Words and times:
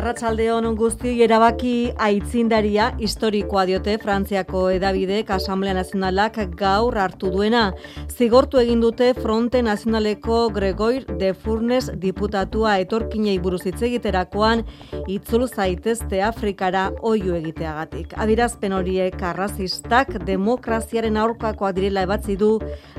Arratsaldeon 0.00 0.64
guzti 0.80 1.10
erabaki 1.20 1.90
aitzindaria 2.00 2.86
historikoa 3.02 3.66
diote 3.68 3.98
Frantziako 4.00 4.62
edabidek 4.72 5.28
Asamblea 5.36 5.74
Nazionalak 5.76 6.38
gaur 6.56 6.96
hartu 6.96 7.28
duena. 7.34 7.66
Zigortu 8.08 8.62
egin 8.62 8.80
dute 8.80 9.10
Fronte 9.18 9.60
Nazionaleko 9.60 10.40
Gregoir 10.56 11.04
de 11.20 11.34
Furnes 11.34 11.90
diputatua 12.00 12.78
etorkinei 12.80 13.36
buruz 13.44 13.60
hitz 13.68 13.82
egiterakoan 13.90 14.64
itzul 15.04 15.44
zaitezte 15.50 16.24
Afrikara 16.24 16.88
oio 17.02 17.36
egiteagatik. 17.36 18.16
Adirazpen 18.16 18.72
horiek 18.72 19.20
arrazistak 19.20 20.16
demokraziaren 20.24 21.20
aurkakoa 21.20 21.76
direla 21.76 22.08
ebatzi 22.08 22.40
du 22.40 22.54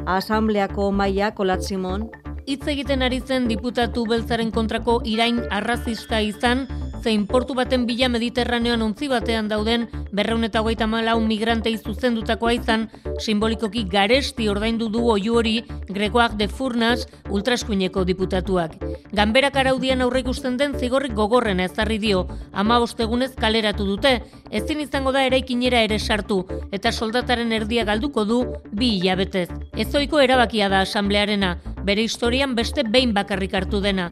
Asambleako 0.05 0.91
maila 0.93 1.33
Kolatsimon 1.33 2.11
hitz 2.47 2.67
egiten 2.67 3.01
ari 3.01 3.21
zen 3.21 3.47
diputatu 3.49 4.05
beltzaren 4.09 4.51
kontrako 4.51 5.01
irain 5.05 5.41
arrazista 5.49 6.21
izan, 6.21 6.67
zein 7.01 7.25
portu 7.27 7.55
baten 7.57 7.87
bila 7.89 8.09
mediterraneoan 8.13 8.81
ontzi 8.85 9.07
batean 9.09 9.47
dauden 9.49 9.87
berreun 10.11 10.43
eta 10.45 10.61
hogeita 10.61 10.87
malau 10.87 11.17
migrantei 11.23 11.73
zuzendutakoa 11.77 12.53
izan, 12.53 12.87
simbolikoki 13.19 13.83
garesti 13.89 14.49
ordaindu 14.51 14.89
du 14.93 15.07
oiu 15.09 15.37
hori 15.39 15.55
Gregoak 15.89 16.37
de 16.37 16.47
Furnas 16.47 17.07
ultraskuineko 17.29 18.03
diputatuak. 18.05 18.77
Ganberak 19.17 19.57
araudian 19.57 20.01
aurre 20.05 20.21
ikusten 20.21 20.57
den 20.57 20.77
zigorrik 20.79 21.15
gogorren 21.17 21.59
ezarri 21.59 21.97
dio, 21.99 22.27
ama 22.53 22.79
bostegunez 22.79 23.31
kaleratu 23.39 23.87
dute, 23.87 24.19
ezin 24.51 24.83
izango 24.85 25.11
da 25.11 25.25
eraikinera 25.25 25.81
ere 25.87 25.99
sartu, 25.99 26.43
eta 26.71 26.91
soldataren 26.91 27.51
erdia 27.51 27.85
galduko 27.85 28.25
du 28.25 28.43
bi 28.71 28.97
hilabetez. 28.99 29.49
Ezoiko 29.73 30.19
erabakia 30.21 30.69
da 30.69 30.83
asamblearena, 30.85 31.55
bere 31.83 32.03
historian 32.31 32.55
beste 32.55 32.83
behin 32.87 33.11
bakarrik 33.11 33.51
hartu 33.53 33.81
dena. 33.83 34.05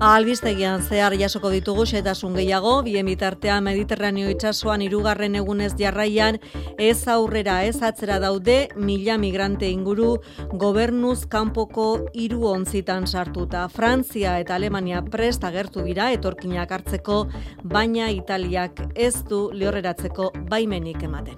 Albistegian 0.00 0.80
zehar 0.80 1.12
jasoko 1.20 1.50
ditugu 1.52 1.84
xetasun 1.84 2.32
gehiago, 2.38 2.82
bien 2.86 3.04
bitartean 3.04 3.66
Mediterraneo 3.66 4.30
itsasoan 4.32 4.80
hirugarren 4.80 5.36
egunez 5.36 5.74
jarraian 5.76 6.38
ez 6.78 7.06
aurrera 7.06 7.58
ez 7.68 7.82
atzera 7.82 8.16
daude 8.18 8.70
mila 8.76 9.18
migrante 9.18 9.68
inguru 9.68 10.16
gobernuz 10.64 11.26
kanpoko 11.28 12.08
hiru 12.14 12.46
ontzitan 12.48 13.06
sartuta. 13.06 13.68
Frantzia 13.68 14.38
eta 14.40 14.54
Alemania 14.56 15.02
prest 15.04 15.44
agertu 15.44 15.84
dira 15.84 16.12
etorkinak 16.16 16.72
hartzeko, 16.72 17.26
baina 17.62 18.08
Italiak 18.08 18.80
ez 18.96 19.20
du 19.28 19.50
lehorreratzeko 19.52 20.32
baimenik 20.48 21.02
ematen. 21.12 21.36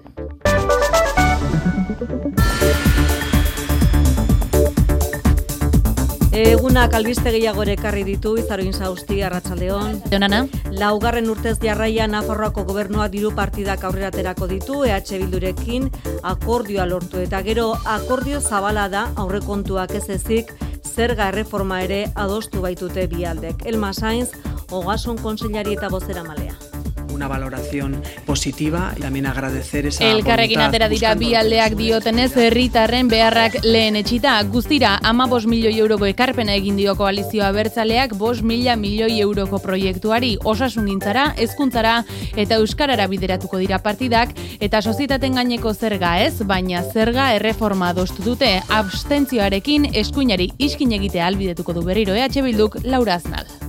Egunak 6.37 6.93
albiste 6.93 7.31
gehiago 7.33 7.63
ere 7.63 7.73
ekarri 7.73 8.03
ditu 8.05 8.35
Izaroin 8.37 8.75
Sausti 8.75 9.23
Arratsaldeon. 9.25 9.95
Donana, 10.11 10.43
Laugarren 10.69 11.31
urtez 11.33 11.55
jarraia 11.63 12.05
Nafarroako 12.05 12.61
gobernua 12.67 13.07
diru 13.09 13.31
partidak 13.33 13.87
aurreraterako 13.89 14.45
ditu 14.51 14.83
EH 14.85 15.17
Bildurekin 15.23 15.89
akordioa 16.21 16.85
lortu 16.85 17.23
eta 17.25 17.41
gero 17.41 17.71
akordio 17.95 18.37
zabala 18.39 18.85
da 18.87 19.07
aurrekontuak 19.15 19.97
ez 19.97 20.05
ezik 20.19 20.53
zerga 20.85 21.31
erreforma 21.33 21.81
ere 21.89 22.03
adostu 22.13 22.61
baitute 22.61 23.07
bialdek. 23.09 23.65
Elma 23.65 23.93
Sainz, 23.93 24.29
Ogasun 24.69 25.17
Konsellari 25.17 25.73
eta 25.73 25.89
Bozera 25.89 26.23
Malea. 26.23 26.66
Una 27.13 27.27
valoración 27.27 28.01
positiva 28.25 28.93
y 28.95 29.01
también 29.01 29.25
agradecer 29.25 29.85
esa 29.85 30.03
Elkarrekin 30.03 30.59
atera 30.59 30.89
dira 30.89 31.13
bi 31.15 31.33
aldeak 31.35 31.75
diotenez 31.75 32.35
herritarren 32.37 33.07
beharrak 33.07 33.63
lehen 33.63 33.95
etxita. 33.95 34.41
Guztira, 34.43 34.99
ama 35.03 35.27
bos 35.27 35.45
milioi 35.45 35.77
euroko 35.79 36.05
ekarpena 36.05 36.55
egin 36.55 36.77
dio 36.77 36.95
koalizioa 36.95 37.51
bertzaleak 37.51 38.15
bos 38.17 38.41
mila 38.41 38.75
milioi 38.75 39.19
euroko 39.21 39.59
proiektuari. 39.59 40.37
Osasungintzara, 40.43 41.33
hezkuntzara 41.37 42.03
eta 42.35 42.61
euskarara 42.61 43.07
bideratuko 43.07 43.57
dira 43.57 43.79
partidak. 43.83 44.33
Eta 44.59 44.81
sozietaten 44.81 45.37
gaineko 45.39 45.73
zerga 45.73 46.17
ez, 46.23 46.41
baina 46.43 46.83
zerga 46.83 47.33
erreforma 47.35 47.93
adostu 47.93 48.23
dute. 48.23 48.57
Abstentzioarekin 48.69 49.91
eskuinari 49.93 50.51
iskin 50.57 50.93
egitea 50.99 51.27
albidetuko 51.27 51.73
du 51.73 51.85
berriro. 51.87 52.15
EH 52.15 52.43
Bilduk 52.43 52.77
Laura 52.83 53.15
Aznal. 53.21 53.66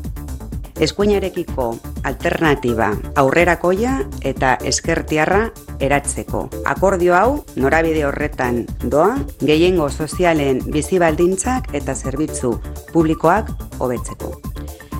Eskuinarekiko 0.84 1.68
alternatiba 2.08 2.92
aurrerakoia 3.18 3.98
eta 4.22 4.56
eskertiarra 4.64 5.48
eratzeko. 5.80 6.46
Akordio 6.66 7.16
hau 7.18 7.44
norabide 7.56 8.04
horretan 8.08 8.64
doa, 8.84 9.16
gehiengo 9.42 9.88
sozialen 9.90 10.62
bizi 10.72 11.00
baldintzak 11.02 11.72
eta 11.74 11.94
zerbitzu 11.94 12.54
publikoak 12.92 13.50
hobetzeko. 13.78 14.34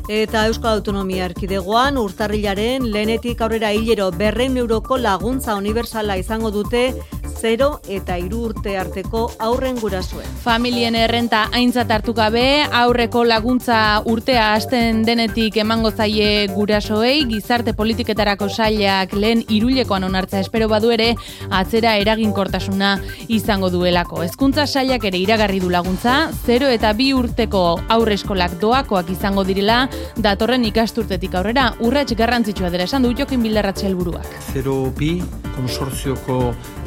Eta 0.08 0.46
Euskal 0.48 0.78
Autonomia 0.78 1.26
Erkidegoan 1.28 1.98
urtarrilaren 2.00 2.86
lehenetik 2.94 3.42
aurrera 3.44 3.74
hilero 3.76 4.06
berreun 4.10 4.56
euroko 4.56 4.96
laguntza 4.96 5.56
universala 5.58 6.16
izango 6.16 6.50
dute 6.50 6.94
0 7.38 7.68
eta 7.88 8.16
hiru 8.18 8.40
urte 8.48 8.74
arteko 8.78 9.28
aurren 9.38 9.78
gurasuen. 9.78 10.26
Familien 10.42 10.96
errenta 10.98 11.44
aintzat 11.54 11.90
hartu 11.94 12.14
gabe, 12.16 12.64
aurreko 12.80 13.22
laguntza 13.24 14.02
urtea 14.10 14.52
hasten 14.54 15.04
denetik 15.06 15.56
emango 15.62 15.92
zaie 15.92 16.48
gurasoei, 16.50 17.24
gizarte 17.30 17.74
politiketarako 17.78 18.48
sailak 18.48 19.14
lehen 19.14 19.44
irulekoan 19.48 20.08
onartza 20.08 20.40
espero 20.42 20.68
badu 20.68 20.90
ere, 20.94 21.12
atzera 21.50 21.94
eraginkortasuna 22.02 22.96
izango 23.28 23.70
duelako. 23.70 24.22
Hezkuntza 24.26 24.66
sailak 24.66 25.04
ere 25.10 25.22
iragarri 25.22 25.60
du 25.62 25.70
laguntza, 25.70 26.18
0 26.46 26.72
eta 26.74 26.92
bi 26.98 27.12
urteko 27.14 27.64
aurre 27.88 28.18
eskolak 28.18 28.58
doakoak 28.60 29.12
izango 29.14 29.44
direla, 29.46 29.84
datorren 30.16 30.66
ikasturtetik 30.68 31.38
aurrera, 31.38 31.70
urrats 31.80 32.16
garrantzitsua 32.18 32.70
dela 32.74 32.88
esan 32.88 33.06
du 33.06 33.14
Jokin 33.14 33.42
Bildarratxe 33.44 33.86
helburuak. 33.86 34.26
0 34.54 34.78
bi 34.98 35.18
konsortzioko 35.56 36.38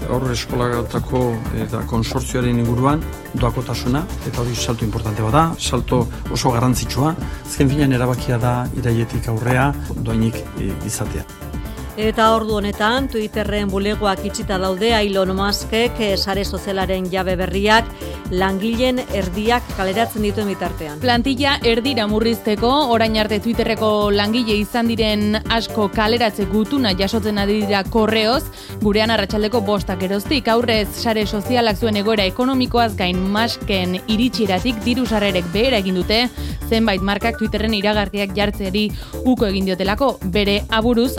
aurre 0.10 0.36
eskolatako 0.42 1.22
eta 1.64 1.84
konsortzioaren 1.90 2.60
inguruan 2.64 3.04
doakotasuna 3.34 4.04
eta 4.28 4.42
hori 4.42 4.56
salto 4.56 4.86
importante 4.86 5.24
bada, 5.26 5.52
salto 5.60 6.04
oso 6.32 6.52
garrantzitsua, 6.56 7.14
azken 7.46 7.70
finean 7.70 7.94
erabakia 8.00 8.42
da 8.42 8.58
iraietik 8.82 9.32
aurrea 9.32 9.72
doainik 9.96 10.44
e, 10.58 10.74
izatea. 10.88 11.51
Eta 12.00 12.30
ordu 12.32 12.56
honetan, 12.56 13.10
Twitterren 13.12 13.68
bulegoak 13.68 14.22
itxita 14.24 14.56
daude 14.62 14.94
Ailon 14.96 15.34
Muskek 15.36 16.00
eh, 16.00 16.16
sare 16.16 16.46
sozialaren 16.46 17.10
jabe 17.12 17.36
berriak 17.36 17.90
langileen 18.32 19.02
erdiak 19.12 19.66
kaleratzen 19.76 20.24
dituen 20.24 20.48
bitartean. 20.48 21.02
Plantilla 21.04 21.58
erdira 21.68 22.06
murrizteko, 22.08 22.70
orain 22.94 23.18
arte 23.20 23.42
Twitterreko 23.44 24.10
langile 24.16 24.56
izan 24.56 24.88
diren 24.88 25.36
asko 25.52 25.90
kaleratze 25.92 26.46
gutuna 26.52 26.94
jasotzen 26.96 27.42
ari 27.44 27.60
dira 27.66 27.84
korreoz, 27.84 28.46
gurean 28.82 29.12
arratsaldeko 29.12 29.60
bostak 29.68 30.08
eroztik, 30.08 30.48
aurrez 30.48 30.88
sare 31.04 31.26
sozialak 31.28 31.76
zuen 31.76 32.00
egoera 32.00 32.24
ekonomikoaz 32.32 32.94
gain 32.96 33.20
masken 33.36 34.00
iritsiratik 34.08 34.80
diru 34.88 35.04
sarrerek 35.06 35.52
behera 35.52 35.84
egin 35.84 36.00
dute, 36.00 36.24
zenbait 36.72 37.04
markak 37.04 37.36
Twitterren 37.36 37.76
iragarriak 37.76 38.32
jartzeari 38.38 38.88
uko 39.26 39.50
egin 39.52 39.68
diotelako, 39.68 40.14
bere 40.32 40.62
aburuz 40.72 41.18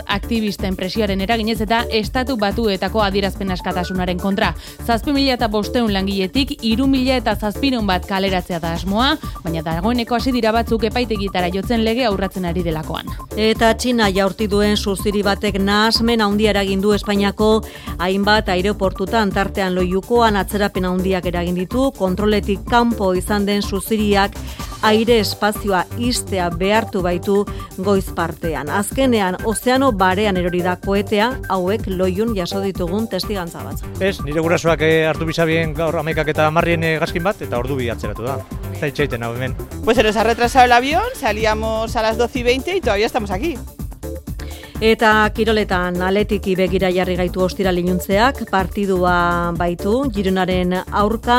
aktivisten 0.63 0.75
presioaren 0.77 1.21
eraginez 1.21 1.61
eta 1.61 1.83
estatu 1.91 2.37
batuetako 2.37 3.01
adierazpen 3.03 3.51
askatasunaren 3.51 4.19
kontra. 4.19 4.53
Zazpi 4.85 5.11
mila 5.11 5.33
eta 5.35 5.47
bosteun 5.47 5.91
langiletik, 5.93 6.63
iru 6.63 6.87
mila 6.87 7.17
eta 7.17 7.35
zazpirun 7.35 7.85
bat 7.87 8.05
kaleratzea 8.07 8.59
da 8.59 8.73
asmoa, 8.73 9.17
baina 9.43 9.61
dagoeneko 9.61 10.15
hasi 10.15 10.31
dira 10.31 10.51
batzuk 10.51 10.83
epaitegitara 10.83 11.49
jotzen 11.51 11.83
lege 11.83 12.05
aurratzen 12.05 12.45
ari 12.45 12.63
delakoan. 12.63 13.11
Eta 13.35 13.73
Txina 13.73 14.09
jaurti 14.09 14.47
duen 14.47 14.77
suziri 14.77 15.23
batek 15.23 15.59
nahasmen 15.59 16.21
handia 16.21 16.51
eragin 16.51 16.81
du 16.81 16.93
Espainiako 16.93 17.63
hainbat 17.99 18.49
aireportutan 18.49 19.31
tartean 19.31 19.75
loiukoan 19.75 20.37
atzerapen 20.37 20.85
handiak 20.85 21.25
eragin 21.25 21.55
ditu, 21.55 21.91
kontroletik 21.97 22.63
kanpo 22.69 23.13
izan 23.13 23.45
den 23.45 23.61
suziriak 23.61 24.37
aire 24.83 25.19
espazioa 25.23 25.83
istea 25.97 26.49
behartu 26.49 27.01
baitu 27.01 27.39
goiz 27.77 28.05
partean. 28.15 28.69
Azkenean, 28.69 29.37
ozeano 29.49 29.91
barean 29.91 30.37
erori 30.37 30.61
da 30.65 30.75
koetea, 30.83 31.29
hauek 31.49 31.87
loiun 31.87 32.35
jaso 32.37 32.61
ditugun 32.63 33.07
testigantza 33.11 33.63
batzu. 33.63 33.89
Ez, 33.99 34.17
nire 34.25 34.43
gurasoak 34.43 34.83
eh, 34.85 35.05
hartu 35.09 35.27
bizabien 35.29 35.73
gaur 35.77 35.97
amekak 36.01 36.33
eta 36.35 36.49
marrien 36.51 36.83
eh, 36.83 36.97
gaskin 37.01 37.23
bat, 37.23 37.41
eta 37.41 37.59
ordu 37.59 37.79
bi 37.79 37.89
atzeratu 37.93 38.27
da. 38.27 38.39
Eta 38.73 38.91
itxaiten 38.91 39.23
hau 39.23 39.33
hemen. 39.35 39.55
Pues 39.83 39.97
se 39.97 40.03
nos 40.03 40.15
ha 40.17 40.23
retrasado 40.23 40.65
el 40.65 40.71
avión, 40.71 41.03
salíamos 41.15 41.95
a 41.95 42.01
las 42.01 42.17
12 42.17 42.39
y 42.39 42.43
20 42.43 42.77
y 42.77 42.81
todavía 42.81 43.05
estamos 43.05 43.31
aquí. 43.31 43.57
Eta 44.83 45.29
kiroletan 45.31 46.01
aletiki 46.03 46.57
begira 46.59 46.89
jarri 46.91 47.13
gaitu 47.15 47.39
ostira 47.39 47.71
linuntzeak, 47.71 48.41
partidua 48.51 49.53
baitu, 49.55 49.93
Gironaren 50.11 50.73
aurka, 50.91 51.37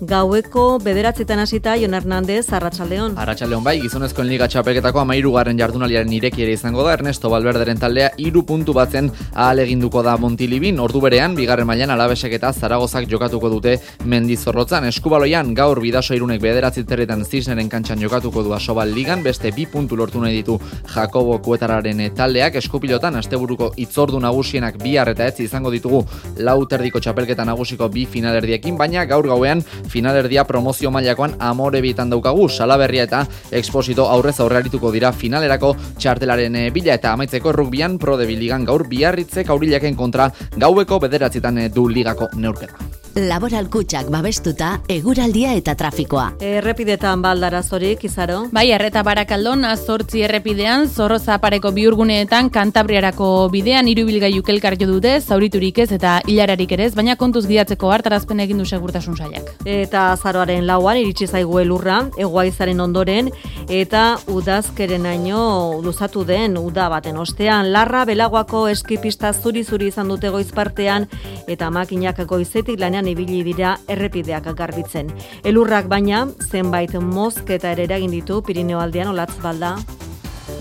gaueko 0.00 0.78
bederatzetan 0.80 1.42
hasita 1.42 1.74
Jon 1.76 1.92
Hernandez, 1.92 2.46
Arratxaldeon. 2.56 3.18
Arratxaldeon 3.20 3.66
bai, 3.66 3.74
gizonezkoen 3.82 4.30
liga 4.30 4.48
txapelketako 4.48 5.02
amairu 5.02 5.34
jardunaliaren 5.36 6.10
ireki 6.10 6.46
ere 6.46 6.54
izango 6.56 6.86
da, 6.86 6.94
Ernesto 6.94 7.28
Balberderen 7.28 7.76
taldea 7.76 8.12
iru 8.16 8.46
puntu 8.46 8.72
batzen 8.72 9.12
ahal 9.34 9.58
eginduko 9.58 10.02
da 10.02 10.16
Montilibin, 10.16 10.80
ordu 10.80 11.02
berean, 11.04 11.34
bigarren 11.36 11.66
mailan 11.66 11.90
alabesek 11.90 12.32
eta 12.32 12.54
zaragozak 12.54 13.10
jokatuko 13.10 13.50
dute 13.50 13.76
mendizorrotzan. 14.06 14.88
Eskubaloian, 14.88 15.52
gaur 15.52 15.82
bidaso 15.82 16.14
irunek 16.14 16.40
bederatziteretan 16.40 17.26
zisneren 17.26 17.68
kantxan 17.68 18.00
jokatuko 18.00 18.42
du 18.42 18.54
asobal 18.54 18.88
ligan, 18.88 19.22
beste 19.22 19.52
bi 19.52 19.66
puntu 19.66 20.00
lortu 20.00 20.24
nahi 20.24 20.40
ditu 20.40 20.58
Jakobo 20.94 21.38
Kuetararen 21.44 22.00
taldeak, 22.16 22.56
eskup 22.56 22.85
pilotan 22.86 23.18
asteburuko 23.18 23.72
itzordu 23.82 24.20
nagusienak 24.22 24.76
bihar 24.78 25.10
eta 25.10 25.26
ez 25.26 25.40
izango 25.42 25.72
ditugu 25.74 26.04
lau 26.46 26.58
terdiko 26.70 27.00
txapelketa 27.02 27.44
nagusiko 27.48 27.88
bi 27.90 28.04
finalerdiekin, 28.06 28.76
baina 28.78 29.04
gaur 29.10 29.26
gauean 29.26 29.62
finalerdia 29.90 30.44
promozio 30.46 30.92
mailakoan 30.94 31.34
amore 31.42 31.82
bitan 31.82 32.12
daukagu, 32.12 32.48
salaberria 32.48 33.08
eta 33.08 33.24
eksposito 33.50 34.06
aurrez 34.12 34.38
aurrearituko 34.40 34.92
dira 34.94 35.10
finalerako 35.12 35.74
txartelaren 35.98 36.60
eh, 36.62 36.68
bila 36.70 36.94
eta 36.94 37.16
amaitzeko 37.16 37.52
rugbian 37.56 37.98
prode 37.98 38.28
biligan 38.28 38.64
gaur 38.68 38.86
biarritzek 38.88 39.50
aurilaken 39.50 39.98
kontra 39.98 40.30
gaueko 40.56 41.00
bederatzitan 41.02 41.58
eh, 41.58 41.68
du 41.74 41.88
ligako 41.90 42.30
neurketa. 42.36 43.05
Laboral 43.16 43.70
kutsak 43.72 44.10
babestuta, 44.12 44.74
eguraldia 44.92 45.54
eta 45.56 45.72
trafikoa. 45.72 46.34
Errepidetan 46.44 47.22
baldarazorik, 47.24 48.02
izaro? 48.04 48.42
Bai, 48.52 48.66
erreta 48.76 49.00
barakaldon, 49.06 49.62
azortzi 49.64 50.20
errepidean, 50.26 50.84
zorroza 50.84 51.38
pareko 51.40 51.70
biurguneetan, 51.72 52.50
kantabriarako 52.52 53.28
bidean, 53.54 53.88
irubilgailu 53.88 54.42
kelkar 54.44 54.76
jo 54.76 54.90
dute, 54.90 55.14
zauriturik 55.22 55.80
ez 55.80 55.86
eta 55.96 56.18
hilararik 56.28 56.74
ere 56.76 56.90
ez, 56.90 56.92
baina 56.98 57.14
kontuz 57.16 57.46
gidatzeko 57.48 57.88
hartarazpen 57.94 58.42
egin 58.44 58.60
du 58.60 58.66
segurtasun 58.68 59.16
saiak. 59.16 59.48
Eta 59.64 60.10
azaroaren 60.10 60.68
lauan, 60.68 61.00
iritsi 61.00 61.24
zaigu 61.24 61.56
elurra, 61.64 62.02
egoaizaren 62.20 62.84
ondoren, 62.84 63.32
eta 63.72 64.04
udazkeren 64.28 65.08
aino 65.08 65.80
luzatu 65.80 66.26
den 66.28 66.60
uda 66.60 66.90
baten 66.92 67.16
ostean, 67.16 67.72
larra 67.72 68.04
belagoako 68.04 68.66
eskipista 68.74 69.32
zuri-zuri 69.32 69.88
izan 69.94 70.12
dute 70.12 70.28
goiz 70.36 70.52
partean, 70.52 71.08
eta 71.48 71.72
makinak 71.72 72.20
goizetik 72.28 72.76
lanean 72.76 73.05
ibili 73.08 73.42
dira 73.46 73.76
errepideak 73.88 74.48
garbitzen. 74.56 75.12
Elurrak 75.44 75.88
baina 75.88 76.26
zenbait 76.50 76.94
mozketa 77.00 77.72
ere 77.76 77.86
eragin 77.90 78.10
ditu 78.10 78.42
Pirineo 78.42 78.80
aldean 78.80 79.12
olatz 79.14 79.34
balda 79.42 79.76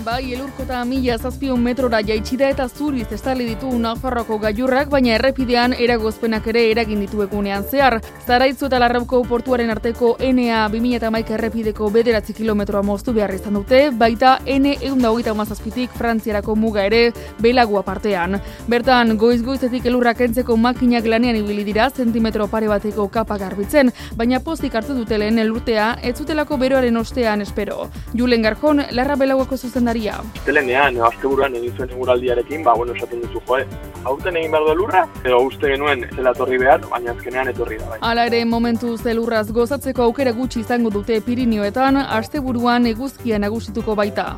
Bai, 0.06 0.36
elurkota 0.36 0.84
mila 0.86 1.16
zazpion 1.18 1.64
metrora 1.66 1.98
jaitsida 2.06 2.46
eta 2.54 2.68
zuriz 2.70 3.08
estali 3.16 3.46
ditu 3.48 3.72
Nafarroko 3.82 4.36
gaiurrak, 4.38 4.92
baina 4.94 5.16
errepidean 5.16 5.74
eragozpenak 5.74 6.46
ere 6.52 6.62
eragin 6.70 7.00
ditu 7.02 7.24
egunean 7.24 7.64
zehar. 7.66 7.96
Zaraitzu 8.28 8.68
eta 8.68 8.78
Larrauko 8.84 9.24
portuaren 9.26 9.74
arteko 9.74 10.12
NA 10.20 10.60
2000 10.70 11.10
maik 11.16 11.32
errepideko 11.34 11.90
bederatzi 11.96 12.36
kilometroa 12.38 12.84
moztu 12.86 13.16
behar 13.16 13.34
izan 13.34 13.58
dute, 13.58 13.80
baita 14.04 14.36
N 14.46 14.76
egun 14.76 15.02
hogeita 15.10 15.34
mazazpitik 15.34 15.98
Frantziarako 15.98 16.54
muga 16.54 16.86
ere 16.86 17.02
belagoa 17.42 17.82
partean. 17.82 18.38
Bertan, 18.70 19.18
goiz-goizetik 19.18 19.90
elurrak 19.90 20.22
entzeko 20.28 20.54
makinak 20.68 21.10
lanean 21.10 21.42
ibili 21.42 21.66
dira 21.66 21.90
zentimetro 21.90 22.46
pare 22.48 22.70
bateko 22.70 23.08
kapa 23.10 23.40
garbitzen, 23.42 23.90
baina 24.14 24.38
postik 24.40 24.78
hartu 24.78 24.94
dute 25.02 25.18
lehen 25.18 25.42
elurtea, 25.42 25.96
ez 26.04 26.14
zutelako 26.20 26.62
beroaren 26.62 27.02
ostean 27.02 27.42
espero. 27.42 27.90
Julen 28.14 28.46
Garjon, 28.46 28.86
Larra 28.92 29.18
Belagoako 29.18 29.58
zuzendari 29.58 29.95
Maria. 29.96 30.16
Telenean, 30.44 30.98
azte 31.08 31.24
buruan 31.24 31.54
egin 31.56 31.72
zuen 31.78 31.92
eguraldiarekin, 31.96 32.64
ba, 32.68 32.74
bueno, 32.76 32.94
esaten 32.98 33.22
duzu, 33.24 33.40
joe, 33.48 33.62
hauten 34.04 34.36
egin 34.36 34.52
behar 34.52 34.68
du 34.68 34.76
lurra, 34.82 35.06
edo 35.24 35.40
uste 35.48 35.72
genuen 35.72 36.04
zela 36.16 36.34
torri 36.36 36.60
behar, 36.60 36.82
baina 36.92 37.14
azkenean 37.16 37.48
etorri 37.54 37.80
da. 37.80 37.88
Bai. 37.94 38.00
Hala 38.10 38.26
ere, 38.28 38.44
momentu 38.46 38.98
zelurraz 38.98 39.48
gozatzeko 39.56 40.04
aukera 40.10 40.36
gutxi 40.36 40.66
izango 40.66 40.92
dute 40.92 41.22
Pirinioetan, 41.24 42.02
azte 42.20 42.44
buruan 42.44 42.92
eguzkia 42.92 43.40
nagusituko 43.40 43.96
baita. 43.96 44.34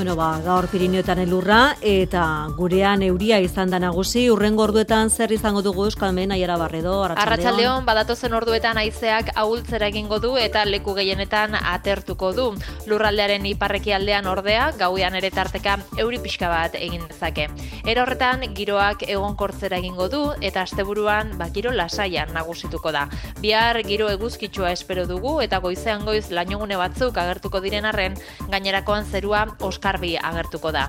Bueno, 0.00 0.16
ba, 0.16 0.40
gaur 0.40 0.64
Pirineoetan 0.72 1.18
elurra 1.20 1.74
eta 1.84 2.22
gurean 2.56 3.02
euria 3.04 3.36
izan 3.44 3.68
da 3.68 3.76
nagusi. 3.82 4.22
Urrengo 4.32 4.62
orduetan 4.64 5.10
zer 5.10 5.34
izango 5.36 5.60
dugu 5.60 5.84
Euskalmen 5.84 6.32
Aiara 6.32 6.54
Barredo. 6.56 6.94
Arratsaldeon 7.04 7.84
badatozen 7.84 8.32
orduetan 8.32 8.80
haizeak 8.80 9.28
ahultzera 9.36 9.90
egingo 9.92 10.16
du 10.18 10.30
eta 10.40 10.62
leku 10.64 10.94
gehienetan 10.96 11.52
atertuko 11.58 12.30
du. 12.32 12.46
Lurraldearen 12.88 13.44
iparreki 13.50 13.92
aldean 13.92 14.24
ordea 14.24 14.70
gauean 14.78 15.18
ere 15.20 15.28
tarteka 15.36 15.76
euri 15.98 16.22
pixka 16.24 16.48
bat 16.48 16.80
egin 16.80 17.04
dezake. 17.10 17.50
Era 17.84 18.06
horretan 18.06 18.46
giroak 18.56 19.04
egonkortzera 19.06 19.82
egingo 19.84 20.08
du 20.08 20.22
eta 20.40 20.64
asteburuan 20.64 21.36
ba 21.36 21.50
giro 21.52 21.74
lasaian 21.76 22.32
nagusituko 22.32 22.94
da. 22.96 23.04
Bihar 23.42 23.82
giro 23.84 24.08
eguzkitsua 24.08 24.72
espero 24.72 25.04
dugu 25.04 25.42
eta 25.44 25.60
goizean 25.60 26.08
goiz 26.08 26.30
lainogune 26.30 26.80
batzuk 26.80 27.20
agertuko 27.20 27.60
diren 27.60 27.92
arren 27.92 28.16
gainerakoan 28.48 29.04
zerua 29.04 29.44
oskar 29.60 29.89
garbi 29.90 30.16
agertuko 30.16 30.72
da. 30.72 30.86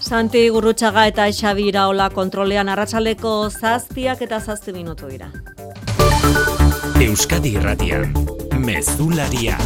Santi 0.00 0.48
Gurrutxaga 0.52 1.06
eta 1.08 1.26
Xabi 1.32 1.68
Iraola 1.72 2.10
kontrolean 2.12 2.68
arratsaleko 2.68 3.34
zazpiak 3.50 4.22
eta 4.26 4.40
zazti 4.40 4.72
minutu 4.76 5.08
dira. 5.08 5.30
Euskadi 7.00 7.54
Irratian, 7.56 8.12
Mezularia, 8.60 9.56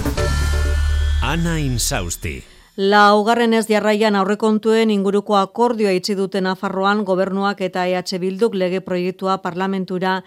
Ana 1.22 1.58
Insausti. 1.58 2.42
Laugarren 2.76 3.54
ez 3.54 3.66
jarraian 3.70 4.16
aurrekontuen 4.18 4.90
inguruko 4.90 5.36
akordioa 5.38 5.92
itzi 5.94 6.16
duten 6.18 6.46
Nafarroan 6.48 7.04
gobernuak 7.06 7.60
eta 7.62 7.86
EH 7.86 8.18
Bilduk 8.22 8.54
lege 8.58 8.80
proiektua 8.82 9.38
parlamentura 9.42 10.22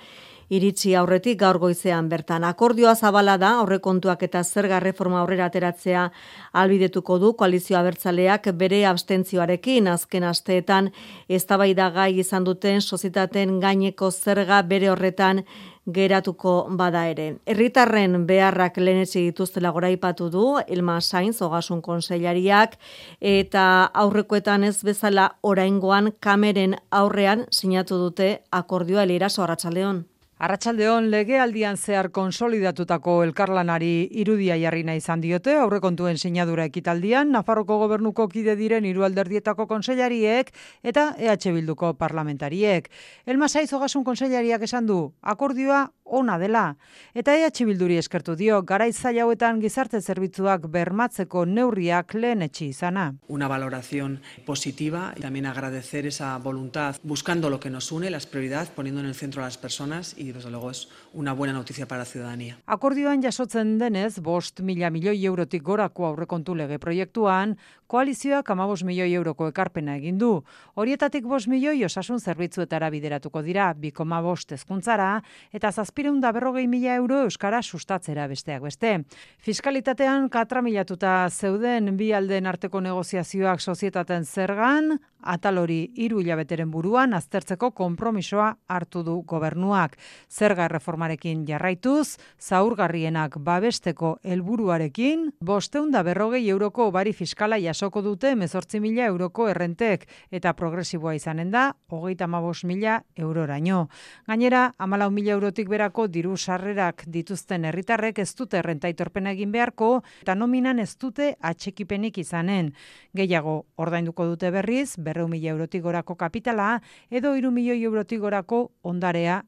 iritsi 0.49 0.95
aurretik 0.95 1.39
gaur 1.39 1.59
goizean 1.59 2.09
bertan. 2.09 2.43
Akordioa 2.47 2.95
zabala 2.95 3.37
da 3.37 3.53
aurrekontuak 3.61 4.23
eta 4.23 4.43
zerga 4.43 4.79
reforma 4.79 5.21
aurrera 5.21 5.47
ateratzea 5.51 6.09
albidetuko 6.53 7.19
du 7.19 7.33
koalizio 7.33 7.77
abertzaleak 7.79 8.51
bere 8.57 8.85
abstentzioarekin 8.85 9.87
azken 9.87 10.23
asteetan 10.23 10.91
eztabaida 11.29 11.89
gai 11.95 12.11
izan 12.19 12.43
duten 12.47 12.81
sozitaten 12.81 13.59
gaineko 13.59 14.11
zerga 14.11 14.61
bere 14.61 14.89
horretan 14.89 15.43
geratuko 15.87 16.67
bada 16.79 17.05
ere. 17.07 17.27
Herritarren 17.47 18.25
beharrak 18.27 18.77
lehenetsi 18.81 19.23
dituztela 19.29 19.71
goraipatu 19.71 20.29
du 20.29 20.43
Ilma 20.67 20.99
Sainz 21.01 21.41
Ogasun 21.41 21.81
Konseilariak 21.81 22.75
eta 23.21 23.63
aurrekoetan 24.03 24.67
ez 24.67 24.83
bezala 24.83 25.29
oraingoan 25.43 26.11
kameren 26.19 26.75
aurrean 26.91 27.47
sinatu 27.51 28.03
dute 28.03 28.29
akordioa 28.51 29.07
Elira 29.07 29.29
Sorratsaldeon. 29.29 30.05
Arratsaldeon 30.37 31.07
legealdian 31.09 31.79
zehar 31.81 32.11
konsolidatutako 32.13 33.15
elkarlanari 33.25 34.03
irudia 34.21 34.53
jarrina 34.61 34.93
izan 34.93 35.23
diote 35.23 35.55
aurrekontuen 35.57 36.19
sinadura 36.21 36.67
ekitaldian 36.69 37.31
Nafarroko 37.33 37.79
gobernuko 37.81 38.27
kide 38.29 38.53
diren 38.59 38.85
hiru 38.85 39.01
alderdietako 39.07 39.65
konseilariek 39.65 40.51
eta 40.83 41.07
EH 41.17 41.55
Bilduko 41.55 41.95
parlamentariek. 41.97 42.85
Elmasaiz 43.25 43.71
Ogasun 43.73 44.05
konseilariak 44.05 44.61
esan 44.69 44.85
du 44.85 44.99
akordioa 45.23 45.87
ona 46.07 46.37
dela. 46.37 46.75
Eta 47.13 47.33
EH 47.35 47.65
Bilduri 47.65 47.97
eskertu 47.97 48.35
dio, 48.35 48.61
garaiz 48.61 48.95
hauetan 49.05 49.59
gizarte 49.59 50.01
zerbitzuak 50.01 50.67
bermatzeko 50.71 51.45
neurriak 51.45 52.13
lehen 52.13 52.41
etxi 52.41 52.69
izana. 52.69 53.15
Una 53.27 53.47
valoración 53.47 54.21
positiva 54.45 55.13
y 55.17 55.21
también 55.21 55.45
agradecer 55.45 56.05
esa 56.05 56.37
voluntad 56.37 56.95
buscando 57.03 57.49
lo 57.49 57.59
que 57.59 57.69
nos 57.69 57.91
une, 57.91 58.09
las 58.09 58.25
prioridades, 58.25 58.69
poniendo 58.69 59.01
en 59.01 59.07
el 59.07 59.15
centro 59.15 59.41
a 59.41 59.45
las 59.45 59.57
personas 59.57 60.13
y 60.17 60.26
desde 60.31 60.51
luego 60.51 60.71
es 60.71 60.87
una 61.13 61.33
buena 61.33 61.53
noticia 61.53 61.87
para 61.87 61.99
la 61.99 62.05
ciudadanía. 62.05 62.57
Akordioan 62.65 63.21
jasotzen 63.21 63.77
denez, 63.77 64.19
bost 64.19 64.61
mila 64.61 64.89
milioi 64.89 65.25
eurotik 65.25 65.63
gorako 65.63 66.05
aurrekontu 66.05 66.55
lege 66.55 66.79
proiektuan, 66.79 67.57
koalizioak 67.87 68.49
amabos 68.49 68.83
milioi 68.83 69.13
euroko 69.15 69.47
ekarpena 69.47 69.95
egin 69.97 70.17
du. 70.19 70.43
Horietatik 70.75 71.25
bost 71.25 71.47
milioi 71.47 71.83
osasun 71.85 72.19
zerbitzuetara 72.19 72.89
bideratuko 72.89 73.41
dira, 73.41 73.71
bikoma 73.73 74.21
bost 74.21 74.51
ezkuntzara, 74.51 75.21
eta 75.51 75.71
zazpireun 75.71 76.19
da 76.21 76.31
berrogei 76.35 76.67
mila 76.67 76.95
euro 76.95 77.21
euskara 77.25 77.61
sustatzera 77.61 78.27
besteak 78.27 78.61
beste. 78.63 78.93
Fiskalitatean 79.39 80.29
katramilatuta 80.29 81.29
zeuden 81.29 81.95
bi 81.97 82.11
alden 82.13 82.47
arteko 82.47 82.81
negoziazioak 82.81 83.61
sozietaten 83.61 84.25
zergan, 84.25 84.97
atalori 85.27 85.79
hiru 85.95 86.21
hilabeteren 86.21 86.71
buruan 86.71 87.13
aztertzeko 87.17 87.71
konpromisoa 87.75 88.53
hartu 88.67 89.03
du 89.03 89.21
gobernuak. 89.27 89.97
Zerga 90.29 90.67
reformarekin 90.67 91.45
jarraituz, 91.47 92.17
zaurgarrienak 92.39 93.37
babesteko 93.43 94.17
helburuarekin, 94.23 95.31
bosteun 95.41 95.91
da 95.91 96.03
berrogei 96.03 96.43
euroko 96.49 96.89
bari 96.91 97.13
fiskala 97.13 97.57
jasoko 97.61 98.01
dute 98.01 98.33
mezortzi 98.35 98.79
mila 98.83 99.05
euroko 99.05 99.47
errentek, 99.49 100.07
eta 100.31 100.53
progresiboa 100.53 101.15
izanen 101.15 101.51
da, 101.51 101.71
hogeita 101.89 102.27
mabos 102.27 102.63
mila 102.65 103.01
euroraino. 103.15 103.87
Gainera, 104.27 104.71
amalau 104.77 105.09
mila 105.11 105.33
eurotik 105.37 105.69
berako 105.69 106.07
diru 106.07 106.37
sarrerak 106.37 107.03
dituzten 107.07 107.65
herritarrek 107.65 108.19
ez 108.19 108.33
dute 108.35 108.59
errentaitorpen 108.61 109.27
egin 109.33 109.51
beharko, 109.51 110.03
eta 110.21 110.35
nominan 110.35 110.79
ez 110.79 110.93
dute 110.97 111.33
atxekipenik 111.41 112.17
izanen. 112.23 112.73
Gehiago, 113.15 113.65
ordainduko 113.77 114.25
dute 114.25 114.51
berriz, 114.51 114.97
berreu 114.97 115.27
mila 115.27 115.53
eurotik 115.55 115.83
gorako 115.83 116.15
kapitala 116.15 116.81
edo 117.09 117.35
iru 117.35 117.51
milioi 117.51 117.83
eurotik 117.83 118.19
gorako 118.19 118.71
ondarea 118.83 119.41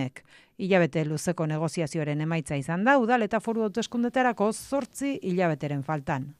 dutenek. 0.00 0.24
Hilabete 0.58 1.04
luzeko 1.04 1.46
negoziazioaren 1.46 2.20
emaitza 2.20 2.56
izan 2.56 2.84
da, 2.84 2.98
udal 2.98 3.22
eta 3.22 3.40
foru 3.40 3.62
hauteskundetarako 3.62 4.52
zortzi 4.52 5.18
hilabeteren 5.22 5.82
faltan. 5.82 6.34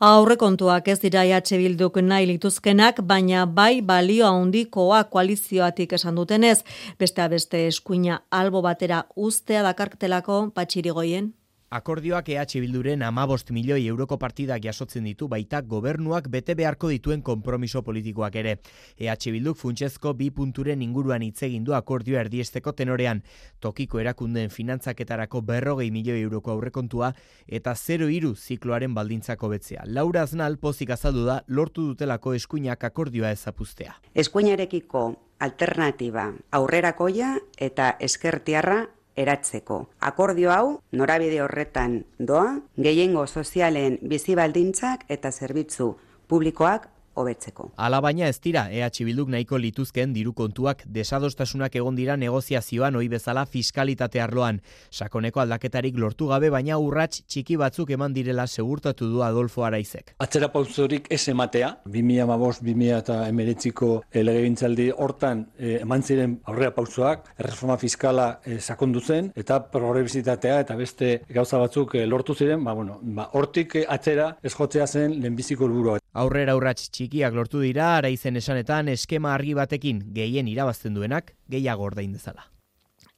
Aurrekontuak 0.00 0.88
ez 0.88 0.98
dira 1.00 1.24
EH 1.24 1.58
Bilduk 1.58 1.98
nahi 2.00 2.26
lituzkenak, 2.26 3.02
baina 3.02 3.44
bai 3.44 3.82
balio 3.82 4.26
handikoa 4.26 5.04
koalizioatik 5.04 5.92
esan 5.92 6.16
dutenez, 6.16 6.62
beste 6.98 7.28
beste 7.28 7.66
eskuina 7.66 8.22
albo 8.30 8.62
batera 8.62 9.04
ustea 9.16 9.62
dakartelako 9.62 10.50
patxirigoien. 10.54 11.34
Akordioak 11.70 12.28
EH 12.28 12.58
Bilduren 12.58 13.02
amabost 13.06 13.52
milioi 13.54 13.84
euroko 13.86 14.16
partidak 14.18 14.64
jasotzen 14.64 15.04
ditu 15.06 15.28
baita 15.30 15.60
gobernuak 15.62 16.24
bete 16.26 16.56
beharko 16.58 16.88
dituen 16.90 17.22
konpromiso 17.22 17.84
politikoak 17.86 18.38
ere. 18.42 18.56
EH 18.98 19.30
Bilduk 19.30 19.60
funtsezko 19.60 20.16
bi 20.18 20.32
punturen 20.34 20.82
inguruan 20.82 21.22
hitz 21.22 21.44
egin 21.46 21.62
du 21.62 21.78
akordioa 21.78 22.24
erdiesteko 22.24 22.74
tenorean. 22.74 23.22
Tokiko 23.60 24.02
erakundeen 24.02 24.50
finantzaketarako 24.50 25.44
berrogei 25.46 25.92
milioi 25.94 26.18
euroko 26.24 26.50
aurrekontua 26.50 27.14
eta 27.46 27.76
0 27.78 28.10
iru 28.18 28.34
zikloaren 28.34 28.92
baldintzako 28.92 29.54
betzea. 29.54 29.86
Laura 29.86 30.26
Aznal 30.26 30.58
pozik 30.58 30.90
azaldu 30.90 31.22
da 31.30 31.44
lortu 31.46 31.86
dutelako 31.92 32.34
eskuinak 32.34 32.82
akordioa 32.82 33.30
ezapustea. 33.30 33.94
Eskuinarekiko 34.14 35.12
alternatiba 35.38 36.32
aurrerakoia 36.50 37.36
eta 37.56 37.94
eskertiarra 38.00 38.88
eratzeko. 39.22 39.82
Akordio 40.00 40.52
hau, 40.54 40.78
norabide 40.92 41.42
horretan 41.44 42.00
doa, 42.18 42.60
gehiengo 42.76 43.26
sozialen 43.26 43.98
bizibaldintzak 44.02 45.04
eta 45.08 45.32
zerbitzu 45.32 45.92
publikoak 46.30 46.88
hobetzeko. 47.20 47.70
Alabaina 47.76 48.28
ez 48.28 48.38
dira 48.40 48.66
EH 48.70 49.04
Bilduk 49.06 49.30
nahiko 49.32 49.58
lituzken 49.58 50.12
diru 50.16 50.32
kontuak 50.36 50.84
desadostasunak 50.86 51.76
egon 51.76 51.96
dira 51.96 52.16
negoziazioan 52.16 52.96
ohi 52.96 53.08
bezala 53.08 53.46
fiskalitate 53.46 54.20
arloan. 54.20 54.60
Sakoneko 54.90 55.40
aldaketarik 55.40 55.98
lortu 55.98 56.28
gabe 56.30 56.50
baina 56.50 56.78
urrats 56.78 57.22
txiki 57.26 57.56
batzuk 57.60 57.90
eman 57.96 58.14
direla 58.14 58.46
segurtatu 58.46 59.08
du 59.10 59.22
Adolfo 59.22 59.64
Araizek. 59.64 60.14
Atzera 60.18 60.50
pauzorik 60.52 61.06
ez 61.10 61.22
ematea, 61.28 61.70
2015-2000 61.86 62.98
eta 62.98 63.20
emeretziko 63.28 63.90
elegegintzaldi 64.12 64.90
hortan 64.96 65.46
eman 65.58 66.02
ziren 66.02 66.38
aurrea 66.50 66.74
pauzoak, 66.74 67.30
reforma 67.38 67.76
fiskala 67.80 68.26
eh, 68.44 68.58
sakondu 68.60 69.00
zen 69.00 69.30
eta 69.36 69.60
progresitatea 69.72 70.60
eta 70.64 70.76
beste 70.76 71.12
gauza 71.28 71.58
batzuk 71.62 71.96
eh, 71.96 72.06
lortu 72.06 72.34
ziren, 72.34 72.64
ba, 72.64 72.74
bueno, 72.74 72.98
ba, 73.02 73.28
hortik 73.34 73.76
atzera 73.88 74.36
ez 74.42 74.54
jotzea 74.54 74.86
zen 74.86 75.18
lehenbiziko 75.20 75.66
helburua. 75.66 75.98
Aurrera 76.20 76.56
urrats 76.58 76.88
txikiak 77.10 77.34
lortu 77.34 77.60
dira, 77.60 77.96
araizen 77.98 78.36
esanetan 78.36 78.88
eskema 78.88 79.34
argi 79.34 79.54
batekin 79.54 80.02
gehien 80.14 80.46
irabazten 80.48 80.94
duenak 80.94 81.34
gehiago 81.50 81.82
ordain 81.82 82.12
dezala. 82.12 82.46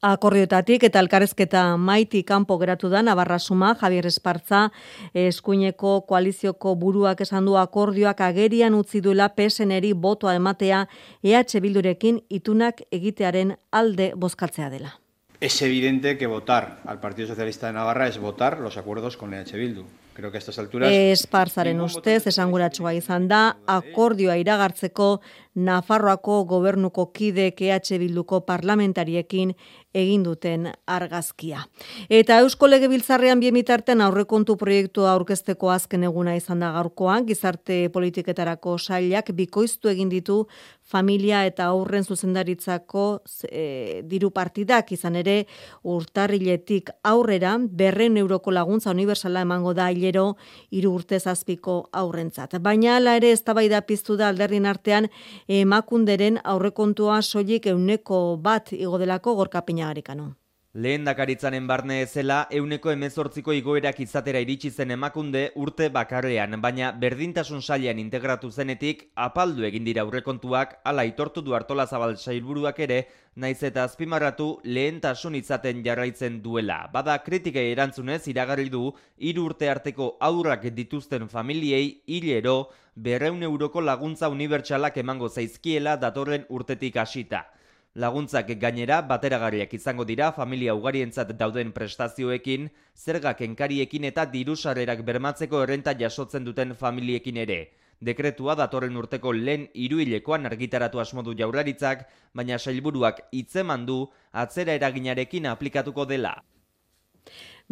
Akorriotatik 0.02 0.82
eta 0.82 0.98
elkarrezketa 0.98 1.76
maiti 1.76 2.24
kanpo 2.24 2.56
geratu 2.58 2.88
da 2.90 3.02
Navarra 3.02 3.38
Suma, 3.38 3.76
Javier 3.78 4.06
Espartza, 4.06 4.72
eskuineko 5.14 6.00
koalizioko 6.08 6.74
buruak 6.74 7.20
esan 7.20 7.46
du 7.46 7.54
akordioak 7.56 8.20
agerian 8.20 8.74
utzi 8.74 9.00
duela 9.00 9.28
PSNeri 9.36 9.92
botoa 9.92 10.34
ematea 10.34 10.88
EH 11.22 11.60
Bildurekin 11.60 12.24
itunak 12.30 12.82
egitearen 12.90 13.54
alde 13.70 14.12
bozkatzea 14.16 14.70
dela. 14.70 14.98
Es 15.40 15.60
evidente 15.62 16.18
que 16.18 16.26
votar 16.26 16.80
al 16.84 16.98
Partido 16.98 17.28
Socialista 17.28 17.68
de 17.68 17.74
Navarra 17.74 18.08
es 18.08 18.18
votar 18.18 18.58
los 18.58 18.76
acuerdos 18.76 19.16
con 19.16 19.34
EH 19.34 19.56
Bildu. 19.56 19.84
Creo 20.14 20.30
que 20.30 20.38
estas 20.38 20.58
alturas... 20.58 20.92
Esparzaren 20.92 21.80
ustez, 21.80 22.26
esanguratsua 22.26 22.92
izan 22.94 23.28
da, 23.28 23.56
akordioa 23.66 24.36
iragartzeko 24.36 25.20
Nafarroako 25.54 26.44
gobernuko 26.48 27.10
kide 27.12 27.50
EH 27.52 27.98
Bilduko 28.00 28.40
parlamentariekin 28.48 29.52
egin 29.92 30.22
duten 30.24 30.70
argazkia. 30.86 31.66
Eta 32.08 32.38
Eusko 32.40 32.70
Legebiltzarrean 32.70 33.40
biemitarten 33.40 34.00
aurrekontu 34.00 34.56
proiektua 34.56 35.12
aurkezteko 35.12 35.68
azken 35.70 36.04
eguna 36.08 36.36
izan 36.36 36.64
da 36.64 36.72
gaurkoan, 36.72 37.26
gizarte 37.28 37.88
politiketarako 37.92 38.78
sailak 38.78 39.32
bikoiztu 39.36 39.92
egin 39.92 40.08
ditu 40.08 40.46
familia 40.84 41.44
eta 41.46 41.66
aurren 41.72 42.04
zuzendaritzako 42.04 43.04
e, 43.48 44.02
diru 44.08 44.30
partidak 44.30 44.92
izan 44.92 45.16
ere 45.16 45.36
urtarriletik 45.84 46.90
aurrera 47.02 47.56
berren 47.82 48.16
euroko 48.16 48.50
laguntza 48.50 48.90
universala 48.90 49.44
emango 49.46 49.74
da 49.74 49.88
hilero 49.90 50.36
hiru 50.70 50.92
urte 50.98 51.18
zazpiko 51.20 51.78
aurrentzat. 51.92 52.58
Baina 52.60 52.96
hala 52.96 53.16
ere 53.16 53.32
eztabaida 53.32 53.80
piztu 53.86 54.16
da 54.16 54.28
alderdin 54.28 54.66
artean 54.66 55.08
emakunderen 55.48 56.38
aurrekontua 56.44 57.22
soilik 57.22 57.66
euneko 57.66 58.22
bat 58.36 58.72
igodelako 58.72 59.34
gorkapina 59.34 59.88
garikano. 59.92 60.41
Lehen 60.74 61.02
dakaritzanen 61.04 61.66
barne 61.68 61.98
ezela, 62.00 62.46
euneko 62.58 62.88
emezortziko 62.94 63.52
igoerak 63.52 63.98
izatera 64.00 64.40
iritsi 64.40 64.70
zen 64.70 64.94
emakunde 64.94 65.42
urte 65.60 65.90
bakarrean, 65.92 66.56
baina 66.62 66.94
berdintasun 67.02 67.60
sailean 67.60 68.00
integratu 68.00 68.48
zenetik, 68.50 69.02
apaldu 69.26 69.68
egin 69.68 69.84
dira 69.84 70.06
aurrekontuak, 70.06 70.78
ala 70.88 71.04
itortu 71.04 71.44
du 71.44 71.52
hartola 71.52 71.84
zabal 71.84 72.16
sailburuak 72.16 72.80
ere, 72.88 73.02
naiz 73.36 73.60
eta 73.68 73.84
azpimarratu 73.84 74.48
lehentasun 74.64 75.36
izaten 75.36 75.84
jarraitzen 75.84 76.40
duela. 76.40 76.86
Bada 76.96 77.18
kritikei 77.20 77.68
erantzunez 77.76 78.22
iragarri 78.32 78.70
du, 78.72 78.86
hiru 79.18 79.50
urte 79.52 79.68
arteko 79.68 80.14
aurrak 80.20 80.70
dituzten 80.72 81.28
familiei 81.28 81.98
hilero, 82.06 82.70
berreun 82.96 83.42
euroko 83.44 83.84
laguntza 83.84 84.32
unibertsalak 84.32 84.96
emango 85.04 85.28
zaizkiela 85.28 85.98
datorren 86.00 86.48
urtetik 86.48 86.96
hasita. 86.96 87.50
Laguntzak 87.92 88.48
gainera 88.56 89.02
bateragarriak 89.04 89.74
izango 89.76 90.04
dira 90.08 90.30
familia 90.32 90.72
ugarientzat 90.74 91.34
dauden 91.36 91.72
prestazioekin, 91.76 92.70
zergak 92.96 93.42
enkariekin 93.44 94.06
eta 94.08 94.24
dirusarrerak 94.32 95.02
bermatzeko 95.04 95.60
errenta 95.64 95.92
jasotzen 95.92 96.46
duten 96.46 96.72
familiekin 96.74 97.36
ere. 97.42 97.58
Dekretua 98.00 98.54
datorren 98.56 98.96
urteko 98.96 99.34
lehen 99.36 99.66
iruilekoan 99.74 100.48
argitaratu 100.48 101.04
asmodu 101.04 101.36
jaurlaritzak, 101.36 102.08
baina 102.32 102.56
sailburuak 102.58 103.20
hitzeman 103.30 103.84
du 103.84 103.98
atzera 104.32 104.72
eraginarekin 104.80 105.52
aplikatuko 105.52 106.08
dela. 106.08 106.32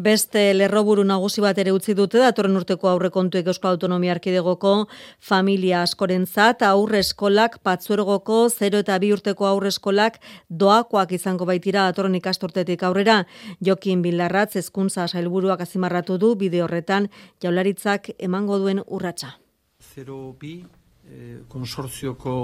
Beste 0.00 0.54
lerroburu 0.54 1.02
nagusi 1.04 1.42
bat 1.44 1.58
ere 1.60 1.74
utzi 1.76 1.92
dute 1.98 2.20
datorren 2.22 2.54
urteko 2.56 2.88
aurrekontuek 2.88 3.48
Eusko 3.52 3.68
Autonomia 3.68 4.14
Arkidegoko 4.14 4.70
familia 5.30 5.82
askorentzat 5.84 6.64
aurre 6.64 7.02
eskolak 7.04 7.58
patzuergoko 7.66 8.38
0 8.54 8.80
eta 8.80 8.96
2 9.02 9.10
urteko 9.18 9.48
aurre 9.50 9.68
eskolak 9.74 10.16
doakoak 10.62 11.12
izango 11.18 11.44
baitira 11.50 11.84
datorren 11.90 12.16
ikastortetik 12.16 12.86
aurrera. 12.88 13.18
Jokin 13.60 14.00
Bilarratz 14.00 14.56
hezkuntza 14.62 15.04
sailburuak 15.08 15.60
azimarratu 15.66 16.16
du 16.16 16.34
bide 16.34 16.62
horretan 16.64 17.10
jaularitzak 17.44 18.14
emango 18.18 18.56
duen 18.62 18.80
urratsa. 18.86 19.34
02 20.00 20.54
eh, 21.10 21.40
konsortzioko 21.48 22.38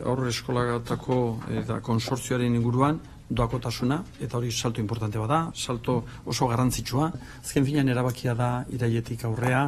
aurre 0.00 0.32
eskolagatako 0.32 1.18
eta 1.60 1.82
konsortzioaren 1.84 2.56
inguruan 2.56 3.02
doakotasuna, 3.34 4.02
eta 4.20 4.38
hori 4.38 4.52
salto 4.52 4.80
importante 4.80 5.18
bada, 5.18 5.50
salto 5.54 6.02
oso 6.24 6.48
garrantzitsua. 6.48 7.10
Azken 7.42 7.66
finan 7.66 7.88
erabakia 7.88 8.34
da 8.34 8.52
iraietik 8.70 9.24
aurrea, 9.24 9.66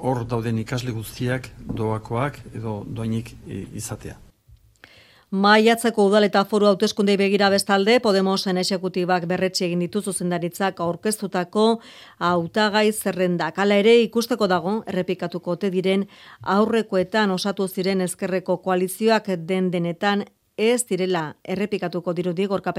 hor 0.00 0.24
dauden 0.28 0.58
ikasle 0.62 0.92
guztiak 0.96 1.50
doakoak 1.76 2.40
edo 2.54 2.80
doainik 2.86 3.34
e, 3.46 3.64
izatea. 3.76 4.16
Maiatzeko 5.30 6.08
udal 6.08 6.24
eta 6.26 6.40
foru 6.50 6.66
hauteskundei 6.66 7.14
begira 7.14 7.52
bestalde, 7.52 8.00
Podemosen 8.02 8.56
esekutibak 8.58 9.28
berretxe 9.30 9.62
egin 9.68 9.84
ditu 9.84 10.02
zuzendaritzak 10.02 10.80
aurkeztutako 10.82 11.66
hautagai 12.18 12.90
zerrendak. 12.90 13.60
Hala 13.62 13.76
ere 13.78 13.94
ikusteko 14.02 14.48
dago, 14.50 14.72
errepikatuko 14.90 15.54
te 15.54 15.70
diren 15.70 16.08
aurrekoetan 16.42 17.30
osatu 17.30 17.68
ziren 17.68 18.02
ezkerreko 18.08 18.58
koalizioak 18.64 19.30
den 19.46 19.70
denetan 19.70 20.24
ez 20.60 20.84
direla 20.84 21.22
errepikatuko 21.54 22.12
dirudi 22.12 22.46
gorka 22.46 22.74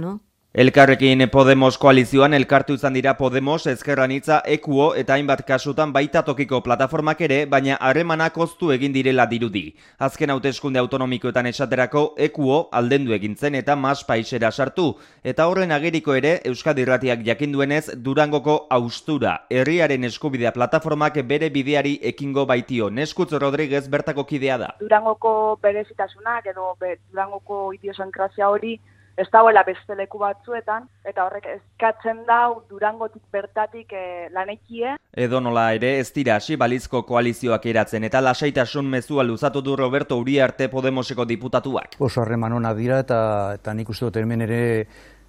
no? 0.00 0.20
Elkarrekin 0.54 1.18
Podemos 1.32 1.78
koalizioan 1.82 2.34
elkartu 2.36 2.76
izan 2.78 2.94
dira 2.94 3.16
Podemos, 3.18 3.66
Ezkerranitza, 3.66 4.36
Ekuo 4.46 4.92
eta 4.94 5.16
hainbat 5.16 5.40
kasutan 5.48 5.90
baita 5.92 6.20
tokiko 6.22 6.60
plataformak 6.62 7.24
ere, 7.26 7.38
baina 7.50 7.74
harremanak 7.88 8.38
oztu 8.38 8.70
egin 8.70 8.94
direla 8.94 9.26
dirudi. 9.26 9.64
Azken 9.98 10.30
hauteskunde 10.30 10.78
autonomikoetan 10.78 11.50
esaterako 11.50 12.04
Ekuo 12.28 12.60
aldendu 12.70 13.16
egintzen 13.18 13.58
eta 13.58 13.74
mas 13.74 14.04
paisera 14.06 14.52
sartu. 14.52 14.86
Eta 15.24 15.48
horren 15.50 15.74
ageriko 15.74 16.14
ere 16.14 16.36
Euskadi 16.44 16.86
Irratiak 16.86 17.26
jakinduenez 17.26 17.90
Durangoko 17.96 18.68
austura. 18.70 19.36
Herriaren 19.50 20.06
eskubidea 20.06 20.54
plataformak 20.54 21.18
bere 21.26 21.50
bideari 21.50 21.98
ekingo 22.14 22.46
baitio. 22.46 22.90
Neskutz 22.90 23.32
Rodriguez 23.32 23.88
bertako 23.90 24.22
kidea 24.30 24.62
da. 24.62 24.74
Durangoko 24.78 25.58
berezitasunak 25.60 26.46
edo 26.46 26.76
Durangoko 27.10 27.72
idiosankrazia 27.74 28.54
hori 28.54 28.78
ez 29.16 29.28
dagoela 29.30 29.62
beste 29.66 29.94
leku 29.96 30.18
batzuetan, 30.18 30.88
eta 31.06 31.24
horrek 31.26 31.46
eskatzen 31.52 32.24
dau 32.26 32.64
durangotik 32.70 33.22
bertatik 33.32 33.92
e, 33.94 34.28
lanekie. 34.34 34.96
Edo 35.26 35.40
nola 35.40 35.68
ere 35.76 35.98
ez 36.00 36.10
dira 36.16 36.36
hasi 36.40 36.58
balizko 36.60 37.04
koalizioak 37.06 37.66
eratzen 37.70 38.04
eta 38.08 38.22
lasaitasun 38.24 38.90
mezua 38.90 39.22
luzatu 39.22 39.62
du 39.62 39.76
Roberto 39.76 40.18
Uriarte 40.18 40.68
Podemoseko 40.68 41.24
diputatuak. 41.30 41.98
Oso 41.98 42.22
harreman 42.22 42.58
ona 42.58 42.74
dira 42.74 43.00
eta, 43.04 43.20
eta 43.60 43.74
nik 43.74 43.90
uste 43.94 44.08
dut 44.08 44.22
hemen 44.22 44.46
ere 44.48 44.62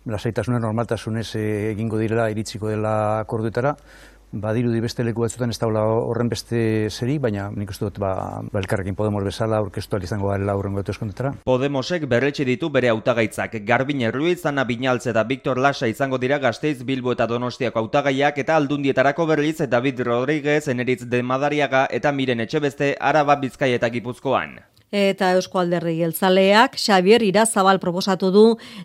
lasaitasunen 0.06 0.62
normaltasunez 0.62 1.30
eh, 1.38 1.72
egingo 1.72 1.98
direla 2.02 2.30
iritsiko 2.34 2.70
dela 2.70 3.22
akorduetara 3.22 3.76
badirudi 4.32 4.82
beste 4.84 5.04
leku 5.04 5.24
batzutan 5.24 5.50
ez 5.50 5.60
daula 5.60 5.84
horren 5.86 6.30
beste 6.30 6.90
zeri, 6.90 7.18
baina 7.20 7.50
nik 7.56 7.72
uste 7.72 7.86
dut 7.88 8.00
ba, 8.00 8.42
ba 8.52 8.60
elkarrekin 8.60 8.96
Podemos 8.96 9.24
bezala 9.24 9.58
aurkeztu 9.58 9.98
izango 10.04 10.30
garela 10.30 10.54
aurrengo 10.54 10.84
eskondetara. 10.88 11.34
Podemosek 11.46 12.08
berretxe 12.10 12.46
ditu 12.46 12.70
bere 12.70 12.90
hautagaitzak. 12.90 13.58
Garbin 13.66 14.06
Ruiz, 14.12 14.46
Ana 14.46 14.64
Binaltze 14.64 15.12
eta 15.12 15.24
Victor 15.24 15.58
Lasa 15.58 15.88
izango 15.88 16.18
dira 16.18 16.40
Gasteiz, 16.40 16.84
Bilbo 16.84 17.14
eta 17.14 17.28
Donostiako 17.28 17.80
hautagaiak 17.80 18.38
eta 18.38 18.56
Aldundietarako 18.56 19.26
berriz 19.26 19.58
David 19.70 20.00
Rodríguez, 20.02 20.68
Eneritz 20.68 21.04
de 21.06 21.24
Madariaga 21.24 21.88
eta 21.90 22.12
Miren 22.12 22.40
Etxebeste 22.40 22.96
Araba 23.00 23.36
Bizkai 23.36 23.74
eta 23.74 23.90
Gipuzkoan 23.90 24.60
eta 24.96 25.34
Eusko 25.36 25.60
Alderri 25.60 25.98
Jeltzaleak 26.00 26.78
Xavier 26.80 27.24
Irazabal 27.24 27.82
proposatu 27.84 28.30
du 28.32 28.44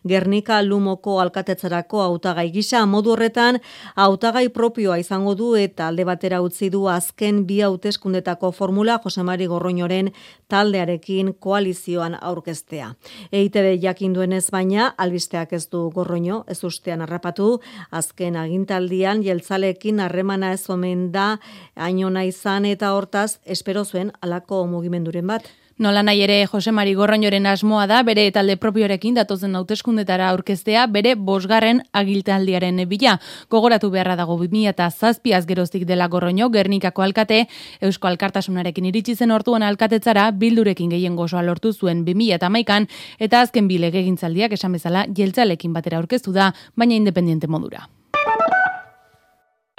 Gernika 0.09 0.59
Lumoko 0.63 1.21
alkatetzarako 1.23 2.03
hautagai 2.03 2.49
gisa 2.51 2.83
modu 2.87 3.13
horretan 3.15 3.61
hautagai 3.95 4.49
propioa 4.51 4.99
izango 4.99 5.37
du 5.39 5.53
eta 5.55 5.87
alde 5.89 6.05
batera 6.09 6.41
utzi 6.43 6.71
du 6.71 6.89
azken 6.91 7.45
bi 7.47 7.61
hauteskundetako 7.63 8.51
formula 8.51 8.99
Josemari 9.05 9.47
Gorroñoren 9.47 10.11
taldearekin 10.49 11.35
koalizioan 11.39 12.19
aurkeztea. 12.21 12.95
EITB 13.33 13.79
jakin 13.83 14.13
duenez 14.13 14.51
baina 14.51 14.91
albisteak 14.99 15.53
ez 15.53 15.69
du 15.71 15.87
Gorroño 15.95 16.43
ez 16.49 16.59
ustean 16.65 17.07
harrapatu 17.07 17.61
azken 17.91 18.37
agintaldian 18.37 19.23
Jeltzaleekin 19.23 20.01
harremana 20.01 20.53
ez 20.59 20.69
omen 20.71 21.13
da 21.13 21.39
ainona 21.77 22.25
izan 22.25 22.67
eta 22.67 22.95
hortaz 22.99 23.39
espero 23.45 23.85
zuen 23.85 24.11
alako 24.21 24.67
mugimenduren 24.67 25.27
bat. 25.27 25.47
Nola 25.81 26.03
nahi 26.05 26.21
ere 26.21 26.35
Jose 26.45 26.73
Mari 26.77 26.93
Gorroñoren 26.93 27.47
asmoa 27.49 27.87
da 27.89 28.03
bere 28.05 28.27
talde 28.37 28.59
propiorekin 28.61 29.15
datozen 29.17 29.55
hauteskundetara 29.57 30.27
aurkeztea 30.29 30.83
bere 30.93 31.15
bosgarren 31.17 31.81
agiltaldiaren 31.97 32.83
bila. 32.91 33.15
Gogoratu 33.49 33.89
beharra 33.89 34.13
dago 34.19 34.37
2000 34.37 34.69
eta 34.75 34.91
zazpiaz 34.91 35.47
geroztik 35.49 35.87
dela 35.89 36.11
Gorroño, 36.13 36.51
Gernikako 36.53 37.01
alkate, 37.01 37.47
Eusko 37.81 38.09
Alkartasunarekin 38.13 38.91
iritsi 38.93 39.15
zen 39.17 39.31
ortuan 39.31 39.63
alkatetzara 39.63 40.31
bildurekin 40.33 40.91
gehien 40.93 41.17
gozoa 41.17 41.41
lortu 41.43 41.73
zuen 41.73 42.05
2000 42.05 42.87
eta 43.19 43.41
azken 43.41 43.67
bilege 43.67 44.03
gintzaldiak 44.03 44.53
esan 44.53 44.73
bezala 44.77 45.07
jeltzalekin 45.17 45.73
batera 45.73 45.97
aurkeztu 45.97 46.37
da, 46.37 46.53
baina 46.77 46.95
independiente 46.95 47.49
modura. 47.49 47.89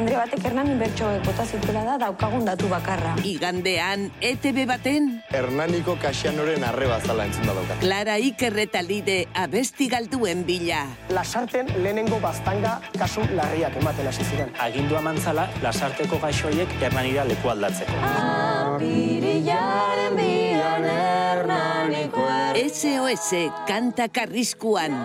Andre 0.00 0.16
batek 0.16 0.46
Hernanin 0.48 0.78
bertso 0.80 1.04
bota 1.26 1.44
zituela 1.44 1.82
da 1.84 1.94
daukagun 2.00 2.46
datu 2.48 2.70
bakarra. 2.72 3.10
Igandean 3.20 4.06
ETB 4.24 4.64
baten 4.64 5.20
Hernaniko 5.28 5.98
Kasianoren 6.00 6.64
arreba 6.64 6.96
zala 7.04 7.26
entzun 7.28 7.44
da 7.44 7.52
daukat. 7.58 7.84
Clara 7.84 8.16
Iker 8.16 8.56
eta 8.64 8.80
Lide 8.80 9.28
abesti 9.36 9.90
galduen 9.92 10.48
bila. 10.48 10.88
Lasarten 11.12 11.68
lehenengo 11.84 12.16
baztanga 12.24 12.80
kasu 12.96 13.28
larriak 13.36 13.76
ematen 13.76 14.08
hasi 14.08 14.24
ziren. 14.24 14.48
Agindua 14.56 15.04
mantzala 15.04 15.50
Lasarteko 15.60 16.16
gaixoiek 16.24 16.80
Hernanira 16.80 17.28
leku 17.28 17.52
aldatzeko. 17.52 18.00
Apirilaren 18.16 20.16
bian 20.16 20.92
Hernaniko 20.96 22.24
SOS 22.56 23.34
kanta 23.68 24.08
karriskuan. 24.08 24.96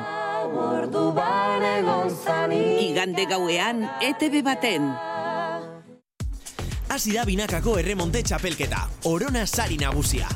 Ordu 0.55 1.11
bane 1.11 1.83
Igande 2.79 3.25
gauean, 3.27 3.83
ETV 4.01 4.41
baten. 4.43 4.87
Hasi 6.89 7.11
da 7.11 7.25
binakako 7.27 7.77
erremonte 7.81 8.21
txapelketa, 8.23 8.85
orona 9.11 9.45
sari 9.45 9.75
nagusia. 9.77 10.29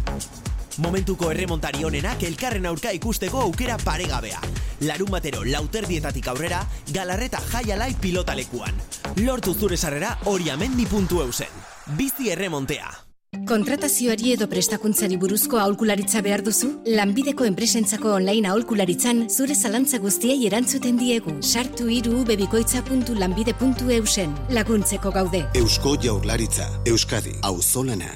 Momentuko 0.83 1.31
erremontari 1.31 1.83
honenak 1.83 2.23
elkarren 2.23 2.65
aurka 2.65 2.91
ikusteko 2.96 3.41
aukera 3.48 3.77
paregabea. 3.83 4.39
Larun 4.87 5.11
batero 5.11 5.44
lauterdietatik 5.44 6.27
aurrera, 6.27 6.61
galarreta 6.91 7.41
jaialai 7.51 7.94
pilotalekuan. 8.01 8.79
Lortu 9.24 9.55
zure 9.55 9.77
sarrera 9.77 10.17
hori 10.25 10.50
amendi 10.50 10.87
puntu 10.87 11.22
eusen. 11.24 11.61
Bizi 11.98 12.31
erremontea. 12.31 13.08
Kontratazioari 13.50 14.31
edo 14.33 14.46
prestakuntzari 14.50 15.18
buruzko 15.22 15.59
aholkularitza 15.61 16.22
behar 16.25 16.42
duzu? 16.46 16.70
Lanbideko 16.98 17.46
enpresentzako 17.46 18.13
online 18.15 18.50
aholkularitzan 18.50 19.22
zure 19.29 19.55
zalantza 19.55 20.00
guztiei 20.05 20.48
erantzuten 20.50 20.98
diegu. 20.98 21.35
Sartu 21.42 21.89
iru 21.94 22.24
bebikoitza.lanbide.eusen. 22.29 24.33
Laguntzeko 24.57 25.11
gaude. 25.11 25.44
Eusko 25.61 25.96
jaurlaritza. 26.01 26.65
Euskadi. 26.89 27.33
Auzolana. 27.53 28.11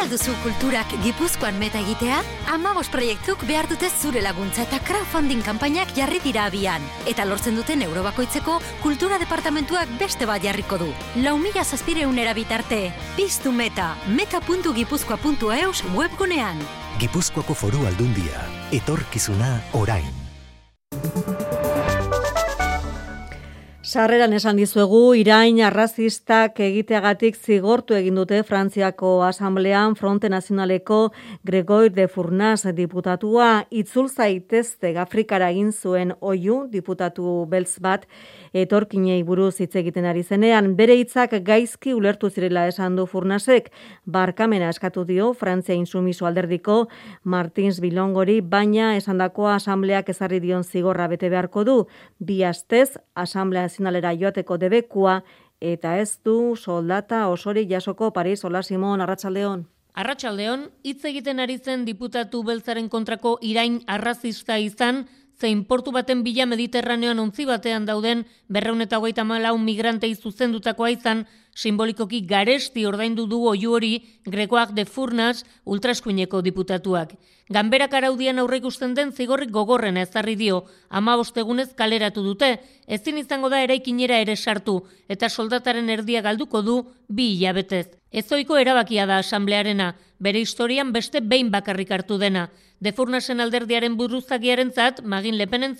Nahi 0.00 0.08
alduzu 0.08 0.32
kulturak 0.40 0.92
gipuzkoan 1.04 1.58
meta 1.60 1.76
egitea? 1.76 2.22
Amabos 2.54 2.86
proiektuk 2.88 3.42
behar 3.44 3.66
dute 3.68 3.90
zure 3.92 4.22
laguntza 4.24 4.62
eta 4.64 4.78
crowdfunding 4.88 5.42
kanpainak 5.44 5.92
jarri 5.92 6.22
dira 6.24 6.46
abian. 6.48 6.80
Eta 7.10 7.26
lortzen 7.28 7.58
duten 7.60 7.84
eurobakoitzeko 7.84 8.54
kultura 8.80 9.18
departamentuak 9.20 9.92
beste 10.00 10.24
bat 10.24 10.40
jarriko 10.40 10.80
du. 10.80 10.88
Lau 11.20 11.36
mila 11.36 11.66
zazpireunera 11.68 12.32
bitarte. 12.32 12.80
Piztu 13.18 13.52
meta. 13.52 13.92
meta.gipuzkoa.eus 14.16 15.84
webgunean. 15.92 16.64
Gipuzkoako 16.96 17.60
foru 17.66 17.84
aldundia. 17.92 18.48
Etorkizuna 18.72 19.58
orain. 19.76 20.08
Sarreran 23.90 24.30
esan 24.36 24.54
dizuegu, 24.54 25.16
irain 25.18 25.56
arrazistak 25.66 26.60
egiteagatik 26.62 27.34
zigortu 27.34 27.96
egin 27.98 28.20
dute 28.20 28.38
Frantziako 28.46 29.16
Asamblean 29.26 29.96
Fronte 29.98 30.28
Nazionaleko 30.30 30.98
Gregoire 31.42 31.90
de 31.96 32.06
Furnaz 32.06 32.70
diputatua. 32.76 33.64
Itzul 33.74 34.06
zaitezte 34.06 34.92
Afrikara 34.94 35.48
egin 35.50 35.72
zuen 35.72 36.14
oiu 36.20 36.60
diputatu 36.70 37.48
beltz 37.50 37.80
bat 37.82 38.06
etorkinei 38.52 39.22
buruz 39.22 39.60
hitz 39.60 39.74
egiten 39.76 40.04
ari 40.04 40.22
zenean, 40.22 40.74
bere 40.76 40.96
hitzak 40.98 41.34
gaizki 41.46 41.94
ulertu 41.94 42.30
zirela 42.30 42.66
esan 42.68 42.96
du 42.96 43.06
Furnasek, 43.06 43.70
barkamena 44.06 44.70
eskatu 44.70 45.04
dio 45.04 45.32
Frantzia 45.34 45.74
insumiso 45.74 46.26
alderdiko 46.26 46.88
Martins 47.24 47.80
Bilongori, 47.80 48.40
baina 48.40 48.94
esandakoa 48.96 49.54
asambleak 49.56 50.08
ezarri 50.08 50.40
dion 50.40 50.64
zigorra 50.64 51.08
bete 51.08 51.30
beharko 51.30 51.64
du, 51.64 51.76
bi 52.18 52.42
astez 52.44 52.96
asamblea 53.14 53.68
zinalera 53.68 54.12
joateko 54.14 54.56
debekua, 54.56 55.20
eta 55.60 55.98
ez 56.00 56.18
du 56.24 56.56
soldata 56.56 57.28
osori 57.28 57.66
jasoko 57.68 58.12
Paris 58.12 58.44
Ola 58.44 58.62
Simon 58.62 59.00
Arratsaldeon. 59.00 59.66
Arratsaldeon 59.94 60.68
hitz 60.86 61.04
egiten 61.04 61.40
ari 61.42 61.58
zen 61.58 61.84
diputatu 61.84 62.42
beltzaren 62.46 62.88
kontrako 62.88 63.36
irain 63.42 63.80
arrazista 63.90 64.56
izan, 64.58 65.04
zein 65.40 65.64
portu 65.64 65.92
baten 65.92 66.22
bila 66.22 66.46
mediterraneoan 66.46 67.18
ontzi 67.22 67.46
batean 67.48 67.86
dauden 67.88 68.26
berreun 68.48 68.84
eta 68.84 68.98
hogeita 69.00 69.24
malau 69.24 69.56
migrantei 69.58 70.12
zuzendutakoa 70.14 70.90
izan, 70.92 71.24
simbolikoki 71.60 72.22
garesti 72.24 72.86
ordaindu 72.88 73.26
du 73.28 73.42
oiu 73.50 73.74
hori 73.76 73.92
grekoak 74.24 74.72
de 74.72 74.86
furnas 74.88 75.44
ultraskuineko 75.64 76.40
diputatuak. 76.46 77.12
Ganberak 77.50 77.94
araudian 77.98 78.38
aurre 78.38 78.60
ikusten 78.60 78.94
den 78.94 79.10
zigorrik 79.12 79.50
gogorren 79.50 79.96
ezarri 79.98 80.36
dio, 80.38 80.62
ama 80.88 81.16
bostegunez 81.18 81.72
kaleratu 81.76 82.22
dute, 82.22 82.50
ezin 82.86 83.18
izango 83.18 83.50
da 83.50 83.60
eraikinera 83.64 84.20
ere 84.22 84.36
sartu, 84.36 84.76
eta 85.08 85.28
soldataren 85.28 85.90
erdia 85.90 86.22
galduko 86.22 86.62
du 86.62 86.76
bi 87.08 87.32
hilabetez. 87.34 87.88
Ezoiko 88.10 88.56
erabakia 88.58 89.06
da 89.06 89.18
asamblearena, 89.18 89.96
bere 90.18 90.40
historian 90.40 90.92
beste 90.92 91.20
behin 91.20 91.50
bakarrik 91.50 91.90
hartu 91.90 92.18
dena. 92.18 92.48
Defurnasen 92.80 93.40
alderdiaren 93.40 93.96
buruzagiaren 93.98 94.70
zat, 94.72 95.02
magin 95.04 95.36
lepenen 95.36 95.74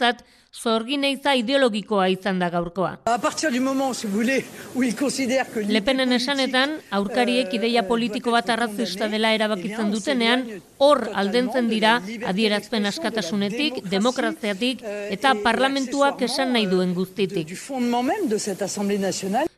zat, 0.50 0.62
zorgin 0.62 1.04
eiza 1.04 1.34
ideologikoa 1.34 2.08
izan 2.08 2.38
da 2.38 2.50
gaurkoa. 2.50 2.98
Lepenen 5.68 6.12
esanetan, 6.12 6.80
aurkariek 6.90 7.52
ideia 7.54 7.86
politiko 7.86 8.30
bat 8.30 8.48
arrazista 8.50 9.08
dela 9.08 9.32
erabakitzen 9.32 9.90
dutenean, 9.90 10.62
hor 10.78 11.10
aldentzen 11.14 11.68
dira 11.68 12.00
adierazpen 12.26 12.86
askatasunetik, 12.86 13.84
demokraziatik 13.90 14.82
eta 15.10 15.34
parlamentuak 15.42 16.22
esan 16.22 16.52
nahi 16.52 16.66
duen 16.66 16.94
guztitik. 16.94 17.48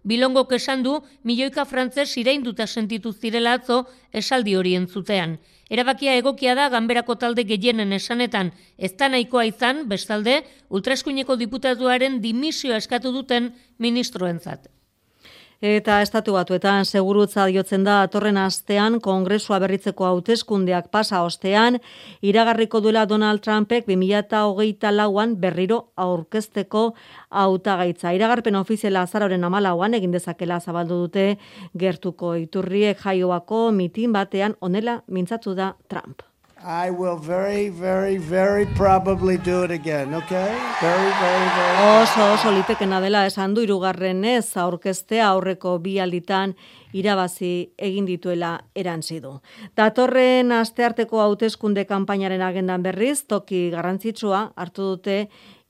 Bilongo 0.05 0.49
kesan 0.49 0.83
du, 0.83 1.01
milioika 1.23 1.65
frantzes 1.65 2.17
irainduta 2.17 2.67
sentitu 2.67 3.13
zirela 3.13 3.55
atzo 3.55 3.87
esaldi 4.13 4.57
hori 4.57 4.75
entzutean. 4.75 5.39
Erabakia 5.73 6.19
egokia 6.21 6.53
da 6.59 6.67
ganberako 6.69 7.15
talde 7.17 7.47
gehienen 7.49 7.95
esanetan, 7.97 8.51
ez 8.77 8.93
da 9.01 9.09
nahikoa 9.09 9.47
izan, 9.49 9.87
bestalde, 9.89 10.43
ultraeskuineko 10.69 11.39
diputatuaren 11.41 12.19
dimisio 12.21 12.77
eskatu 12.77 13.13
duten 13.15 13.55
ministroentzat. 13.81 14.69
Eta 15.63 16.01
estatu 16.03 16.33
batuetan 16.35 16.83
segurutza 16.83 17.45
diotzen 17.47 17.85
da 17.87 18.01
atorren 18.03 18.39
astean 18.43 18.97
kongresua 19.01 19.61
berritzeko 19.63 20.09
hauteskundeak 20.09 20.89
pasa 20.91 21.21
ostean 21.23 21.79
iragarriko 22.31 22.81
duela 22.83 23.05
Donald 23.07 23.45
Trumpek 23.45 23.87
2024 23.87 24.91
lauan 24.97 25.37
berriro 25.45 25.79
aurkezteko 25.95 26.83
hautagaitza. 27.31 28.11
Iragarpen 28.11 28.59
ofiziala 28.59 29.07
azaroren 29.07 29.47
amalauan 29.47 29.95
egin 29.95 30.11
dezakela 30.19 30.59
zabaldu 30.59 30.99
dute 31.05 31.29
gertuko 31.79 32.35
iturriek 32.43 32.99
jaioako 33.07 33.71
mitin 33.71 34.19
batean 34.19 34.59
onela 34.61 34.99
mintzatu 35.07 35.55
da 35.55 35.77
Trump. 35.87 36.27
I 36.65 36.91
will 36.91 37.17
very, 37.17 37.71
very, 37.71 38.19
very 38.19 38.67
probably 38.67 39.37
do 39.37 39.65
it 39.65 39.73
again, 39.73 40.15
okay? 40.15 40.55
Very, 40.81 41.11
very, 41.11 41.49
very... 41.59 42.03
Oso, 42.03 42.33
oso 42.35 42.53
litekena 42.55 43.01
dela 43.03 43.25
esan 43.27 43.55
du 43.55 43.65
irugarren 43.67 44.23
ez 44.25 44.57
aurkeztea 44.57 45.27
aurreko 45.33 45.81
bi 45.83 45.97
alditan 45.99 46.55
irabazi 46.95 47.73
egin 47.79 48.07
dituela 48.07 48.53
erantzi 48.79 49.19
du. 49.25 49.41
Datorren 49.75 50.53
astearteko 50.55 51.19
hauteskunde 51.25 51.83
kanpainaren 51.89 52.43
agendan 52.47 52.87
berriz, 52.87 53.25
toki 53.27 53.71
garrantzitsua 53.75 54.53
hartu 54.55 54.93
dute 54.93 55.19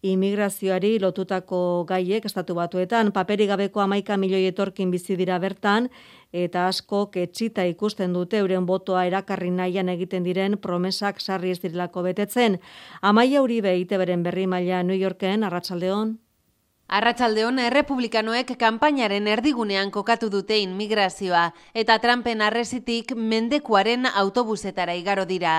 imigrazioari 0.03 0.99
lotutako 0.99 1.85
gaiek 1.87 2.25
estatu 2.27 2.57
batuetan, 2.59 3.13
paperi 3.15 3.47
gabeko 3.47 3.81
amaika 3.85 4.17
milioi 4.19 4.49
etorkin 4.51 4.91
bizi 4.91 5.17
dira 5.17 5.39
bertan, 5.39 5.89
eta 6.33 6.67
asko 6.67 7.05
ketxita 7.15 7.65
ikusten 7.71 8.13
dute 8.17 8.41
euren 8.43 8.67
botoa 8.67 9.05
erakarri 9.07 9.51
nahian 9.55 9.89
egiten 9.95 10.27
diren 10.27 10.59
promesak 10.59 11.21
sarri 11.21 11.55
ez 11.55 11.61
direlako 11.63 12.03
betetzen. 12.09 12.59
Amaia 13.01 13.43
Uribe 13.43 13.77
ite 13.79 13.99
beren 13.99 14.23
berri 14.27 14.47
maila 14.47 14.83
New 14.83 14.99
Yorken, 14.99 15.45
Arratsaldeon. 15.45 16.19
Arratsaldeon 16.93 17.57
errepublikanoek 17.57 18.51
kanpainaren 18.61 19.31
erdigunean 19.33 19.89
kokatu 19.95 20.29
dute 20.35 20.59
inmigrazioa 20.61 21.47
eta 21.83 21.97
Trumpen 22.05 22.45
arresitik 22.45 23.15
mendekuaren 23.17 24.05
autobusetara 24.11 24.93
igaro 25.01 25.25
dira. 25.25 25.55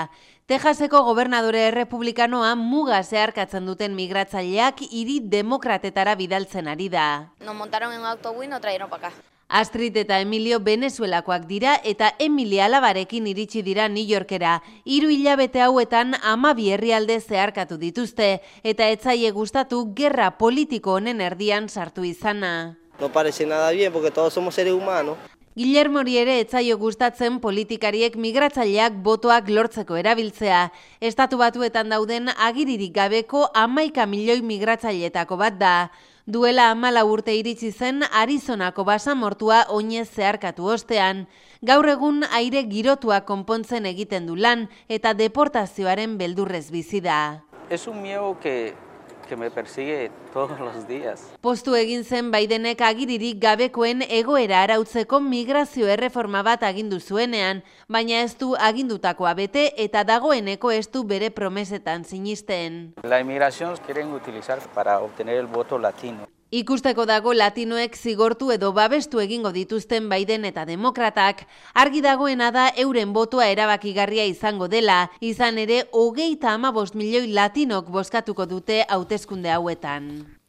Texaseko 0.46 1.02
gobernadore 1.10 1.66
errepublikanoa 1.72 2.54
muga 2.62 3.02
zeharkatzen 3.02 3.66
duten 3.66 3.98
migratzaileak 3.98 4.86
hiri 4.92 5.22
demokratetara 5.36 6.14
bidaltzen 6.22 6.70
ari 6.70 6.94
da. 6.94 7.34
Nos 7.42 7.56
montaron 7.56 7.94
en 7.94 8.06
un 8.06 8.44
y 8.44 8.48
nos 8.48 8.62
trajeron 8.62 8.90
para 8.92 9.08
acá. 9.08 9.33
Astrid 9.48 9.98
eta 9.98 10.20
Emilio 10.20 10.60
Venezuelakoak 10.60 11.46
dira 11.48 11.76
eta 11.84 12.14
Emilia 12.20 12.66
Alabarekin 12.66 13.28
iritsi 13.28 13.62
dira 13.62 13.88
New 13.90 14.06
Yorkera. 14.06 14.62
Hiru 14.86 15.10
hilabete 15.10 15.62
hauetan 15.62 16.16
ama 16.24 16.56
herrialde 16.58 17.20
zeharkatu 17.20 17.78
dituzte 17.78 18.42
eta 18.64 18.90
etzaie 18.90 19.32
gustatu 19.32 19.94
gerra 19.94 20.38
politiko 20.38 20.94
honen 20.94 21.22
erdian 21.22 21.70
sartu 21.70 22.04
izana. 22.04 22.78
No 23.00 23.12
parece 23.12 23.46
nada 23.46 23.72
bien 23.72 23.92
porque 23.92 24.12
todos 24.12 24.34
somos 24.34 24.56
seres 24.56 24.74
humanos. 24.74 25.18
Guillermo 25.56 26.02
ere 26.02 26.40
etzaio 26.42 26.80
gustatzen 26.82 27.40
politikariek 27.40 28.16
migratzaileak 28.18 28.96
botoak 29.06 29.50
lortzeko 29.50 29.96
erabiltzea. 29.96 30.72
Estatu 31.00 31.38
batuetan 31.38 31.90
dauden 31.94 32.30
agiririk 32.30 32.96
gabeko 32.96 33.52
amaika 33.54 34.08
milioi 34.08 34.42
migratzaileetako 34.42 35.38
bat 35.38 35.60
da. 35.60 35.92
Duela 36.26 36.70
amala 36.72 37.02
urte 37.04 37.34
iritsi 37.36 37.74
zen 37.76 38.06
Arizonako 38.16 38.86
basamortua 38.88 39.58
oinez 39.76 40.06
zeharkatu 40.08 40.70
ostean. 40.72 41.26
Gaur 41.60 41.90
egun 41.92 42.24
aire 42.32 42.62
girotua 42.70 43.18
konpontzen 43.28 43.84
egiten 43.90 44.30
du 44.30 44.38
lan 44.40 44.70
eta 44.88 45.12
deportazioaren 45.20 46.16
beldurrez 46.18 46.70
bizi 46.72 47.02
da. 47.04 47.44
Es 47.70 47.88
un 47.88 48.02
miedo 48.02 48.38
que 48.40 48.74
que 49.26 49.36
me 49.36 49.50
persigue 49.52 50.12
todos 50.34 50.60
los 50.60 50.88
días. 50.88 51.32
Postu 51.42 51.76
egin 51.76 52.04
zen 52.04 52.32
Bidenek 52.32 52.82
agiririk 52.82 53.40
gabekoen 53.42 54.04
egoera 54.10 54.64
arautzeko 54.64 55.20
migrazio 55.20 55.88
erreforma 55.88 56.44
bat 56.44 56.64
agindu 56.64 57.00
zuenean, 57.00 57.64
baina 57.88 58.22
ez 58.22 58.38
du 58.38 58.54
agindutakoa 58.60 59.34
bete 59.34 59.72
eta 59.78 60.04
dagoeneko 60.04 60.72
ez 60.72 60.90
du 60.92 61.04
bere 61.04 61.32
promesetan 61.32 62.06
sinisten. 62.06 62.94
La 63.04 63.20
inmigración 63.20 63.76
quieren 63.86 64.14
utilizar 64.14 64.60
para 64.74 65.00
obtener 65.00 65.38
el 65.38 65.48
voto 65.48 65.80
latino. 65.80 66.28
Ikusteko 66.54 67.08
dago 67.10 67.32
latinoek 67.34 67.96
zigortu 67.98 68.52
edo 68.54 68.68
babestu 68.78 69.22
egingo 69.24 69.50
dituzten 69.56 70.06
baiden 70.12 70.44
eta 70.46 70.66
demokratak, 70.70 71.42
argi 71.84 72.04
dagoena 72.06 72.52
da 72.54 72.68
euren 72.84 73.10
botua 73.16 73.48
erabakigarria 73.50 74.28
izango 74.30 74.68
dela, 74.70 75.00
izan 75.32 75.58
ere 75.58 75.80
hogeita 76.04 76.54
ama 76.54 76.72
milioi 76.94 77.26
latinok 77.34 77.90
boskatuko 77.90 78.46
dute 78.46 78.86
hauteskunde 78.88 79.50
hauetan. 79.50 80.43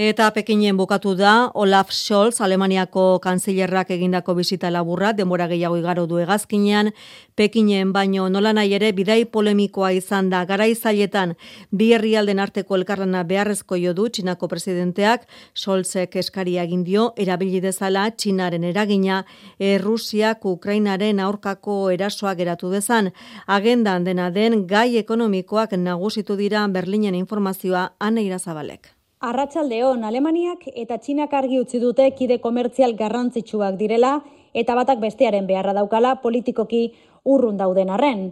Eta 0.00 0.30
Pekinen 0.32 0.78
bukatu 0.80 1.10
da 1.12 1.50
Olaf 1.52 1.90
Scholz 1.92 2.40
Alemaniako 2.40 3.18
kanzilerrak 3.20 3.90
egindako 3.92 4.32
bizita 4.38 4.70
laburra 4.72 5.10
denbora 5.12 5.44
gehiago 5.50 5.76
igaro 5.76 6.06
du 6.08 6.16
hegazkinean. 6.16 6.88
Pekinen 7.36 7.90
baino 7.92 8.30
nola 8.32 8.54
nahi 8.56 8.72
ere 8.78 8.94
bidai 8.96 9.26
polemikoa 9.26 9.90
izan 9.92 10.30
da. 10.32 10.40
Garaizailetan 10.48 11.34
bi 11.70 11.90
herrialden 11.92 12.40
arteko 12.40 12.78
elkarlana 12.78 13.26
beharrezko 13.28 13.76
jo 13.76 13.92
du 13.92 14.06
Txinako 14.08 14.48
presidenteak. 14.48 15.26
Scholzek 15.52 16.16
eskaria 16.16 16.64
egin 16.64 16.80
dio 16.86 17.10
erabili 17.16 17.60
dezala 17.60 18.06
Txinaren 18.10 18.64
eragina. 18.70 19.18
Errusiak 19.58 20.46
Ukrainaren 20.48 21.20
aurkako 21.20 21.74
erasoa 21.90 22.32
geratu 22.38 22.70
dezan. 22.72 23.12
Agendan 23.46 24.08
dena 24.08 24.30
den 24.30 24.64
gai 24.66 24.96
ekonomikoak 25.02 25.76
nagusitu 25.76 26.38
dira 26.40 26.64
Berlinen 26.68 27.20
informazioa 27.20 27.84
Aneira 28.00 28.38
Zabalek 28.38 28.94
Arratsaldeon 29.20 30.00
Alemaniak 30.08 30.62
eta 30.80 30.96
Txinak 30.96 31.34
argi 31.36 31.58
utzi 31.60 31.76
dute 31.80 32.06
kide 32.16 32.38
komertzial 32.40 32.94
garrantzitsuak 32.96 33.74
direla 33.76 34.14
eta 34.56 34.72
batak 34.78 35.02
bestearen 35.02 35.44
beharra 35.50 35.74
daukala 35.76 36.14
politikoki 36.22 36.94
urrun 37.28 37.58
dauden 37.58 37.90
arren. 37.92 38.22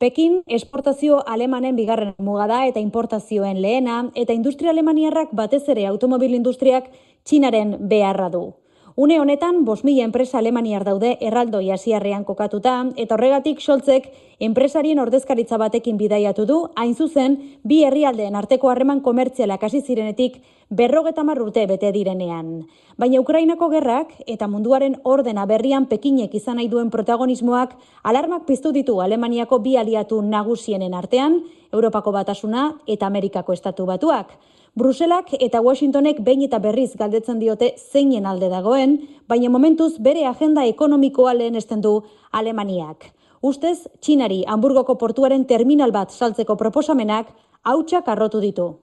Pekin 0.00 0.38
esportazio 0.46 1.18
alemanen 1.34 1.76
bigarren 1.76 2.14
muga 2.24 2.46
da 2.48 2.62
eta 2.64 2.80
importazioen 2.80 3.60
lehena 3.60 3.98
eta 4.14 4.32
industria 4.32 4.72
alemaniarrak 4.72 5.36
batez 5.36 5.66
ere 5.68 5.84
automobil 5.90 6.32
industriak 6.40 6.88
Txinaren 7.28 7.76
beharra 7.92 8.30
du. 8.32 8.54
Une 9.00 9.20
honetan, 9.20 9.64
bos 9.64 9.84
mila 9.84 10.02
enpresa 10.02 10.40
alemaniar 10.40 10.82
daude 10.82 11.12
erraldoi 11.22 11.68
asiarrean 11.70 12.24
kokatuta, 12.26 12.72
eta 12.98 13.14
horregatik 13.14 13.60
soltzek 13.62 14.08
enpresarien 14.42 14.98
ordezkaritza 14.98 15.54
batekin 15.62 16.00
bidaiatu 16.00 16.46
du, 16.48 16.56
hain 16.74 16.96
zuzen, 16.96 17.36
bi 17.62 17.84
herrialdeen 17.86 18.34
arteko 18.34 18.72
harreman 18.72 18.98
komertzialak 19.06 19.62
hasi 19.62 19.84
zirenetik 19.86 20.40
berrogeta 20.68 21.22
urte 21.22 21.68
bete 21.68 21.92
direnean. 21.92 22.66
Baina 22.98 23.20
Ukrainako 23.20 23.68
gerrak 23.68 24.10
eta 24.26 24.48
munduaren 24.48 24.96
ordena 25.04 25.46
berrian 25.46 25.86
pekinek 25.86 26.34
izan 26.34 26.56
nahi 26.56 26.68
duen 26.68 26.90
protagonismoak 26.90 27.78
alarmak 28.02 28.46
piztu 28.46 28.72
ditu 28.72 29.00
Alemaniako 29.00 29.60
bi 29.60 29.76
aliatu 29.76 30.20
nagusienen 30.22 30.94
artean, 30.94 31.44
Europako 31.72 32.10
batasuna 32.10 32.74
eta 32.88 33.06
Amerikako 33.06 33.52
estatu 33.52 33.86
batuak. 33.86 34.34
Bruselak 34.78 35.32
eta 35.42 35.58
Washingtonek 35.58 36.20
behin 36.22 36.44
eta 36.46 36.60
berriz 36.62 36.92
galdetzen 37.00 37.40
diote 37.40 37.72
zeinen 37.90 38.28
alde 38.30 38.46
dagoen, 38.52 38.92
baina 39.26 39.50
momentuz 39.50 39.96
bere 39.98 40.22
agenda 40.30 40.62
ekonomikoa 40.70 41.32
lehen 41.34 41.58
du 41.82 42.02
Alemaniak. 42.30 43.10
Ustez, 43.42 43.88
Txinari 44.00 44.44
Hamburgoko 44.46 44.94
portuaren 44.94 45.46
terminal 45.46 45.90
bat 45.90 46.12
saltzeko 46.12 46.54
proposamenak 46.56 47.26
hautsak 47.64 48.06
arrotu 48.08 48.40
ditu. 48.40 48.76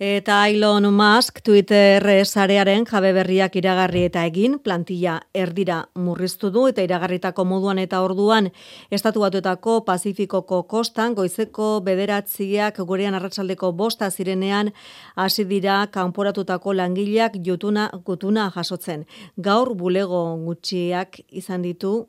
Eta 0.00 0.48
Elon 0.48 0.86
Musk 0.94 1.42
Twitter 1.44 2.00
sarearen 2.24 2.86
jabe 2.88 3.10
berriak 3.12 3.58
iragarri 3.60 4.06
eta 4.08 4.22
egin 4.24 4.54
plantilla 4.64 5.18
erdira 5.36 5.82
murriztu 5.92 6.48
du 6.54 6.62
eta 6.70 6.80
iragarritako 6.80 7.44
moduan 7.44 7.78
eta 7.82 8.00
orduan 8.00 8.48
estatu 8.90 9.20
batuetako 9.20 9.84
Pazifikoko 9.84 10.62
kostan 10.62 11.12
goizeko 11.12 11.68
bederatziak 11.84 12.80
gurean 12.80 13.18
arratsaldeko 13.20 13.74
bosta 13.76 14.08
zirenean 14.10 14.72
hasi 15.16 15.44
dira 15.44 15.86
kanporatutako 15.92 16.72
langileak 16.72 17.36
jutuna 17.44 17.90
gutuna 18.02 18.50
jasotzen. 18.56 19.04
Gaur 19.36 19.74
bulego 19.74 20.24
gutxiak 20.48 21.20
izan 21.28 21.60
ditu 21.60 22.06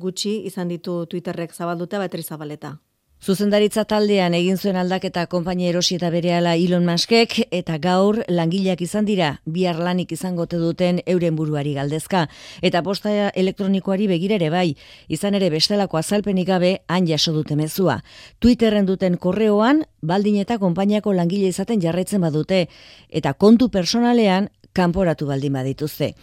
gutxi 0.00 0.38
izan 0.48 0.68
ditu 0.68 1.04
Twitterrek 1.04 1.52
zabalduta 1.52 1.98
batri 1.98 2.22
zabaleta. 2.22 2.78
Zuzendaritza 3.18 3.82
taldean 3.82 4.34
egin 4.38 4.60
zuen 4.62 4.76
aldaketa 4.78 5.24
konpainia 5.26 5.72
erosi 5.72 5.96
eta 5.96 6.06
berehala 6.14 6.52
Elon 6.54 6.84
Muskek 6.86 7.32
eta 7.50 7.74
gaur 7.82 8.20
langileak 8.30 8.84
izan 8.86 9.08
dira 9.08 9.30
bihar 9.44 9.80
lanik 9.82 10.12
izango 10.14 10.46
te 10.46 10.60
duten 10.62 11.00
euren 11.04 11.34
buruari 11.34 11.72
galdezka 11.74 12.28
eta 12.62 12.82
posta 12.86 13.10
elektronikoari 13.42 14.06
begirere 14.06 14.50
bai 14.54 14.76
izan 15.08 15.34
ere 15.34 15.50
bestelako 15.50 15.98
azalpenik 15.98 16.46
gabe 16.46 16.70
han 16.86 17.08
jaso 17.10 17.32
dute 17.34 17.56
mezua. 17.56 18.04
Twitterren 18.38 18.86
duten 18.86 19.16
korreoan 19.18 19.82
baldin 20.00 20.38
eta 20.38 20.58
konpainiako 20.62 21.12
langile 21.12 21.50
izaten 21.50 21.82
jarraitzen 21.82 22.22
badute 22.22 22.68
eta 23.10 23.34
kontu 23.34 23.68
personalean 23.68 24.48
kanporatu 24.72 25.26
baldin 25.26 25.58
badituzte. 25.58 26.14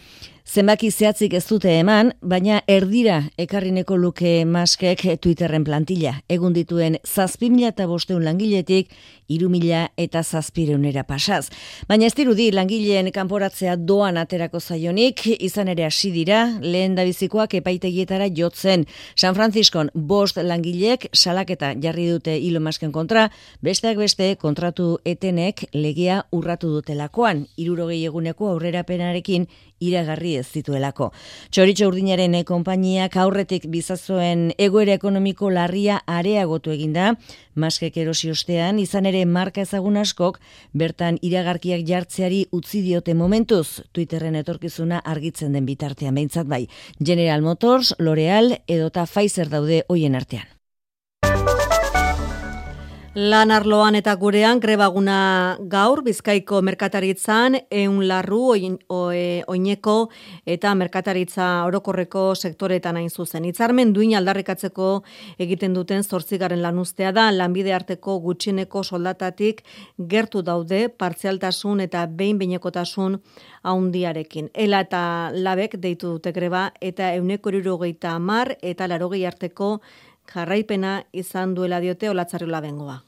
Zenbaki 0.46 0.92
zehatzik 0.92 1.32
ez 1.34 1.42
dute 1.48 1.72
eman, 1.74 2.12
baina 2.22 2.60
erdira 2.70 3.16
ekarrineko 3.42 3.96
luke 3.98 4.44
maskek 4.46 5.02
Twitterren 5.18 5.64
plantilla. 5.66 6.12
Egun 6.30 6.54
dituen 6.54 7.00
zazpimila 7.02 7.72
eta 7.72 7.88
bosteun 7.90 8.22
langiletik, 8.24 8.92
irumila 9.26 9.88
eta 9.98 10.22
zazpireunera 10.22 11.02
pasaz. 11.02 11.48
Baina 11.90 12.06
ez 12.06 12.14
dirudi 12.14 12.52
langileen 12.54 13.10
kanporatzea 13.10 13.74
doan 13.76 14.22
aterako 14.22 14.60
zaionik, 14.60 15.26
izan 15.34 15.68
ere 15.74 15.88
hasi 15.88 16.12
dira, 16.14 16.44
lehen 16.62 16.94
dabizikoak 16.94 17.58
epaitegietara 17.58 18.30
jotzen. 18.30 18.86
San 19.16 19.34
Franciscon 19.34 19.90
bost 19.94 20.38
langilek 20.38 21.08
salaketa 21.12 21.74
jarri 21.82 22.06
dute 22.14 22.38
hilo 22.38 22.62
masken 22.62 22.94
kontra, 22.94 23.32
besteak 23.66 23.98
beste 23.98 24.36
kontratu 24.38 24.92
etenek 25.04 25.66
legea 25.74 26.22
urratu 26.30 26.70
dutelakoan, 26.78 27.48
irurogei 27.58 28.04
eguneko 28.06 28.54
aurrerapenarekin 28.54 29.50
iragarri 29.80 30.36
ez 30.40 30.46
zituelako. 30.46 31.10
Txoritxo 31.50 31.90
urdinaren 31.90 32.34
e 32.34 32.42
konpainiak 32.48 33.16
aurretik 33.20 33.68
bizazoen 33.72 34.50
egoera 34.58 34.96
ekonomiko 34.96 35.50
larria 35.50 36.00
areagotu 36.06 36.72
eginda, 36.74 37.12
maskek 37.54 37.96
erosi 38.00 38.30
ostean, 38.32 38.78
izan 38.78 39.06
ere 39.06 39.24
marka 39.26 39.62
ezagun 39.64 39.96
askok, 40.00 40.40
bertan 40.72 41.20
iragarkiak 41.22 41.86
jartzeari 41.88 42.46
utzi 42.52 42.82
diote 42.86 43.14
momentuz, 43.14 43.82
Twitterren 43.92 44.36
etorkizuna 44.42 45.00
argitzen 45.04 45.52
den 45.56 45.66
bitartean 45.66 46.14
behintzat 46.14 46.48
bai. 46.50 46.66
General 47.00 47.42
Motors, 47.42 47.94
L'Oreal 47.98 48.58
edota 48.66 49.06
Pfizer 49.06 49.50
daude 49.52 49.84
hoien 49.88 50.14
artean. 50.14 50.55
Lan 53.16 53.48
arloan 53.48 53.96
eta 53.96 54.12
gurean 54.20 54.58
grebaguna 54.60 55.56
gaur 55.72 56.02
Bizkaiko 56.04 56.58
merkataritzan 56.60 57.54
ehun 57.72 58.02
larru 58.10 58.50
oineko 58.52 59.94
eta 60.44 60.74
merkataritza 60.76 61.46
orokorreko 61.64 62.34
sektoretan 62.34 62.98
hain 63.00 63.08
zuzen. 63.08 63.46
Hitzarmen 63.48 63.94
duin 63.96 64.12
aldarrikatzeko 64.18 64.88
egiten 65.38 65.72
duten 65.72 66.04
8. 66.04 66.58
lanuztea 66.60 67.14
da 67.16 67.30
lanbide 67.32 67.72
arteko 67.72 68.18
gutxieneko 68.20 68.84
soldatatik 68.84 69.64
gertu 69.96 70.42
daude 70.42 70.90
partzialtasun 70.90 71.80
eta 71.80 72.04
behin 72.06 72.36
behinekotasun 72.36 73.22
haundiarekin. 73.62 74.50
Ela 74.52 74.84
eta 74.84 75.32
labek 75.32 75.80
deitu 75.80 76.18
dute 76.18 76.32
greba 76.32 76.70
eta 76.82 77.14
euneko 77.14 77.50
mar 78.20 78.58
eta 78.60 78.86
larogei 78.86 79.24
arteko 79.24 79.80
jarraipena 80.34 81.04
izan 81.12 81.54
duela 81.54 81.80
diote 81.80 82.10
olatzarriola 82.10 82.60
bengoa. 82.60 83.05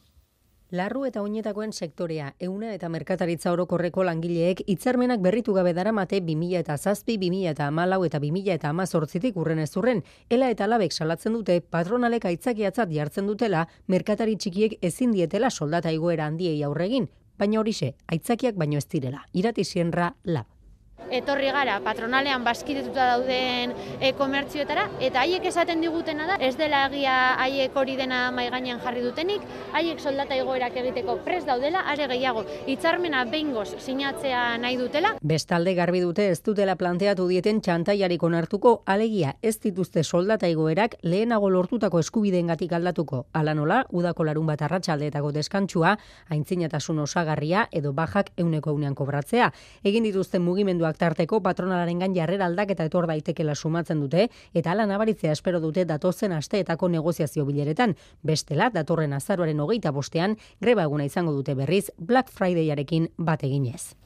Larru 0.70 1.06
eta 1.08 1.22
oinetakoen 1.24 1.70
sektorea, 1.72 2.34
euna 2.44 2.74
eta 2.76 2.90
merkataritza 2.92 3.54
orokorreko 3.54 4.02
langileek 4.04 4.58
hitzarmenak 4.68 5.22
berritu 5.24 5.54
gabe 5.56 5.72
daramate 5.72 6.20
2000 6.20 6.58
eta 6.60 6.76
zazpi, 6.76 7.16
2000 7.22 7.54
eta 7.54 7.68
amalau 7.72 8.02
eta 8.04 8.20
2000 8.20 8.52
eta 8.52 8.68
amazortzitik 8.68 9.38
urren 9.40 9.62
ez 9.64 9.70
urren. 9.80 10.02
Ela 10.28 10.50
eta 10.52 10.68
labek 10.68 10.92
salatzen 10.92 11.32
dute 11.32 11.56
patronalek 11.62 12.28
aitzakiatzat 12.28 12.92
jartzen 12.92 13.32
dutela 13.32 13.64
merkatari 13.86 14.36
txikiek 14.36 14.76
ezin 14.82 15.16
dietela 15.16 15.48
soldata 15.48 15.90
igoera 15.90 16.28
handiei 16.28 16.60
aurregin, 16.62 17.08
baina 17.38 17.64
horixe, 17.64 17.94
aitzakiak 18.06 18.60
baino 18.60 18.76
ez 18.76 18.86
direla. 18.92 19.24
Irati 19.32 19.64
sienra 19.64 20.12
lab 20.24 20.57
etorri 21.10 21.50
gara 21.52 21.78
patronalean 21.84 22.44
baskidetuta 22.44 23.06
dauden 23.14 23.72
e, 24.00 24.12
komertzioetara 24.18 24.86
eta 25.00 25.22
haiek 25.24 25.44
esaten 25.48 25.80
digutena 25.80 26.26
da 26.28 26.36
ez 26.44 26.54
dela 26.58 26.84
egia 26.88 27.14
haiek 27.40 27.76
hori 27.76 27.96
dena 27.96 28.28
mai 28.34 28.48
gainean 28.52 28.80
jarri 28.84 29.02
dutenik 29.04 29.44
haiek 29.72 30.00
soldata 30.00 30.36
igoerak 30.36 30.76
egiteko 30.76 31.18
pres 31.24 31.44
daudela 31.46 31.84
are 31.88 32.08
gehiago 32.12 32.44
hitzarmena 32.66 33.24
behingoz 33.24 33.68
sinatzea 33.78 34.58
nahi 34.58 34.76
dutela. 34.76 35.14
Bestalde 35.22 35.74
garbi 35.74 36.00
dute 36.04 36.28
ez 36.30 36.40
dutela 36.44 36.76
planteatu 36.76 37.28
dieten 37.28 37.60
txantaiarik 37.64 38.22
onartuko 38.22 38.82
alegia 38.86 39.34
ez 39.42 39.56
dituzte 39.60 40.04
soldata 40.04 40.48
igoerak 40.48 40.98
lehenago 41.02 41.50
lortutako 41.50 42.00
eskubideengatik 42.04 42.72
aldatuko. 42.72 43.24
Hala 43.32 43.54
nola 43.54 43.84
udako 43.90 44.24
larun 44.28 44.46
bat 44.46 44.62
arratsaldeetako 44.62 45.32
deskantsua 45.32 45.96
aintzinatasun 46.28 46.98
osagarria 47.04 47.68
edo 47.72 47.92
bajak 47.92 48.32
euneko 48.36 48.72
unean 48.76 48.94
kobratzea. 48.94 49.50
Egin 49.84 50.04
dituzten 50.04 50.42
mugimenduak 50.88 50.98
tarteko 50.98 51.40
patronalaren 51.42 51.98
gan 51.98 52.14
jarrera 52.14 52.46
aldaketa 52.46 52.86
etor 52.88 53.06
daitekela 53.06 53.54
sumatzen 53.54 54.00
dute 54.00 54.28
eta 54.54 54.72
ala 54.72 54.86
nabaritzea 54.86 55.32
espero 55.32 55.60
dute 55.60 55.84
datozen 55.84 56.32
asteetako 56.32 56.88
negoziazio 56.88 57.44
bileretan. 57.44 57.94
Bestela, 58.22 58.70
datorren 58.70 59.12
azaroaren 59.12 59.60
hogeita 59.60 59.92
bostean, 59.92 60.36
greba 60.60 60.84
eguna 60.84 61.04
izango 61.04 61.32
dute 61.32 61.54
berriz 61.54 61.90
Black 61.98 62.30
Fridayarekin 62.30 63.08
bat 63.18 63.42
eginez. 63.44 63.97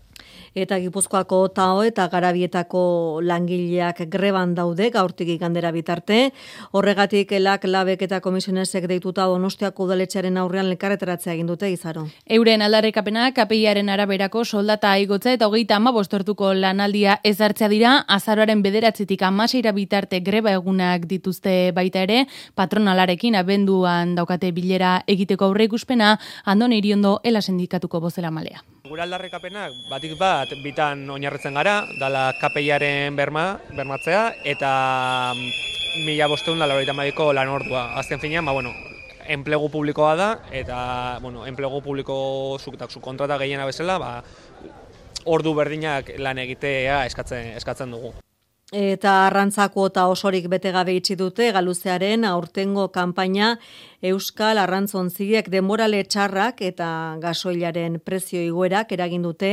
Eta 0.55 0.77
Gipuzkoako 0.79 1.49
tao 1.57 1.83
eta 1.83 2.09
garabietako 2.13 3.21
langileak 3.25 4.03
greban 4.13 4.55
daude 4.55 4.91
gaurtik 4.93 5.29
ikandera 5.33 5.71
bitarte. 5.73 6.33
Horregatik 6.73 7.33
elak 7.33 7.65
labek 7.65 8.03
eta 8.05 8.21
komisionesek 8.21 8.87
deituta 8.91 9.25
donostiako 9.31 9.87
udaletxearen 9.87 10.37
aurrean 10.37 10.69
lekarreteratzea 10.69 11.33
egin 11.33 11.49
dute 11.49 11.71
izaro. 11.73 12.05
Euren 12.27 12.63
aldarrekapena 12.63 13.31
kapeiaren 13.33 13.89
araberako 13.89 14.45
soldata 14.45 14.93
aigotza 14.93 15.33
eta 15.33 15.49
hogeita 15.49 15.77
ama 15.81 15.93
bostortuko 15.93 16.53
lanaldia 16.55 17.19
ezartzea 17.25 17.71
dira, 17.73 17.95
azaroaren 18.09 18.63
bederatzetik 18.63 19.23
amaseira 19.23 19.73
bitarte 19.73 20.21
greba 20.21 20.53
egunak 20.53 21.09
dituzte 21.09 21.73
baita 21.73 22.05
ere, 22.05 22.27
patronalarekin 22.55 23.41
abenduan 23.41 24.15
daukate 24.19 24.53
bilera 24.53 24.99
egiteko 25.07 25.49
aurre 25.49 25.71
ikuspena, 25.71 26.19
andon 26.45 26.77
iriondo 26.77 27.21
ela 27.25 27.41
sindikatuko 27.41 28.01
bozela 28.01 28.31
malea. 28.31 28.63
Gura 28.83 29.05
aldarrekapenak 29.07 29.75
batik 29.87 30.17
bat 30.19 30.51
bitan 30.59 31.05
oinarritzen 31.15 31.55
gara, 31.55 31.85
dala 32.01 32.33
KPIaren 32.41 33.15
berma, 33.15 33.45
bermatzea, 33.79 34.23
eta 34.43 34.71
mm, 35.37 36.03
mila 36.09 36.27
bosteun 36.33 36.59
da 36.59 36.67
laureita 36.67 36.97
madiko 36.99 37.29
lan 37.31 37.53
ordua. 37.53 37.85
Azken 38.01 38.19
finean, 38.19 38.43
ba, 38.43 38.57
bueno, 38.57 38.73
enplegu 39.31 39.69
publikoa 39.71 40.17
da, 40.19 40.29
eta 40.51 40.81
bueno, 41.23 41.47
enplegu 41.47 41.79
publiko 41.85 42.17
zuketak 42.59 42.91
zu 42.91 42.99
kontrata 42.99 43.39
gehiena 43.39 43.69
bezala, 43.71 44.01
ba, 44.03 44.11
ordu 45.31 45.55
berdinak 45.55 46.11
lan 46.19 46.43
egitea 46.43 47.05
eskatzen, 47.07 47.55
eskatzen 47.63 47.95
dugu. 47.95 48.17
Eta 48.73 49.27
arrantzako 49.29 49.91
eta 49.91 50.07
osorik 50.09 50.47
bete 50.49 50.71
gabe 50.73 50.95
itxi 50.97 51.15
dute 51.21 51.51
galuzearen 51.53 52.25
aurtengo 52.25 52.87
kanpaina 52.89 53.59
Euskal 54.03 54.59
Arrantzontziek 54.59 55.47
denborale 55.47 56.01
txarrak 56.03 56.59
eta 56.67 56.87
gasoilaren 57.23 58.01
prezio 58.03 58.41
iguerak 58.43 58.91
eragin 58.97 59.23
dute 59.23 59.53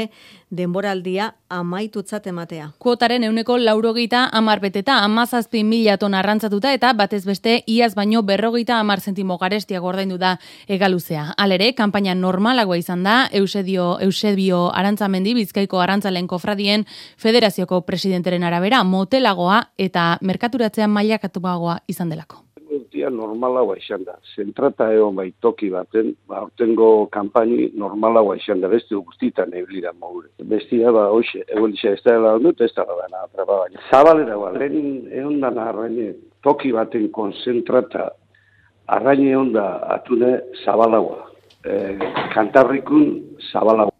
denboraldia 0.50 1.28
amaitutzat 1.54 2.26
ematea. 2.32 2.72
Kuotaren 2.82 3.28
euneko 3.28 3.60
laurogeita 3.62 4.24
amar 4.34 4.60
beteta 4.64 5.04
amazazpi 5.06 5.62
mila 5.64 6.00
ton 6.02 6.18
arrantzatuta 6.18 6.74
eta 6.74 6.96
batez 6.98 7.22
beste 7.30 7.60
iaz 7.68 7.94
baino 7.94 8.24
berrogeita 8.26 8.80
amar 8.80 9.06
zentimo 9.06 9.38
garestia 9.38 9.84
gordaindu 9.86 10.18
da 10.18 10.36
egaluzea. 10.68 11.36
Alere, 11.38 11.76
kanpaina 11.78 12.18
normalagoa 12.18 12.82
izan 12.82 13.06
da 13.06 13.20
Eusedio, 13.32 14.00
Eusebio 14.02 14.72
Arantzamendi 14.74 15.38
Bizkaiko 15.38 15.80
Arantzalen 15.80 16.26
kofradien 16.28 16.88
federazioko 17.18 17.84
presidenteren 17.86 18.44
arabera 18.44 18.84
motelagoa 18.84 19.62
eta 19.78 20.16
merkaturatzean 20.22 20.90
mailakatuagoa 20.90 21.84
izan 21.88 22.10
delako 22.10 22.49
urtia 22.76 23.10
normalagoa 23.10 23.78
izan 23.78 24.04
da. 24.08 24.16
Zentrata 24.36 24.90
egon 24.94 25.16
bai 25.18 25.30
toki 25.42 25.70
baten, 25.74 26.14
ba, 26.28 26.44
ortengo 26.48 27.08
kampaini 27.14 27.70
normalagoa 27.78 28.38
izan 28.40 28.62
da, 28.62 28.70
beste 28.72 28.96
guztitan 28.96 29.54
eblira 29.58 29.94
mogure. 30.00 30.30
Bestia, 30.54 30.94
ba, 30.96 31.08
hoxe, 31.14 31.44
egon 31.48 31.76
disa 31.76 31.94
ez 31.96 32.02
da 32.06 32.16
dela 32.16 32.36
ondut, 32.40 32.62
ez 32.62 32.72
da 32.76 32.86
dela 32.90 33.26
traba 33.34 33.60
baina. 33.64 33.84
Zabalera, 33.92 34.38
ba, 34.38 34.52
lehenin 34.58 35.08
egon 35.12 35.40
da 35.44 35.54
arraine, 35.68 36.14
toki 36.44 36.74
baten 36.76 37.10
konzentrata, 37.16 38.10
arraine 38.88 39.32
egon 39.32 39.54
da 39.54 39.70
atune 39.98 40.36
zabalagoa. 40.64 41.26
E, 41.66 41.78
kantarrikun 42.34 43.16
zabalagoa. 43.52 43.99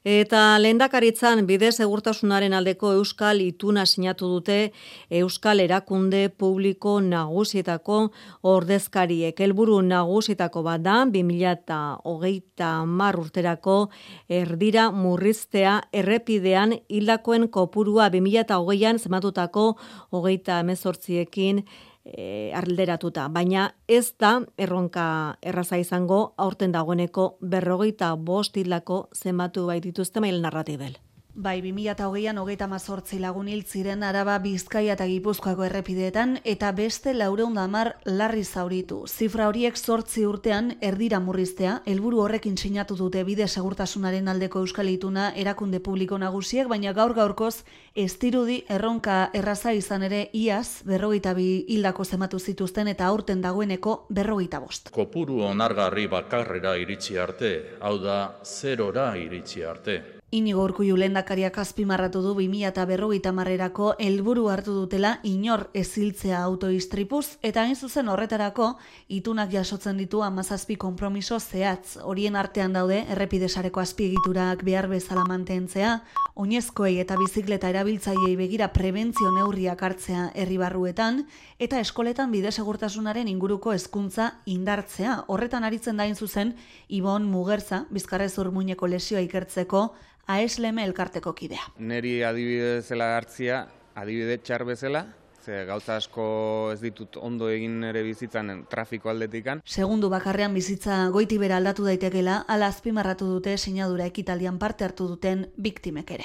Eta 0.00 0.56
lehendakaritzan 0.56 1.42
bide 1.44 1.68
segurtasunaren 1.76 2.54
aldeko 2.56 2.94
Euskal 2.96 3.42
ituna 3.44 3.82
sinatu 3.84 4.30
dute 4.32 4.72
Euskal 5.10 5.60
erakunde 5.60 6.30
publiko 6.30 7.02
nagusietako 7.04 8.08
ordezkariek. 8.40 9.36
Helburu 9.36 9.82
nagusietako 9.84 10.62
bat 10.64 10.80
da 10.80 11.04
2030 11.04 12.86
mar 12.86 13.20
urterako 13.20 13.90
erdira 14.26 14.90
murriztea 14.90 15.82
errepidean 15.92 16.72
hildakoen 16.88 17.50
kopurua 17.50 18.08
2020an 18.08 18.98
zematutako 18.98 19.76
hogeita 20.12 20.60
emezortziekin 20.64 21.66
e, 22.04 22.52
alderatuta. 22.54 23.28
Baina 23.28 23.70
ez 23.88 24.14
da 24.18 24.40
erronka 24.56 25.04
erraza 25.42 25.78
izango 25.78 26.34
aurten 26.36 26.72
dagoeneko 26.72 27.36
berrogeita 27.40 28.14
bost 28.16 28.56
hilako 28.56 29.08
zenbatu 29.14 29.66
baitituzte 29.66 30.20
mail 30.20 30.40
narratibel. 30.42 30.96
Bai, 31.40 31.62
2008an 31.64 32.36
hogeita 32.36 32.66
mazortzi 32.68 33.16
lagun 33.16 33.46
hil 33.48 33.62
ziren 33.64 34.02
araba 34.04 34.34
bizkaia 34.44 34.92
eta 34.92 35.06
gipuzkoako 35.08 35.64
errepideetan 35.64 36.34
eta 36.44 36.68
beste 36.76 37.14
laureun 37.16 37.54
damar 37.56 37.94
larri 38.04 38.42
zauritu. 38.44 38.98
Zifra 39.08 39.46
horiek 39.48 39.78
sortzi 39.80 40.26
urtean 40.28 40.74
erdira 40.84 41.16
murriztea, 41.24 41.78
helburu 41.88 42.20
horrekin 42.26 42.58
sinatu 42.60 42.98
dute 42.98 43.24
bide 43.24 43.48
segurtasunaren 43.48 44.28
aldeko 44.28 44.60
euskal 44.66 44.92
ituna 44.92 45.30
erakunde 45.32 45.80
publiko 45.80 46.18
nagusiek, 46.20 46.68
baina 46.68 46.92
gaur 46.92 47.16
gaurkoz 47.16 47.62
ez 47.96 48.12
dirudi 48.20 48.60
erronka 48.68 49.30
erraza 49.32 49.72
izan 49.72 50.04
ere 50.12 50.26
iaz 50.34 50.82
berrogeita 50.84 51.32
bi 51.32 51.64
hildako 51.72 52.04
zematu 52.04 52.38
zituzten 52.38 52.92
eta 52.92 53.08
aurten 53.08 53.40
dagoeneko 53.40 54.02
berrogeita 54.10 54.60
bost. 54.60 54.92
Kopuru 54.92 55.40
onargarri 55.48 56.06
bakarrera 56.06 56.76
iritsi 56.76 57.16
arte, 57.16 57.78
hau 57.80 57.96
da, 57.96 58.22
zerora 58.44 59.14
iritsi 59.16 59.64
arte. 59.64 60.19
Inigo 60.30 60.62
Urkullu 60.62 60.94
lehendakariak 60.94 61.56
azpimarratu 61.58 62.20
du 62.22 62.36
2000 62.38 62.68
eta 62.68 62.84
berrogeita 62.86 63.32
marrerako 63.34 63.88
helburu 63.98 64.44
hartu 64.52 64.76
dutela 64.76 65.16
inor 65.26 65.64
eziltzea 65.74 66.44
autoistripuz 66.44 67.24
eta 67.42 67.64
hain 67.64 67.74
zuzen 67.74 68.06
horretarako 68.12 68.68
itunak 69.08 69.50
jasotzen 69.50 69.98
ditu 69.98 70.22
amazazpi 70.22 70.76
konpromiso 70.76 71.40
zehatz. 71.40 71.96
Horien 72.06 72.38
artean 72.38 72.78
daude 72.78 73.00
errepidesareko 73.10 73.82
azpiegiturak 73.82 74.62
behar 74.62 74.86
bezala 74.92 75.24
mantentzea, 75.26 75.96
oinezkoei 76.38 77.00
eta 77.02 77.18
bizikleta 77.18 77.74
erabiltzaileei 77.74 78.36
begira 78.38 78.70
prebentzio 78.70 79.32
neurriak 79.34 79.82
hartzea 79.82 80.30
herri 80.36 80.62
barruetan 80.62 81.24
eta 81.60 81.78
eskoletan 81.84 82.32
bide 82.32 82.50
segurtasunaren 82.50 83.28
inguruko 83.28 83.74
hezkuntza 83.76 84.30
indartzea. 84.48 85.24
Horretan 85.28 85.66
aritzen 85.68 86.00
da 86.00 86.06
hain 86.08 86.16
zuzen 86.16 86.54
Ibon 86.88 87.28
Mugerza, 87.28 87.84
Bizkarrezur 87.92 88.50
muineko 88.50 88.88
lesioa 88.88 89.20
ikertzeko 89.26 89.90
AESLM 90.30 90.80
elkarteko 90.86 91.34
kidea. 91.36 91.68
Neri 91.78 92.22
adibide 92.24 92.80
zela 92.82 93.12
hartzia, 93.18 93.66
adibide 93.94 94.38
txar 94.40 94.64
bezala, 94.64 95.04
ze 95.44 95.64
gauza 95.68 95.96
asko 96.00 96.24
ez 96.72 96.80
ditut 96.80 97.16
ondo 97.20 97.50
egin 97.52 97.82
ere 97.84 98.02
bizitzan 98.06 98.64
trafiko 98.70 99.12
aldetikan. 99.12 99.60
Segundu 99.64 100.08
bakarrean 100.12 100.54
bizitza 100.56 101.08
goiti 101.12 101.38
bera 101.38 101.60
aldatu 101.60 101.84
daitekela, 101.84 102.44
ala 102.48 102.72
azpimarratu 102.72 103.28
dute 103.36 103.56
sinadura 103.58 104.08
ekitaldian 104.08 104.58
parte 104.58 104.88
hartu 104.88 105.08
duten 105.12 105.48
biktimek 105.56 106.16
ere. 106.18 106.24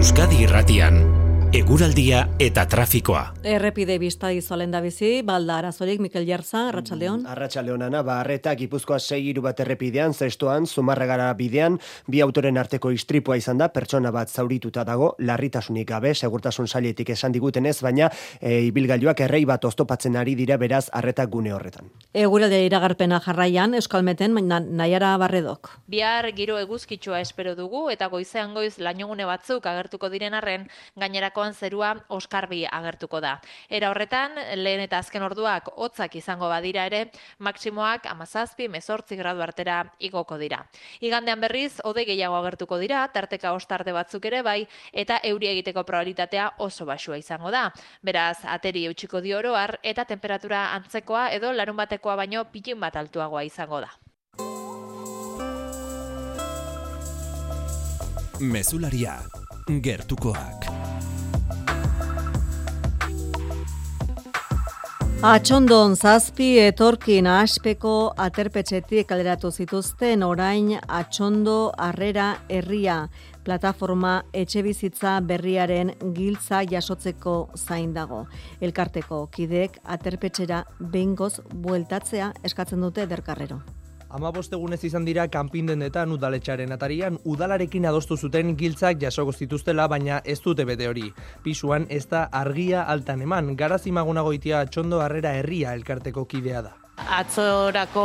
Euskadi 0.00 0.48
Irratian 0.48 1.19
Eguraldia 1.50 2.28
eta 2.38 2.62
trafikoa. 2.70 3.32
Errepide 3.42 3.96
bizta 3.98 4.28
izolen 4.30 4.70
da 4.70 4.78
bizi, 4.84 5.08
balda 5.26 5.56
arazorik 5.58 5.98
Mikel 5.98 6.22
Jarza, 6.28 6.60
Arratxaldeon. 6.68 7.24
Arratxaldeon 7.26 7.82
ana, 7.82 8.04
ba, 8.06 8.20
arreta, 8.22 8.52
gipuzkoa 8.54 9.00
sei 9.02 9.24
iru 9.32 9.42
bat 9.42 9.58
errepidean, 9.64 10.14
zestoan, 10.14 10.68
zumarregara 10.70 11.26
bidean, 11.34 11.80
bi 12.06 12.20
autoren 12.22 12.60
arteko 12.62 12.92
istripua 12.94 13.34
izan 13.40 13.58
da, 13.58 13.66
pertsona 13.74 14.12
bat 14.14 14.30
zaurituta 14.30 14.84
dago, 14.86 15.08
larritasunik 15.18 15.88
gabe, 15.88 16.12
segurtasun 16.14 16.70
sailetik 16.70 17.10
esan 17.16 17.34
digutenez, 17.34 17.80
baina 17.82 18.12
e, 18.38 18.60
ibilgailuak 18.68 19.24
errei 19.26 19.42
bat 19.44 19.66
oztopatzen 19.66 20.20
ari 20.22 20.36
dira 20.38 20.54
beraz 20.54 20.84
arreta 20.92 21.26
gune 21.26 21.50
horretan. 21.56 21.90
Eguraldia 22.14 22.62
iragarpena 22.68 23.18
jarraian, 23.26 23.74
Euskalmeten, 23.74 24.38
baina 24.38 24.60
nahiara 24.62 25.16
barredok. 25.18 25.74
Bihar 25.90 26.30
giro 26.38 26.62
eguzkitsua 26.62 27.18
espero 27.26 27.58
dugu, 27.58 27.88
eta 27.90 28.06
goizean 28.06 28.54
goiz 28.54 28.78
lainogune 28.78 29.26
batzuk 29.26 29.66
agertuko 29.66 30.14
diren 30.14 30.38
arren, 30.38 30.70
gainerako 30.94 31.39
gaurkoan 31.40 31.54
zerua 31.54 31.94
oskarbi 32.08 32.64
agertuko 32.66 33.20
da. 33.20 33.40
Era 33.68 33.90
horretan, 33.90 34.36
lehen 34.56 34.80
eta 34.80 34.98
azken 34.98 35.22
orduak 35.22 35.70
hotzak 35.76 36.16
izango 36.16 36.48
badira 36.48 36.84
ere, 36.86 37.10
maksimoak 37.38 38.06
amazazpi, 38.06 38.68
mezortzi 38.68 39.16
gradu 39.16 39.40
artera 39.42 39.84
igoko 39.98 40.38
dira. 40.38 40.66
Igandean 41.00 41.40
berriz, 41.40 41.80
ode 41.84 42.04
gehiago 42.04 42.36
agertuko 42.36 42.78
dira, 42.78 43.06
tarteka 43.08 43.52
ostarte 43.52 43.92
batzuk 43.92 44.24
ere 44.26 44.42
bai, 44.42 44.66
eta 44.92 45.20
euri 45.24 45.48
egiteko 45.48 45.84
probabilitatea 45.84 46.52
oso 46.58 46.84
basua 46.84 47.16
izango 47.16 47.50
da. 47.50 47.70
Beraz, 48.02 48.44
ateri 48.44 48.86
eutxiko 48.86 49.20
di 49.20 49.34
oroar, 49.34 49.78
eta 49.82 50.04
temperatura 50.04 50.74
antzekoa 50.74 51.30
edo 51.32 51.52
larun 51.52 51.76
batekoa 51.76 52.16
baino 52.16 52.44
pitin 52.52 52.80
bat 52.80 52.96
altuagoa 52.96 53.44
izango 53.44 53.80
da. 53.80 53.90
Mesularia, 58.40 59.18
gertukoak. 59.84 60.64
Atxondon 65.20 65.98
zazpi 66.00 66.46
etorkin 66.56 67.26
aspeko 67.28 67.90
aterpetxetik 68.24 69.04
kaleratu 69.10 69.50
zituzten 69.52 70.22
orain 70.24 70.70
atxondo 70.80 71.56
harrera 71.76 72.28
herria 72.48 72.94
plataforma 73.44 74.14
etxe 74.32 74.62
bizitza 74.64 75.18
berriaren 75.20 75.90
giltza 76.16 76.62
jasotzeko 76.70 77.34
zain 77.58 77.92
dago. 77.92 78.22
Elkarteko 78.64 79.26
kidek 79.36 79.76
aterpetxera 79.84 80.62
bengoz 80.80 81.34
bueltatzea 81.52 82.32
eskatzen 82.42 82.80
dute 82.80 83.04
derkarrero. 83.04 83.60
Ama 84.10 84.32
bostegunez 84.34 84.80
izan 84.82 85.04
dira 85.06 85.28
kanpindendetan 85.30 86.10
udaletxaren 86.10 86.74
atarian 86.74 87.18
udalarekin 87.30 87.84
adostu 87.86 88.16
zuten 88.16 88.56
giltzak 88.58 88.98
jasoko 88.98 89.30
zituztela, 89.30 89.86
baina 89.86 90.16
ez 90.24 90.40
dute 90.42 90.64
bete 90.66 90.88
hori. 90.90 91.12
Pisuan 91.44 91.86
ez 91.88 92.08
da 92.10 92.24
argia 92.40 92.82
altan 92.82 93.22
eman, 93.22 93.52
garazimagunagoitia 93.56 94.64
txondo 94.66 94.98
harrera 95.00 95.36
herria 95.38 95.74
elkarteko 95.78 96.24
kidea 96.26 96.62
da. 96.66 96.72
Atzorako 97.20 98.02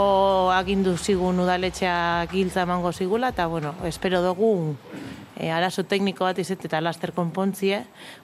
agindu 0.54 0.94
zigun 0.96 1.42
udaletxea 1.42 2.28
giltza 2.32 2.62
emango 2.70 2.94
zigula, 2.94 3.34
eta 3.34 3.48
bueno, 3.48 3.74
espero 3.90 4.22
dugu 4.22 4.52
e, 5.36 5.50
arazo 5.50 5.84
tekniko 5.90 6.30
bat 6.30 6.38
izet 6.40 6.68
eta 6.70 6.84
laster 6.86 7.16
konpontzie, 7.18 7.82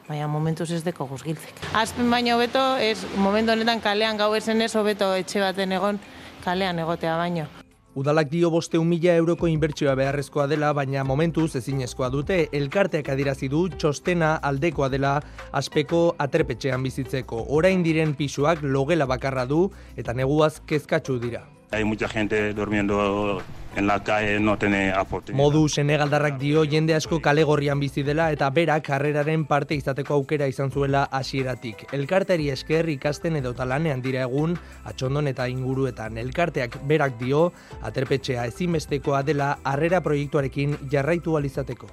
baina 0.07 0.29
momentuz 0.29 0.69
ez 0.71 0.83
deko 0.85 1.09
guzgiltzek. 1.09 1.65
Azpen 1.81 2.13
baino 2.13 2.37
beto, 2.37 2.61
ez, 2.77 2.99
momentu 3.17 3.57
honetan 3.57 3.81
kalean 3.81 4.21
gau 4.21 4.31
ezen 4.37 4.61
ez, 4.61 4.71
hobeto 4.75 5.11
etxe 5.17 5.41
baten 5.41 5.73
egon, 5.81 5.99
kalean 6.45 6.79
egotea 6.85 7.17
baino. 7.17 7.49
Udalak 7.91 8.29
dio 8.31 8.47
boste 8.47 8.79
mila 8.79 9.17
euroko 9.19 9.49
inbertsioa 9.51 9.97
beharrezkoa 9.99 10.45
dela, 10.47 10.69
baina 10.71 11.03
momentuz 11.03 11.57
ezinezkoa 11.59 12.07
dute, 12.13 12.37
elkarteak 12.55 13.09
adirazi 13.11 13.51
du 13.51 13.67
txostena 13.67 14.37
aldekoa 14.49 14.87
dela 14.87 15.17
aspeko 15.51 16.15
atrepetxean 16.17 16.87
bizitzeko. 16.87 17.45
Orain 17.49 17.83
diren 17.83 18.15
pisuak 18.15 18.63
logela 18.63 19.05
bakarra 19.05 19.43
du 19.45 19.65
eta 19.97 20.15
neguaz 20.15 20.61
kezkatzu 20.65 21.19
dira. 21.19 21.43
Hay 21.71 21.85
mucha 21.85 22.07
gente 22.09 22.53
durmiendo 22.53 23.41
en 23.75 23.87
la 23.87 24.03
calle, 24.03 24.39
no 24.39 24.57
tiene 24.57 24.91
aporte. 24.91 25.31
Modu 25.31 25.69
senegaldarrak 25.69 26.37
dio 26.37 26.65
jende 26.65 26.95
asko 26.95 27.21
kale 27.21 27.43
gorrian 27.47 27.79
bizi 27.79 28.03
dela 28.03 28.29
eta 28.35 28.49
berak 28.49 28.83
karreraren 28.89 29.45
parte 29.47 29.75
izateko 29.79 30.17
aukera 30.19 30.47
izan 30.51 30.71
zuela 30.71 31.05
hasieratik. 31.11 31.85
Elkarteri 31.95 32.49
esker 32.51 32.89
ikasten 32.89 33.39
edo 33.39 33.53
talanean 33.53 34.01
dira 34.01 34.27
egun 34.27 34.57
atxondon 34.83 35.31
eta 35.31 35.47
inguruetan. 35.47 36.17
Elkarteak 36.17 36.81
berak 36.87 37.19
dio 37.19 37.51
aterpetxea 37.81 38.45
ezinbestekoa 38.51 39.23
dela 39.23 39.57
harrera 39.63 40.01
proiektuarekin 40.03 40.77
jarraitu 40.91 41.37
alizateko. 41.37 41.87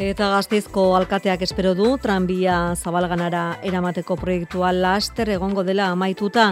Eta 0.00 0.30
gazteizko 0.32 0.94
alkateak 0.96 1.42
espero 1.44 1.74
du, 1.76 1.90
tranbia 2.00 2.54
zabalganara 2.72 3.58
eramateko 3.68 4.16
proiektua 4.16 4.70
laster 4.72 5.28
egongo 5.34 5.60
dela 5.60 5.90
amaituta. 5.92 6.46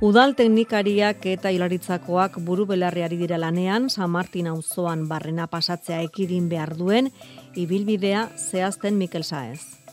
Udal 0.00 0.32
teknikariak 0.38 1.28
eta 1.34 1.52
hilaritzakoak 1.52 2.40
buru 2.48 2.64
belarriari 2.72 3.20
dira 3.20 3.36
lanean, 3.36 3.90
San 3.92 4.08
Martin 4.16 4.48
auzoan 4.48 5.04
barrena 5.12 5.50
pasatzea 5.52 6.00
ekidin 6.08 6.48
behar 6.48 6.78
duen, 6.80 7.12
ibilbidea 7.52 8.30
zehazten 8.40 8.96
Mikel 8.96 9.28
Saez. 9.28 9.83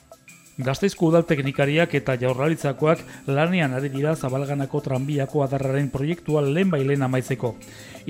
Gazteizko 0.60 1.08
udal 1.08 1.24
teknikariak 1.24 1.94
eta 1.96 2.18
jaurlaritzakoak 2.20 3.00
lanean 3.32 3.72
ari 3.78 3.88
dira 3.94 4.18
zabalganako 4.20 4.82
tranbiako 4.84 5.46
adarraren 5.46 5.88
proiektua 5.94 6.42
lehen 6.44 6.70
bailen 6.74 7.08
amaitzeko. 7.08 7.54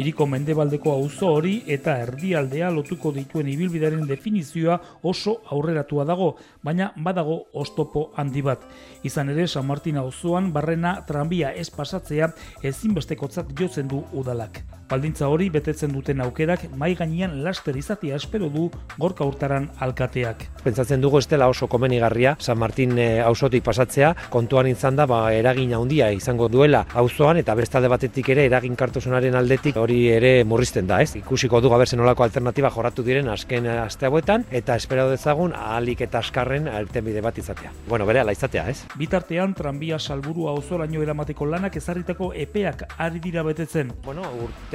Iriko 0.01 0.25
mendebaldeko 0.25 0.95
auzo 0.95 1.29
hori 1.35 1.53
eta 1.67 1.99
erdialdea 2.01 2.71
lotuko 2.73 3.13
dituen 3.13 3.53
ibilbidaren 3.53 4.07
definizioa 4.09 4.79
oso 5.03 5.37
aurreratua 5.53 6.05
dago, 6.09 6.33
baina 6.63 6.91
badago 6.97 7.43
ostopo 7.53 8.09
handi 8.15 8.41
bat. 8.41 8.65
Izan 9.03 9.29
ere, 9.29 9.47
San 9.47 9.67
Martin 9.69 10.01
auzoan 10.01 10.51
barrena 10.51 10.97
tranbia 11.05 11.53
ez 11.53 11.69
pasatzea 11.69 12.33
ezinbestekotzat 12.63 13.53
jotzen 13.53 13.87
du 13.87 14.01
udalak. 14.13 14.63
Baldintza 14.91 15.29
hori 15.31 15.45
betetzen 15.47 15.93
duten 15.95 16.19
aukerak 16.19 16.65
mai 16.75 16.89
gainean 16.99 17.37
laster 17.45 17.77
izatea 17.79 18.17
espero 18.19 18.49
du 18.51 18.65
gorka 18.99 19.23
urtaran 19.23 19.69
alkateak. 19.79 20.41
Pentsatzen 20.65 20.99
dugu 20.99 21.21
ez 21.21 21.29
dela 21.31 21.47
oso 21.47 21.69
komenigarria 21.71 22.33
San 22.43 22.59
Martin 22.59 22.97
e, 22.99 23.05
auzotik 23.23 23.63
pasatzea, 23.63 24.09
kontuan 24.33 24.67
izan 24.67 24.99
da 24.99 25.05
ba, 25.07 25.21
eragin 25.31 25.71
handia 25.77 26.09
izango 26.11 26.49
duela 26.51 26.81
auzoan 26.99 27.39
eta 27.39 27.55
bestalde 27.55 27.87
batetik 27.87 28.33
ere 28.35 28.43
eragin 28.49 28.75
kartosunaren 28.75 29.37
aldetik 29.39 29.79
hori 29.79 30.01
ere 30.11 30.33
murrizten 30.43 30.91
da, 30.91 30.99
ez? 30.99 31.15
Ikusiko 31.21 31.61
du 31.63 31.71
gaber 31.71 31.87
nolako 31.95 32.27
alternatiba 32.27 32.73
joratu 32.75 33.07
diren 33.07 33.31
azken 33.31 33.71
aste 33.71 34.09
hauetan 34.09 34.43
eta 34.51 34.75
espero 34.75 35.07
dezagun 35.09 35.55
ahalik 35.55 36.03
eta 36.03 36.19
askarren 36.19 36.67
altenbide 36.67 37.23
bat 37.23 37.39
izatea. 37.39 37.71
Bueno, 37.87 38.05
bere 38.09 38.25
ala 38.25 38.35
izatea, 38.35 38.67
ez? 38.67 38.83
Bitartean 38.99 39.55
tranbia 39.55 39.99
salburua 39.99 40.51
auzolaino 40.51 41.01
eramateko 41.01 41.47
lanak 41.47 41.79
ezarritako 41.79 42.33
epeak 42.35 42.85
ari 42.97 43.23
dira 43.23 43.47
betetzen. 43.47 43.95
Bueno, 44.03 44.27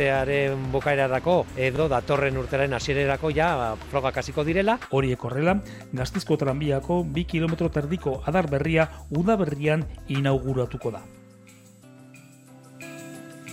urtearen 0.07 0.69
bukaerarako 0.71 1.35
edo 1.59 1.89
datorren 1.91 2.37
urtearen 2.39 2.77
hasiererako 2.79 3.33
ja 3.35 3.75
frogak 3.91 4.21
hasiko 4.23 4.45
direla. 4.47 4.79
Horiek 4.95 5.19
horrela, 5.19 5.59
Gastizko 5.93 6.37
tranbiako 6.39 7.03
bi 7.03 7.25
kilometro 7.27 7.69
terdiko 7.75 8.21
adar 8.25 8.47
berria 8.47 8.87
udaberrian 9.11 9.83
inauguratuko 10.07 10.95
da. 10.95 11.03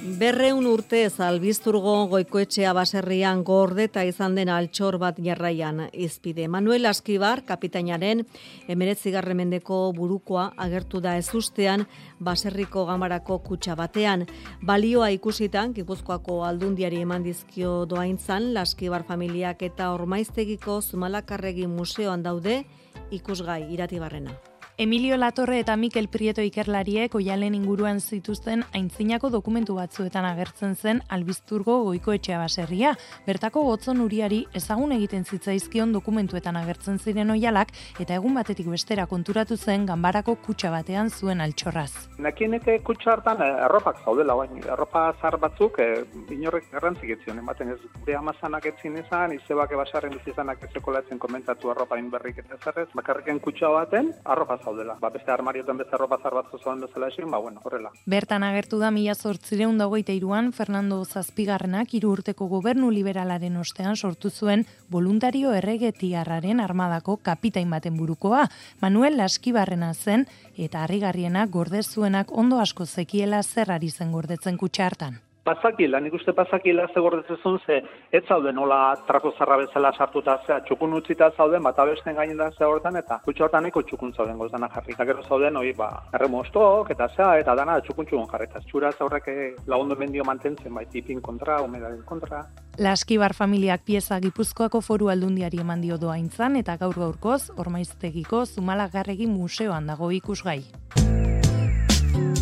Berreun 0.03 0.65
urte 0.67 1.05
albizturgo 1.23 1.91
goikoetxea 2.11 2.73
baserrian 2.75 3.39
gordeta 3.47 4.03
izan 4.03 4.35
den 4.35 4.49
altxor 4.51 4.97
bat 4.99 5.15
jarraian 5.23 5.79
izpide. 5.93 6.49
Manuel 6.51 6.89
Askibar, 6.91 7.45
kapitainaren, 7.47 8.25
emeretzigarre 8.67 9.33
mendeko 9.33 9.93
burukoa 9.95 10.49
agertu 10.57 10.99
da 10.99 11.15
ezustean 11.15 11.87
baserriko 12.19 12.83
gamarako 12.91 13.39
kutsa 13.47 13.79
batean. 13.79 14.27
Balioa 14.61 15.07
ikusitan, 15.15 15.71
gipuzkoako 15.71 16.41
aldundiari 16.43 16.99
eman 17.07 17.23
dizkio 17.23 17.85
doaintzan, 17.85 18.53
Laskibar 18.53 19.07
familiak 19.07 19.63
eta 19.63 19.93
ormaiztegiko 19.95 20.81
Zumalakarregi 20.81 21.67
museoan 21.67 22.27
daude 22.27 22.65
ikusgai 23.09 23.69
iratibarrena. 23.71 24.35
Emilio 24.75 25.17
Latorre 25.17 25.59
eta 25.59 25.75
Mikel 25.77 26.07
Prieto 26.09 26.41
ikerlariek 26.41 27.13
oialen 27.13 27.53
inguruan 27.53 27.99
zituzten 28.01 28.63
aintzinako 28.73 29.29
dokumentu 29.29 29.75
batzuetan 29.77 30.25
agertzen 30.25 30.73
zen 30.73 31.01
albizturgo 31.13 31.75
goiko 31.85 32.15
etxea 32.15 32.39
baserria. 32.41 32.95
Bertako 33.27 33.61
gotzon 33.67 34.01
uriari 34.01 34.39
ezagun 34.57 34.95
egiten 34.95 35.27
zitzaizkion 35.29 35.93
dokumentuetan 35.93 36.57
agertzen 36.57 36.97
ziren 36.97 37.29
oialak 37.35 37.69
eta 38.01 38.15
egun 38.15 38.33
batetik 38.33 38.71
bestera 38.71 39.05
konturatu 39.05 39.57
zen 39.57 39.85
ganbarako 39.85 40.35
kutsa 40.47 40.71
batean 40.73 41.13
zuen 41.13 41.45
altxorraz. 41.45 42.09
Nekieneke 42.17 42.79
kutsa 42.81 43.13
hartan 43.13 43.45
eh, 43.45 43.51
erropak 43.67 44.01
zaudela, 44.01 44.33
baina 44.33 44.65
erropa 44.73 45.05
zar 45.21 45.37
batzuk 45.37 45.77
e, 45.85 45.87
inorrek 46.33 46.71
garrantzik 46.73 47.13
etzion, 47.19 47.37
ematen 47.45 47.75
ez 47.75 47.79
gure 47.99 48.17
amazanak 48.17 48.65
etzin 48.73 48.97
izan, 48.97 49.37
izebak 49.37 49.77
ebasarren 49.77 50.17
bizizanak 50.17 50.65
ezekolatzen 50.71 51.21
komentatu 51.21 51.69
arropa 51.69 52.01
inberrik 52.01 52.41
eta 52.41 52.87
bakarriken 52.97 53.37
kutsa 53.39 53.69
baten, 53.69 54.13
arropa 54.25 54.62
zaudela. 54.63 54.95
Ba, 55.01 55.09
beste 55.13 55.31
armariotan 55.31 55.77
beste 55.77 55.95
arropa 55.97 56.17
zar 56.21 56.33
bat 56.37 56.51
zoan 56.61 56.81
bezala 56.81 57.09
esin, 57.11 57.29
ba, 57.31 57.39
bueno, 57.43 57.61
horrela. 57.63 57.91
Bertan 58.05 58.43
agertu 58.43 58.79
da 58.79 58.91
mila 58.91 59.15
zortzireun 59.15 59.77
dagoita 59.77 60.15
iruan, 60.15 60.51
Fernando 60.53 61.03
Zazpigarrenak 61.05 61.93
iru 61.99 62.13
urteko 62.17 62.47
gobernu 62.47 62.91
liberalaren 62.91 63.57
ostean 63.57 63.95
sortu 63.95 64.29
zuen 64.29 64.65
voluntario 64.89 65.53
erregetiarraren 65.53 66.59
armadako 66.59 67.17
kapitain 67.17 67.69
baten 67.69 67.97
burukoa, 67.97 68.47
Manuel 68.81 69.17
Laskibarrena 69.17 69.93
zen, 69.93 70.27
eta 70.57 70.83
harrigarriena 70.83 71.45
gorde 71.47 71.83
zuenak 71.83 72.31
ondo 72.31 72.59
asko 72.59 72.85
zekiela 72.85 73.43
zerrari 73.43 73.91
zen 73.91 74.11
gordetzen 74.11 74.57
kutsa 74.57 74.87
hartan 74.87 75.21
pasakila, 75.43 75.99
nik 75.99 76.13
uste 76.13 76.33
pasakila 76.33 76.87
ze 76.93 76.99
gordetzezun 76.99 77.59
ze 77.65 77.81
ez 78.11 78.23
zaude 78.27 78.51
nola 78.51 78.95
trako 79.07 79.33
zarra 79.37 79.57
bezala 79.57 79.91
sartuta 79.97 80.37
zea 80.47 80.59
txukun 80.61 80.93
utzita 80.93 81.31
zauden 81.37 81.63
bat 81.63 81.79
abesten 81.79 82.15
gainen 82.15 82.37
da 82.37 82.51
ze 82.51 82.65
hortan 82.65 82.95
eta 82.95 83.19
kutxo 83.25 83.43
hortan 83.43 83.65
eko 83.65 83.81
txukun 83.83 84.13
zauden 84.13 84.37
gozana 84.37 84.69
jarri. 84.73 84.93
Eta 84.93 85.05
gero 85.05 85.23
zauden 85.23 85.57
hori 85.57 85.73
ba 85.73 85.89
erremostok 86.13 86.91
eta 86.91 87.07
zea 87.15 87.37
eta 87.39 87.55
dana 87.55 87.79
txukun 87.81 88.05
txukun 88.05 88.27
jarri. 88.31 88.47
Eta 88.49 88.59
txura 88.59 88.91
zaurrek 88.91 89.27
eh, 89.27 89.55
lagundu 89.67 89.95
mendio 89.95 90.23
mantentzen 90.23 90.73
bai 90.73 90.85
tipin 90.85 91.21
kontra, 91.21 91.61
humedaren 91.61 92.03
kontra. 92.05 92.45
Laskibar 92.77 93.33
familiak 93.33 93.83
pieza 93.85 94.19
gipuzkoako 94.19 94.81
foru 94.81 95.09
aldundiari 95.09 95.59
eman 95.59 95.81
dio 95.81 95.97
doaintzan 95.97 96.55
eta 96.55 96.77
gaur 96.77 96.95
gaurkoz 96.95 97.51
ormaiztegiko 97.57 98.45
zumalagarregi 98.45 99.27
museoan 99.27 99.87
dago 99.87 100.11
ikusgai. 100.11 100.61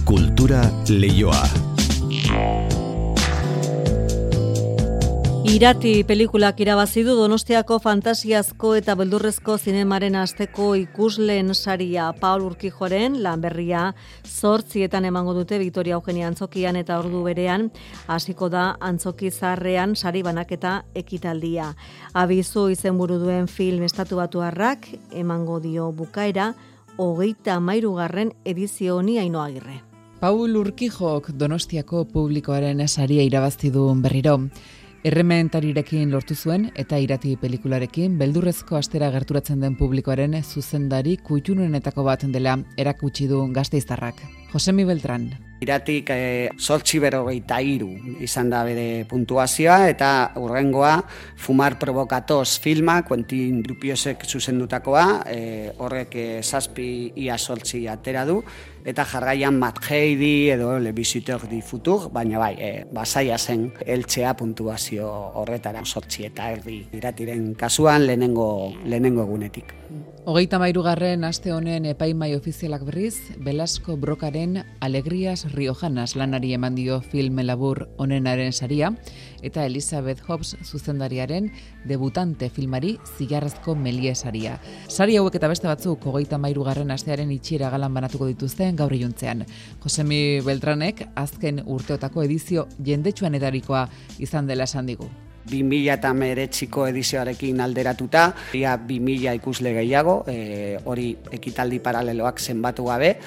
Kultura 0.06 0.62
leioa. 0.90 2.81
Irati 5.42 6.04
pelikulak 6.06 6.60
irabazi 6.62 7.02
du 7.02 7.16
Donostiako 7.18 7.80
fantasiazko 7.82 8.76
eta 8.78 8.94
beldurrezko 8.94 9.56
zinemaren 9.58 10.14
asteko 10.16 10.68
ikusleen 10.78 11.56
saria 11.56 12.12
Paul 12.20 12.44
Urkijoren 12.46 13.18
lan 13.24 13.42
berria 13.42 13.88
zortzietan 14.22 15.08
emango 15.10 15.34
dute 15.34 15.58
Victoria 15.58 15.98
Eugenia 15.98 16.28
Antzokian 16.30 16.78
eta 16.78 17.00
ordu 17.02 17.24
berean 17.26 17.72
hasiko 18.06 18.50
da 18.54 18.76
Antzoki 18.80 19.32
Zarrean 19.32 19.96
sari 19.96 20.22
banaketa 20.22 20.84
ekitaldia. 20.94 21.72
Abizu 22.14 22.68
izenburu 22.70 23.18
duen 23.18 23.48
film 23.48 23.82
estatu 23.90 24.22
batuarrak 24.22 24.92
emango 25.12 25.60
dio 25.60 25.92
bukaera 25.92 26.54
hogeita 26.98 27.60
mairugarren 27.60 28.36
edizio 28.46 28.98
honi 28.98 29.18
ainoagirre. 29.18 29.82
Paul 30.22 30.54
Urkijok 30.56 31.32
Donostiako 31.34 32.06
publikoaren 32.06 32.88
saria 32.88 33.24
irabazti 33.26 33.72
du 33.74 33.88
berriro. 33.98 34.38
Errementarirekin 35.02 36.12
lortu 36.14 36.36
zuen 36.38 36.68
eta 36.78 37.00
irati 37.02 37.32
pelikularekin 37.42 38.20
beldurrezko 38.20 38.78
astera 38.78 39.10
gerturatzen 39.16 39.66
den 39.66 39.74
publikoaren 39.80 40.38
zuzendari 40.44 41.18
kutxunenetako 41.30 42.06
bat 42.06 42.30
dela 42.36 42.60
erakutsi 42.78 43.26
du 43.32 43.48
gazteiztarrak. 43.56 44.22
Josemi 44.54 44.86
Beltran. 44.86 45.32
Iratik 45.62 46.10
e, 46.10 46.50
sortxi 46.58 46.98
berrogeita 46.98 47.60
iru 47.62 47.92
izan 48.26 48.48
da 48.50 48.64
bere 48.66 49.04
puntuazioa 49.06 49.92
eta 49.92 50.10
urrengoa 50.42 50.96
Fumar 51.38 51.76
Provokatoz 51.78 52.58
filma, 52.64 53.04
Quentin 53.06 53.60
Dupiosek 53.62 54.26
zuzendutakoa, 54.26 55.06
e, 55.30 55.70
horrek 55.78 56.18
e, 56.18 56.26
zazpi 56.42 56.88
ia 57.22 57.38
sortxi 57.38 57.84
atera 57.94 58.26
du, 58.26 58.40
eta 58.86 59.06
jarraian 59.06 59.60
Matt 59.62 59.86
Heidi 59.86 60.50
edo 60.50 60.80
Le 60.80 60.96
Visitor 60.98 61.46
di 61.46 61.62
Futur, 61.62 62.10
baina 62.10 62.42
bai, 62.42 62.56
e, 62.58 62.72
basaia 62.90 63.38
zen 63.38 63.68
eltzea 63.86 64.34
puntuazio 64.40 65.12
horretara 65.44 65.86
sortxi 65.86 66.26
eta 66.26 66.50
erdi 66.56 66.80
iratiren 66.98 67.54
kasuan 67.54 68.08
lehenengo, 68.10 68.74
lehenengo 68.82 69.30
egunetik. 69.30 69.76
Hogeita 70.22 70.60
mairugarren 70.62 71.24
aste 71.26 71.50
honen 71.50 71.88
epaimai 71.90 72.36
ofizialak 72.36 72.84
berriz, 72.86 73.16
Belasko 73.42 73.96
Brokaren 73.98 74.60
Alegrias 74.80 75.48
Riojanas 75.50 76.14
lanari 76.16 76.52
eman 76.54 76.76
dio 76.78 77.00
film 77.02 77.40
labur 77.42 77.88
onenaren 77.98 78.54
saria, 78.54 78.92
eta 79.42 79.66
Elizabeth 79.66 80.22
Hobbs 80.28 80.60
zuzendariaren 80.62 81.50
debutante 81.90 82.52
filmari 82.52 83.00
zigarrazko 83.18 83.74
melie 83.74 84.14
saria. 84.14 84.60
Sari 84.88 85.18
hauek 85.18 85.40
eta 85.42 85.50
beste 85.50 85.68
batzuk 85.68 86.06
hogeita 86.06 86.38
mairugarren 86.38 86.94
astearen 86.94 87.34
itxiera 87.34 87.74
galan 87.74 87.98
banatuko 87.98 88.30
dituzten 88.30 88.78
gaur 88.78 88.94
juntzean. 88.94 89.42
Josemi 89.82 90.40
Beltranek 90.46 91.08
azken 91.16 91.66
urteotako 91.66 92.30
edizio 92.30 92.68
jendetsuan 92.78 93.42
edarikoa 93.42 93.88
izan 94.20 94.46
dela 94.46 94.70
esan 94.70 94.86
digu. 94.86 95.10
2000 95.52 95.94
eta 95.94 96.14
meretziko 96.16 96.88
edizioarekin 96.88 97.62
alderatuta, 97.62 98.32
ia 98.58 98.78
2000 98.78 99.36
ikusle 99.42 99.74
gehiago, 99.76 100.22
e, 100.28 100.78
hori 100.86 101.12
ekitaldi 101.40 101.82
paraleloak 101.84 102.40
zenbatu 102.40 102.88
gabe. 102.88 103.18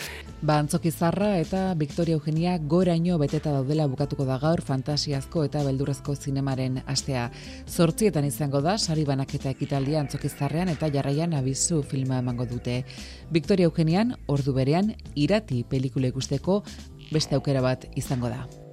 Ba, 0.44 0.58
zarra 0.68 1.38
eta 1.38 1.74
Victoria 1.74 2.14
Eugenia 2.14 2.58
goraino 2.58 3.16
beteta 3.18 3.50
daudela 3.50 3.86
bukatuko 3.86 4.26
da 4.26 4.36
gaur 4.38 4.60
fantasiazko 4.60 5.44
eta 5.44 5.62
beldurrezko 5.64 6.14
zinemaren 6.14 6.82
astea. 6.86 7.30
Zortzietan 7.66 8.24
izango 8.24 8.60
da, 8.60 8.76
sari 8.76 9.04
banaketa 9.04 9.48
ekitaldia 9.48 10.00
antzokizarrean 10.00 10.68
eta 10.68 10.90
jarraian 10.92 11.32
abizu 11.32 11.82
filma 11.82 12.18
emango 12.18 12.44
dute. 12.44 12.84
Victoria 13.30 13.70
Eugenian, 13.70 14.16
ordu 14.26 14.52
berean, 14.52 14.92
irati 15.14 15.64
pelikula 15.64 16.12
ikusteko 16.12 16.62
beste 17.10 17.40
aukera 17.40 17.64
bat 17.64 17.88
izango 17.96 18.28
da. 18.28 18.63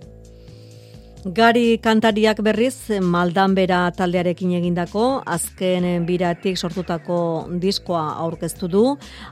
Gari 1.22 1.78
kantariak 1.78 2.40
berriz 2.42 2.90
Maldanbera 2.98 3.92
taldearekin 3.94 4.56
egindako 4.58 5.22
azken 5.30 5.86
biratik 6.08 6.58
sortutako 6.58 7.18
diskoa 7.62 8.16
aurkeztu 8.24 8.68
du. 8.68 8.82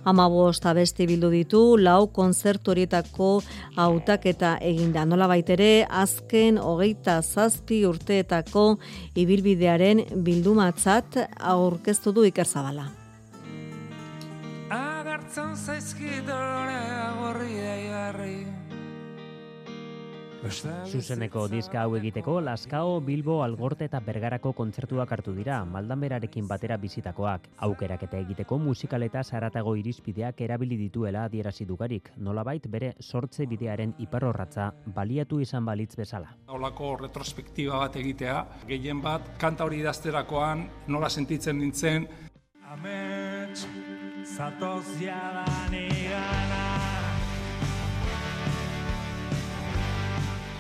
Amabost 0.06 0.68
abesti 0.70 1.08
bildu 1.10 1.32
ditu, 1.34 1.62
lau 1.82 2.12
konzertu 2.14 2.76
horietako 2.76 3.32
hautaketa 3.76 4.60
eginda. 4.62 5.06
Nola 5.06 5.26
baitere, 5.34 5.88
azken 5.90 6.62
hogeita 6.62 7.24
zazpi 7.24 7.82
urteetako 7.90 8.78
ibilbidearen 9.16 10.06
bildumatzat 10.14 11.18
aurkeztu 11.40 12.14
du 12.14 12.30
ikerzabala. 12.30 12.86
Agartzen 14.70 15.58
agorri 16.38 18.59
Zuzeneko 20.40 21.48
diska 21.52 21.82
hau 21.82 21.98
egiteko 21.98 22.38
Laskao, 22.40 23.00
Bilbo, 23.04 23.42
Algorte 23.44 23.90
eta 23.90 24.00
Bergarako 24.00 24.54
kontzertuak 24.56 25.12
hartu 25.12 25.34
dira, 25.36 25.58
Maldanberarekin 25.68 26.48
batera 26.48 26.78
bizitakoak. 26.80 27.50
Aukeraketa 27.68 28.18
egiteko 28.24 28.58
musikaleta 28.58 29.24
saratago 29.24 29.76
irizpideak 29.76 30.40
erabili 30.48 30.78
dituela 30.80 31.26
adierazi 31.28 31.68
dugarik, 31.68 32.12
nolabait 32.18 32.70
bere 32.72 32.94
sortze 33.02 33.46
bidearen 33.52 33.94
iparrorratza 34.00 34.72
baliatu 34.96 35.42
izan 35.44 35.68
balitz 35.68 35.96
bezala. 36.00 36.32
Olako 36.48 36.96
retrospektiba 37.04 37.84
bat 37.84 38.00
egitea, 38.00 38.40
gehien 38.72 39.04
bat, 39.04 39.36
kanta 39.44 39.68
hori 39.68 39.84
idazterakoan 39.84 40.66
nola 40.88 41.10
sentitzen 41.10 41.60
nintzen. 41.60 42.08
Amets, 42.72 43.68
zatoz 44.38 44.86
jadan 45.02 46.59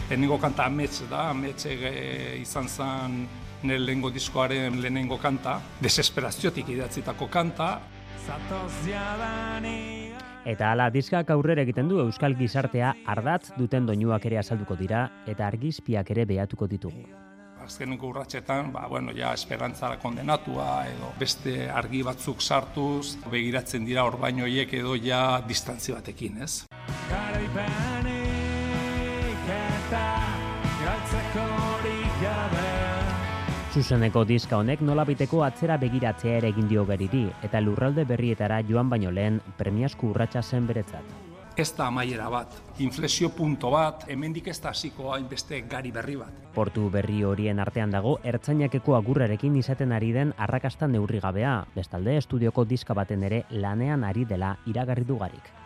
Lehenengo 0.09 0.39
kanta 0.41 0.65
amets 0.65 1.03
da, 1.05 1.27
amets 1.29 1.67
izan 1.69 2.65
zen 2.67 3.17
nire 3.61 3.77
lehenengo 3.77 4.09
diskoaren 4.09 4.79
lehenengo 4.81 5.19
kanta, 5.21 5.59
desesperaziotik 5.83 6.71
idatzitako 6.73 7.27
kanta. 7.29 7.67
Eta 10.49 10.71
hala 10.71 10.89
diskak 10.89 11.29
aurrera 11.29 11.61
egiten 11.61 11.91
du 11.91 11.99
euskal 12.01 12.33
gizartea 12.39 12.95
ardatz 13.05 13.51
duten 13.57 13.85
doinuak 13.85 14.25
ere 14.25 14.39
azalduko 14.41 14.77
dira 14.79 15.03
eta 15.29 15.45
argizpiak 15.45 16.09
ere 16.09 16.25
behatuko 16.25 16.65
ditugu. 16.71 17.05
Azkeneko 17.61 18.09
urratxetan, 18.09 18.71
ba, 18.73 18.87
bueno, 18.89 19.13
ja, 19.13 19.35
esperantzara 19.37 19.99
kondenatua 20.01 20.87
edo 20.89 21.11
beste 21.19 21.67
argi 21.69 22.01
batzuk 22.07 22.41
sartuz, 22.41 23.19
begiratzen 23.29 23.85
dira 23.85 24.07
orbainoiek 24.09 24.73
edo 24.79 24.97
ja 24.97 25.43
distantzi 25.45 25.93
batekin, 25.93 26.41
ez? 26.47 26.63
Zuzeneko 33.69 34.23
diska 34.25 34.57
honek 34.57 34.81
nolabiteko 34.81 35.43
atzera 35.45 35.77
begiratzea 35.81 36.39
ere 36.39 36.49
egin 36.53 36.67
dio 36.67 36.83
beriri 36.89 37.23
eta 37.45 37.61
lurralde 37.61 38.05
berrietara 38.09 38.59
joan 38.67 38.89
baino 38.89 39.11
lehen 39.13 39.39
premiasku 39.57 40.09
urratsa 40.09 40.41
zen 40.41 40.67
beretzat. 40.67 41.05
Ez 41.59 41.73
da 41.75 41.87
amaiera 41.91 42.29
bat, 42.31 42.53
inflexio 42.79 43.29
punto 43.35 43.69
bat, 43.73 44.05
hemendik 44.07 44.47
ez 44.47 44.57
da 44.63 44.71
hasiko 44.71 45.11
hainbeste 45.13 45.61
gari 45.69 45.91
berri 45.91 46.15
bat. 46.15 46.41
Portu 46.55 46.87
berri 46.89 47.23
horien 47.27 47.59
artean 47.59 47.91
dago 47.91 48.17
ertzainakeko 48.23 48.95
agurrarekin 48.95 49.57
izaten 49.59 49.91
ari 49.91 50.13
den 50.15 50.33
arrakasta 50.37 50.87
neurri 50.87 51.19
gabea, 51.19 51.55
bestalde 51.75 52.17
estudioko 52.17 52.65
diska 52.65 52.95
baten 52.95 53.23
ere 53.27 53.43
lanean 53.49 54.03
ari 54.07 54.25
dela 54.25 54.57
iragarri 54.65 55.03
dugarik. 55.03 55.58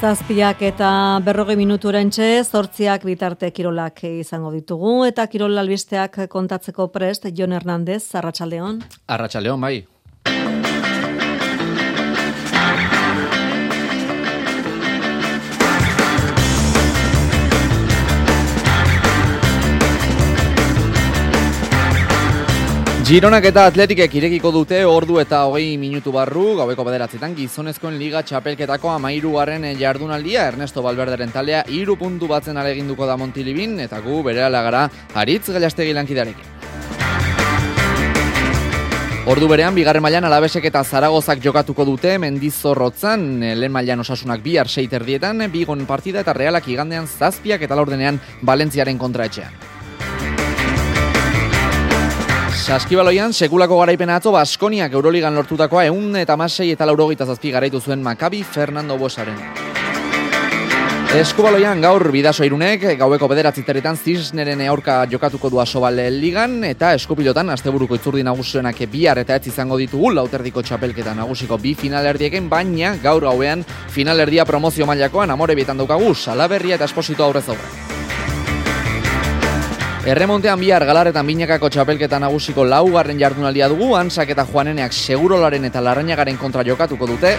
Zazpiak 0.00 0.62
eta 0.64 0.90
berroge 1.20 1.52
minutu 1.60 1.90
erantxe, 1.90 2.40
zortziak 2.40 3.02
bitarte 3.04 3.50
kirolak 3.52 4.00
izango 4.08 4.48
ditugu, 4.54 4.94
eta 5.04 5.26
kirol 5.28 5.60
albisteak 5.60 6.16
kontatzeko 6.32 6.86
prest, 6.94 7.28
Jon 7.36 7.52
Hernandez, 7.52 8.06
Arratxaldeon. 8.16 8.80
Arratxaldeon, 9.12 9.60
bai. 9.60 9.74
Gironak 23.10 23.42
eta 23.48 23.64
atletikek 23.66 24.12
irekiko 24.20 24.52
dute 24.54 24.76
ordu 24.86 25.16
eta 25.18 25.40
hogei 25.50 25.72
minutu 25.82 26.12
barru, 26.14 26.52
gaueko 26.60 26.84
bederatzetan 26.86 27.32
gizonezkoen 27.34 27.96
liga 27.98 28.20
txapelketako 28.22 28.92
amairu 28.92 29.32
jardunaldia, 29.80 30.44
Ernesto 30.46 30.80
Balberderen 30.80 31.32
talea 31.32 31.64
iru 31.66 31.96
puntu 31.96 32.28
batzen 32.28 32.56
aleginduko 32.56 33.06
da 33.06 33.16
Montilibin, 33.16 33.80
eta 33.80 33.98
gu 33.98 34.22
bere 34.22 34.44
alagara 34.44 34.88
haritz 35.12 35.50
gailastegi 35.50 35.92
lankidarekin. 35.92 36.44
Ordu 39.26 39.48
berean, 39.48 39.74
bigarren 39.74 40.02
mailan 40.02 40.24
alabesek 40.24 40.64
eta 40.70 40.84
zaragozak 40.84 41.42
jokatuko 41.42 41.84
dute 41.84 42.16
mendizorrotzan, 42.16 43.40
lehen 43.40 43.72
mailan 43.72 44.06
osasunak 44.06 44.40
bihar 44.40 44.68
seiterdietan, 44.68 45.50
bigon 45.50 45.84
partida 45.84 46.20
eta 46.20 46.32
realak 46.32 46.68
igandean 46.68 47.08
zazpiak 47.08 47.60
eta 47.60 47.74
laurdenean 47.74 48.20
Valentziaren 48.46 48.98
kontraetxean. 48.98 49.69
Saskibaloian, 52.50 53.32
sekulako 53.32 53.78
garaipena 53.78 54.16
atzo 54.18 54.32
Baskoniak 54.34 54.92
Euroligan 54.92 55.34
lortutakoa 55.34 55.84
eun 55.86 56.16
eta 56.18 56.36
masei 56.36 56.72
eta 56.74 56.86
laurogeita 56.86 57.26
zazpi 57.26 57.52
garaitu 57.54 57.80
zuen 57.80 58.02
Makabi 58.02 58.42
Fernando 58.42 58.98
Bosaren. 58.98 59.38
Eskubaloian 61.10 61.80
gaur 61.82 62.04
bidaso 62.14 62.44
irunek, 62.46 62.84
gaueko 62.98 63.26
bederatziteretan 63.32 63.96
zisneren 63.98 64.62
aurka 64.70 65.00
jokatuko 65.10 65.50
du 65.50 65.58
asobale 65.58 66.04
ligan, 66.14 66.60
eta 66.64 66.92
eskupilotan, 66.94 67.50
asteburuko 67.50 67.98
itzurdi 67.98 68.22
nagusionak 68.22 68.78
bihar 68.92 69.18
eta 69.18 69.34
ez 69.34 69.46
izango 69.50 69.78
ditugu, 69.78 70.12
lauterdiko 70.14 70.62
txapelketa 70.62 71.14
nagusiko 71.18 71.58
bi 71.58 71.74
finalerdieken, 71.74 72.48
baina 72.48 72.94
gaur 73.02 73.26
gauean 73.26 73.66
finalerdia 73.90 74.46
promozio 74.46 74.86
mailakoan 74.86 75.30
amore 75.34 75.58
bietan 75.58 75.82
daukagu, 75.82 76.14
salaberria 76.14 76.78
eta 76.78 76.86
esposito 76.86 77.26
aurrez 77.26 77.48
aurre. 77.48 77.89
Erremontean 80.00 80.56
bihar 80.56 80.80
galaretan 80.88 81.26
binakako 81.28 81.68
txapelketa 81.68 82.16
nagusiko 82.22 82.64
laugarren 82.64 83.18
jardunaldia 83.20 83.66
dugu, 83.68 83.90
ansak 83.98 84.30
eta 84.32 84.46
joaneneak 84.48 84.94
segurolaren 84.96 85.68
eta 85.68 85.82
larrainagaren 85.84 86.38
kontra 86.40 86.64
jokatuko 86.64 87.04
dute. 87.10 87.34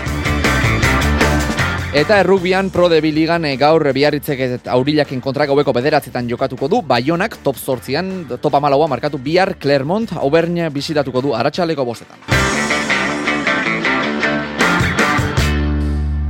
Eta 1.98 2.20
errukbian 2.22 2.70
pro 2.70 2.86
de 2.88 3.02
biligan 3.02 3.50
eh, 3.50 3.56
gaur 3.58 3.90
biarritzek 3.98 4.70
aurillaken 4.70 5.20
kontra 5.26 5.50
gaueko 5.50 5.74
bederatzetan 5.74 6.30
jokatuko 6.30 6.70
du, 6.70 6.84
Baionak 6.86 7.40
top 7.42 7.58
sortzian, 7.58 8.14
top 8.38 8.54
amalaua 8.62 8.88
markatu 8.88 9.18
bihar 9.18 9.56
Clermont, 9.58 10.14
Aubernia 10.22 10.70
bizitatuko 10.70 11.26
du 11.26 11.34
aratsaleko 11.36 11.84
bostetan. 11.84 12.22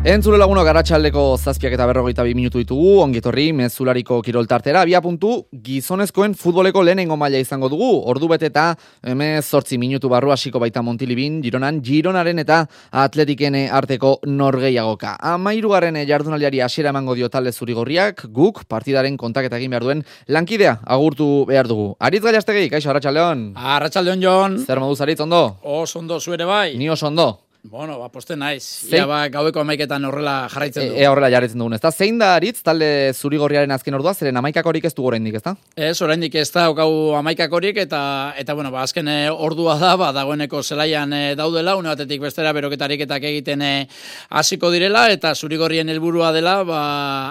Entzule 0.02 0.40
laguno 0.42 0.64
garatxaldeko 0.66 1.36
zazpiak 1.38 1.76
eta 1.76 1.86
berrogeita 1.86 2.24
bi 2.26 2.32
minutu 2.34 2.58
ditugu, 2.58 2.96
ongetorri 3.04 3.52
mezulariko 3.54 4.16
kiroltartera, 4.26 4.82
bia 4.90 4.98
puntu 4.98 5.44
gizonezkoen 5.54 6.34
futboleko 6.34 6.82
lehenengo 6.82 7.14
maila 7.22 7.38
izango 7.38 7.70
dugu, 7.70 7.90
ordu 8.10 8.32
bete 8.32 8.50
eta 8.50 8.64
emez 9.06 9.44
sortzi 9.46 9.78
minutu 9.78 10.10
barru 10.10 10.34
hasiko 10.34 10.58
baita 10.58 10.82
Montilibin, 10.82 11.36
Gironan, 11.44 11.84
Gironaren 11.86 12.42
eta 12.42 12.64
Atletiken 13.04 13.60
arteko 13.70 14.16
norgeiagoka. 14.26 15.14
Amairugarren 15.36 16.02
jardunaliari 16.10 16.64
hasiera 16.66 16.90
emango 16.90 17.14
dio 17.14 17.30
talde 17.30 17.54
zurigorriak, 17.54 18.26
guk 18.34 18.64
partidaren 18.66 19.22
kontaketa 19.22 19.62
egin 19.62 19.78
behar 19.78 19.86
duen 19.86 20.04
lankidea 20.26 20.80
agurtu 20.82 21.46
behar 21.46 21.70
dugu. 21.70 21.92
Aritz 22.00 22.24
gaiastegei, 22.26 22.72
kaixo, 22.74 22.90
Arratxaldeon. 22.90 23.52
Arratxaldeon, 23.54 24.26
Jon. 24.26 24.60
Zer 24.66 24.82
moduz, 24.82 24.98
Aritz, 25.06 25.22
ondo? 25.22 25.60
Os 25.62 25.96
ondo, 25.96 26.20
zuere 26.20 26.50
bai. 26.50 26.74
Ni 26.76 26.90
os 26.90 27.04
ondo. 27.04 27.51
Bueno, 27.64 28.00
ba, 28.00 28.08
poste 28.10 28.34
naiz. 28.34 28.90
Ia 28.90 29.04
ba, 29.06 29.20
gaueko 29.30 29.62
amaiketan 29.62 30.02
horrela 30.08 30.48
jarraitzen. 30.50 30.96
E, 30.98 31.04
horrela 31.06 31.28
jarraitzen 31.30 31.60
dugun, 31.62 31.76
ezta? 31.78 31.92
Zein 31.94 32.18
da 32.18 32.32
aritz, 32.34 32.64
talde 32.66 32.88
zurigorriaren 33.14 33.70
azken 33.76 33.94
ordua, 33.94 34.16
zeren 34.18 34.40
amaikakorik 34.42 34.88
ez 34.90 34.92
du 34.98 35.06
oraindik, 35.06 35.38
ezta? 35.38 35.54
Ez, 35.78 35.94
oraindik 36.02 36.34
ez 36.42 36.48
da, 36.56 36.64
gau 36.74 37.14
amaikakorik, 37.20 37.78
eta, 37.84 38.00
eta 38.42 38.56
bueno, 38.58 38.72
ba, 38.74 38.82
azken 38.88 39.12
eh, 39.14 39.30
ordua 39.30 39.76
da, 39.78 39.92
ba, 40.00 40.10
dagoeneko 40.16 40.64
zelaian 40.64 41.14
e, 41.14 41.20
daudela, 41.38 41.76
une 41.78 41.92
batetik 41.92 42.24
bestera 42.24 42.50
beroketariketak 42.58 43.28
egiten 43.30 43.62
hasiko 43.62 44.74
direla, 44.74 45.06
eta 45.14 45.36
zurigorrien 45.36 45.94
helburua 45.94 46.32
dela, 46.34 46.58
ba, 46.66 46.82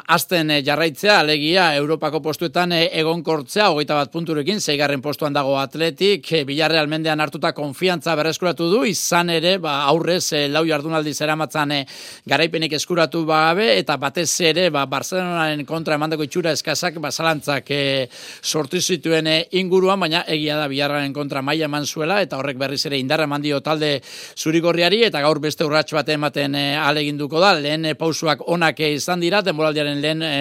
azten 0.07 0.55
jarraitzea, 0.63 1.19
alegia, 1.25 1.73
Europako 1.81 2.23
postuetan 2.23 2.77
e, 2.79 2.85
egonkortzea, 3.03 3.73
hogeita 3.75 3.99
bat 3.99 4.15
punturekin, 4.15 4.63
zeigarren 4.63 5.03
postuan 5.03 5.35
dago 5.35 5.59
atletik, 5.59 6.31
e, 6.39 6.45
bilarre 6.47 6.79
almendean 6.79 7.19
hartuta 7.19 7.51
konfiantza 7.51 8.15
berreskuratu 8.15 8.71
du, 8.71 8.87
izan 8.95 9.35
ere, 9.35 9.59
ba, 9.59 9.81
aurre 9.91 10.20
ez 10.21 10.29
e, 10.37 10.45
lau 10.53 10.63
jardunaldi 10.69 11.15
zeramatzan 11.17 11.73
e, 11.73 11.81
garaipenik 12.29 12.77
eskuratu 12.77 13.25
bagabe 13.29 13.67
eta 13.79 13.97
batez 14.01 14.29
ere 14.47 14.69
ba, 14.71 14.85
Barcelonaren 14.91 15.65
kontra 15.69 15.97
emandako 15.99 16.27
itxura 16.27 16.53
eskazak 16.57 17.01
basalantzak 17.03 17.71
e, 17.75 17.83
sortu 18.43 18.81
zituen 18.81 19.29
inguruan, 19.57 20.01
baina 20.01 20.23
egia 20.29 20.59
da 20.61 20.69
biharraren 20.71 21.15
kontra 21.17 21.43
maila 21.43 21.69
eman 21.71 21.87
zuela 21.87 22.21
eta 22.23 22.39
horrek 22.39 22.59
berriz 22.61 22.83
ere 22.87 23.01
indarra 23.01 23.27
eman 23.29 23.43
dio 23.43 23.61
talde 23.65 23.93
zurigorriari 24.37 25.03
eta 25.09 25.23
gaur 25.25 25.41
beste 25.43 25.65
urrats 25.67 25.93
bat 25.97 26.09
ematen 26.13 26.55
e, 26.55 26.65
aleginduko 26.79 27.41
da, 27.43 27.55
lehen 27.59 27.89
e, 27.89 27.95
pausuak 27.99 28.45
onak 28.49 28.81
izan 28.91 29.21
dira, 29.25 29.43
denboraldiaren 29.47 30.01
lehen 30.01 30.23
e, 30.23 30.35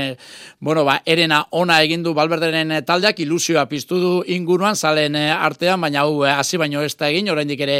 bueno, 0.59 0.83
ba, 0.87 0.99
erena 1.05 1.43
ona 1.51 1.79
egindu 1.85 2.13
balberderen 2.17 2.75
taldeak 2.85 3.23
ilusioa 3.23 3.65
piztu 3.71 3.99
du 3.99 4.13
inguruan, 4.27 4.75
zalen 4.75 5.15
artean, 5.15 5.79
baina 5.81 6.03
hau 6.03 6.23
hasi 6.27 6.59
baino 6.59 6.83
ez 6.83 6.95
da 6.99 7.09
egin, 7.09 7.29
oraindik 7.31 7.61
ere 7.65 7.79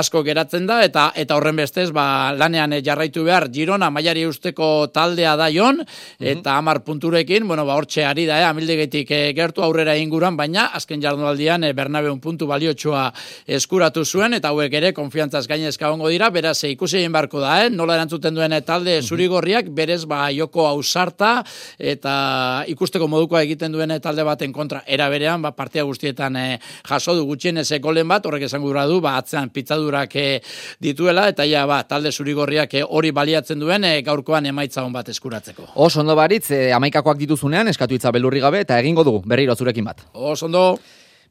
asko 0.00 0.22
geratzen 0.26 0.66
da, 0.66 0.80
eta 0.84 1.10
eta 1.14 1.35
eta 1.36 1.42
horren 1.42 1.56
bestez, 1.56 1.90
ba, 1.92 2.32
lanean 2.32 2.72
jarraitu 2.82 3.22
behar, 3.26 3.50
Girona 3.52 3.90
mailari 3.92 4.24
usteko 4.26 4.88
taldea 4.88 5.34
da 5.36 5.50
jon, 5.52 5.82
eta 6.18 6.56
hamar 6.56 6.80
punturekin, 6.84 7.46
bueno, 7.46 7.66
ba, 7.66 7.74
hortxe 7.76 8.04
ari 8.04 8.24
da, 8.26 8.40
eh, 8.40 8.46
amildegetik 8.48 9.10
eh, 9.10 9.32
gertu 9.36 9.62
aurrera 9.62 9.96
inguran, 9.96 10.36
baina 10.36 10.70
azken 10.72 11.02
jardunaldian 11.02 11.64
eh, 11.64 11.72
Bernabeun 11.76 12.20
puntu 12.20 12.46
baliotsua 12.46 13.12
eskuratu 13.46 14.04
zuen, 14.04 14.32
eta 14.32 14.48
hauek 14.48 14.72
ere 14.72 14.92
konfiantzaz 14.96 15.46
gainezka 15.46 15.90
ongo 15.92 16.08
dira, 16.08 16.30
beraz, 16.30 16.56
eh, 16.64 16.70
ikusi 16.72 17.02
egin 17.02 17.12
barko 17.12 17.40
da, 17.40 17.66
eh? 17.66 17.70
nola 17.70 17.98
erantzuten 17.98 18.34
duen 18.34 18.56
eh, 18.56 18.62
talde 18.64 19.02
zurigorriak, 19.02 19.68
berez, 19.68 20.06
ba, 20.06 20.30
joko 20.32 20.66
ausarta, 20.70 21.42
eta 21.78 22.64
ikusteko 22.72 23.08
modukoa 23.12 23.42
egiten 23.44 23.76
duen 23.76 23.92
eh, 23.92 24.00
talde 24.00 24.24
baten 24.24 24.56
kontra, 24.56 24.82
era 24.86 25.10
berean, 25.12 25.44
ba, 25.44 25.52
partia 25.52 25.84
guztietan 25.84 26.40
eh, 26.40 26.58
jaso 26.88 27.14
du 27.18 27.26
gutxienez 27.28 27.68
golen 27.84 28.08
bat, 28.08 28.24
horrek 28.24 28.48
esan 28.48 28.64
gura 28.64 28.86
du, 28.88 29.02
ba, 29.04 29.18
atzean 29.20 29.50
pitzadurak 29.52 30.16
eh, 30.16 30.40
dituela, 30.80 31.25
eta 31.32 31.46
ja, 31.48 31.64
ba, 31.66 31.82
talde 31.88 32.12
zurigorriak 32.12 32.74
eh, 32.74 32.84
hori 32.84 33.10
baliatzen 33.14 33.60
duen 33.60 33.84
eh, 33.84 34.02
gaurkoan 34.06 34.46
emaitza 34.46 34.84
hon 34.84 34.92
bat 34.92 35.08
eskuratzeko. 35.08 35.70
Oso 35.74 36.00
ondo 36.00 36.16
baritz, 36.16 36.50
e, 36.50 36.70
amaikakoak 36.72 37.18
dituzunean, 37.18 37.68
eskatu 37.68 37.94
itza 37.98 38.12
belurri 38.12 38.40
gabe, 38.40 38.60
eta 38.66 38.78
egingo 38.80 39.04
dugu, 39.04 39.22
berriro 39.26 39.56
zurekin 39.56 39.84
bat. 39.84 40.06
Oso 40.14 40.46
ondo. 40.46 40.64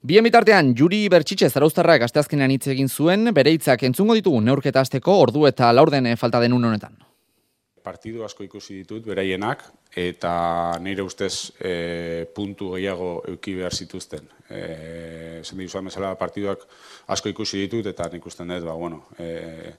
Bien 0.05 0.21
bitartean, 0.21 0.75
Juri 0.77 1.07
Bertxitxe 1.09 1.47
zarauztarrak 1.49 2.03
asteazkenean 2.05 2.51
hitz 2.53 2.67
egin 2.69 2.89
zuen, 2.89 3.31
bere 3.33 3.55
hitzak 3.55 3.87
entzungo 3.87 4.13
ditugu 4.13 4.37
neurketa 4.43 4.83
azteko 4.85 5.15
ordu 5.23 5.47
eta 5.49 5.71
laurden 5.73 6.05
eh, 6.11 6.15
falta 6.15 6.43
den 6.43 6.53
honetan. 6.53 6.93
Partidu 7.85 8.23
asko 8.25 8.41
ikusi 8.41 8.79
ditut, 8.79 9.03
beraienak, 9.05 9.61
eta 9.93 10.31
nire 10.81 11.03
ustez 11.05 11.51
e, 11.61 12.25
puntu 12.33 12.71
gehiago 12.73 13.09
euki 13.29 13.53
behar 13.59 13.75
zituzten. 13.77 14.25
E, 14.49 14.61
Zen 15.45 15.61
dizuan 15.61 15.85
bezala 15.85 16.15
partiduak 16.17 16.65
asko 17.13 17.29
ikusi 17.29 17.61
ditut, 17.61 17.85
eta 17.93 18.09
nik 18.09 18.25
usten 18.25 18.49
dut, 18.49 18.65
ba, 18.65 18.73
bueno, 18.73 19.03
e, 19.21 19.75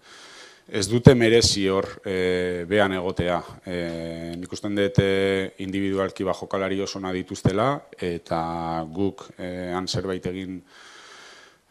ez 0.67 0.87
dute 0.91 1.15
merezi 1.19 1.67
hor 1.71 1.89
e, 2.07 2.65
behan 2.71 2.95
egotea. 2.95 3.41
E, 3.67 3.77
nik 4.39 4.55
usten 4.55 4.79
dut 4.79 5.03
individualki 5.67 6.25
ba 6.27 6.35
jokalari 6.35 6.81
oso 6.81 7.03
dituztela, 7.13 7.89
eta 7.99 8.87
guk 8.87 9.29
e, 9.37 9.73
han 9.75 9.89
zerbait 9.89 10.27
egin 10.27 10.63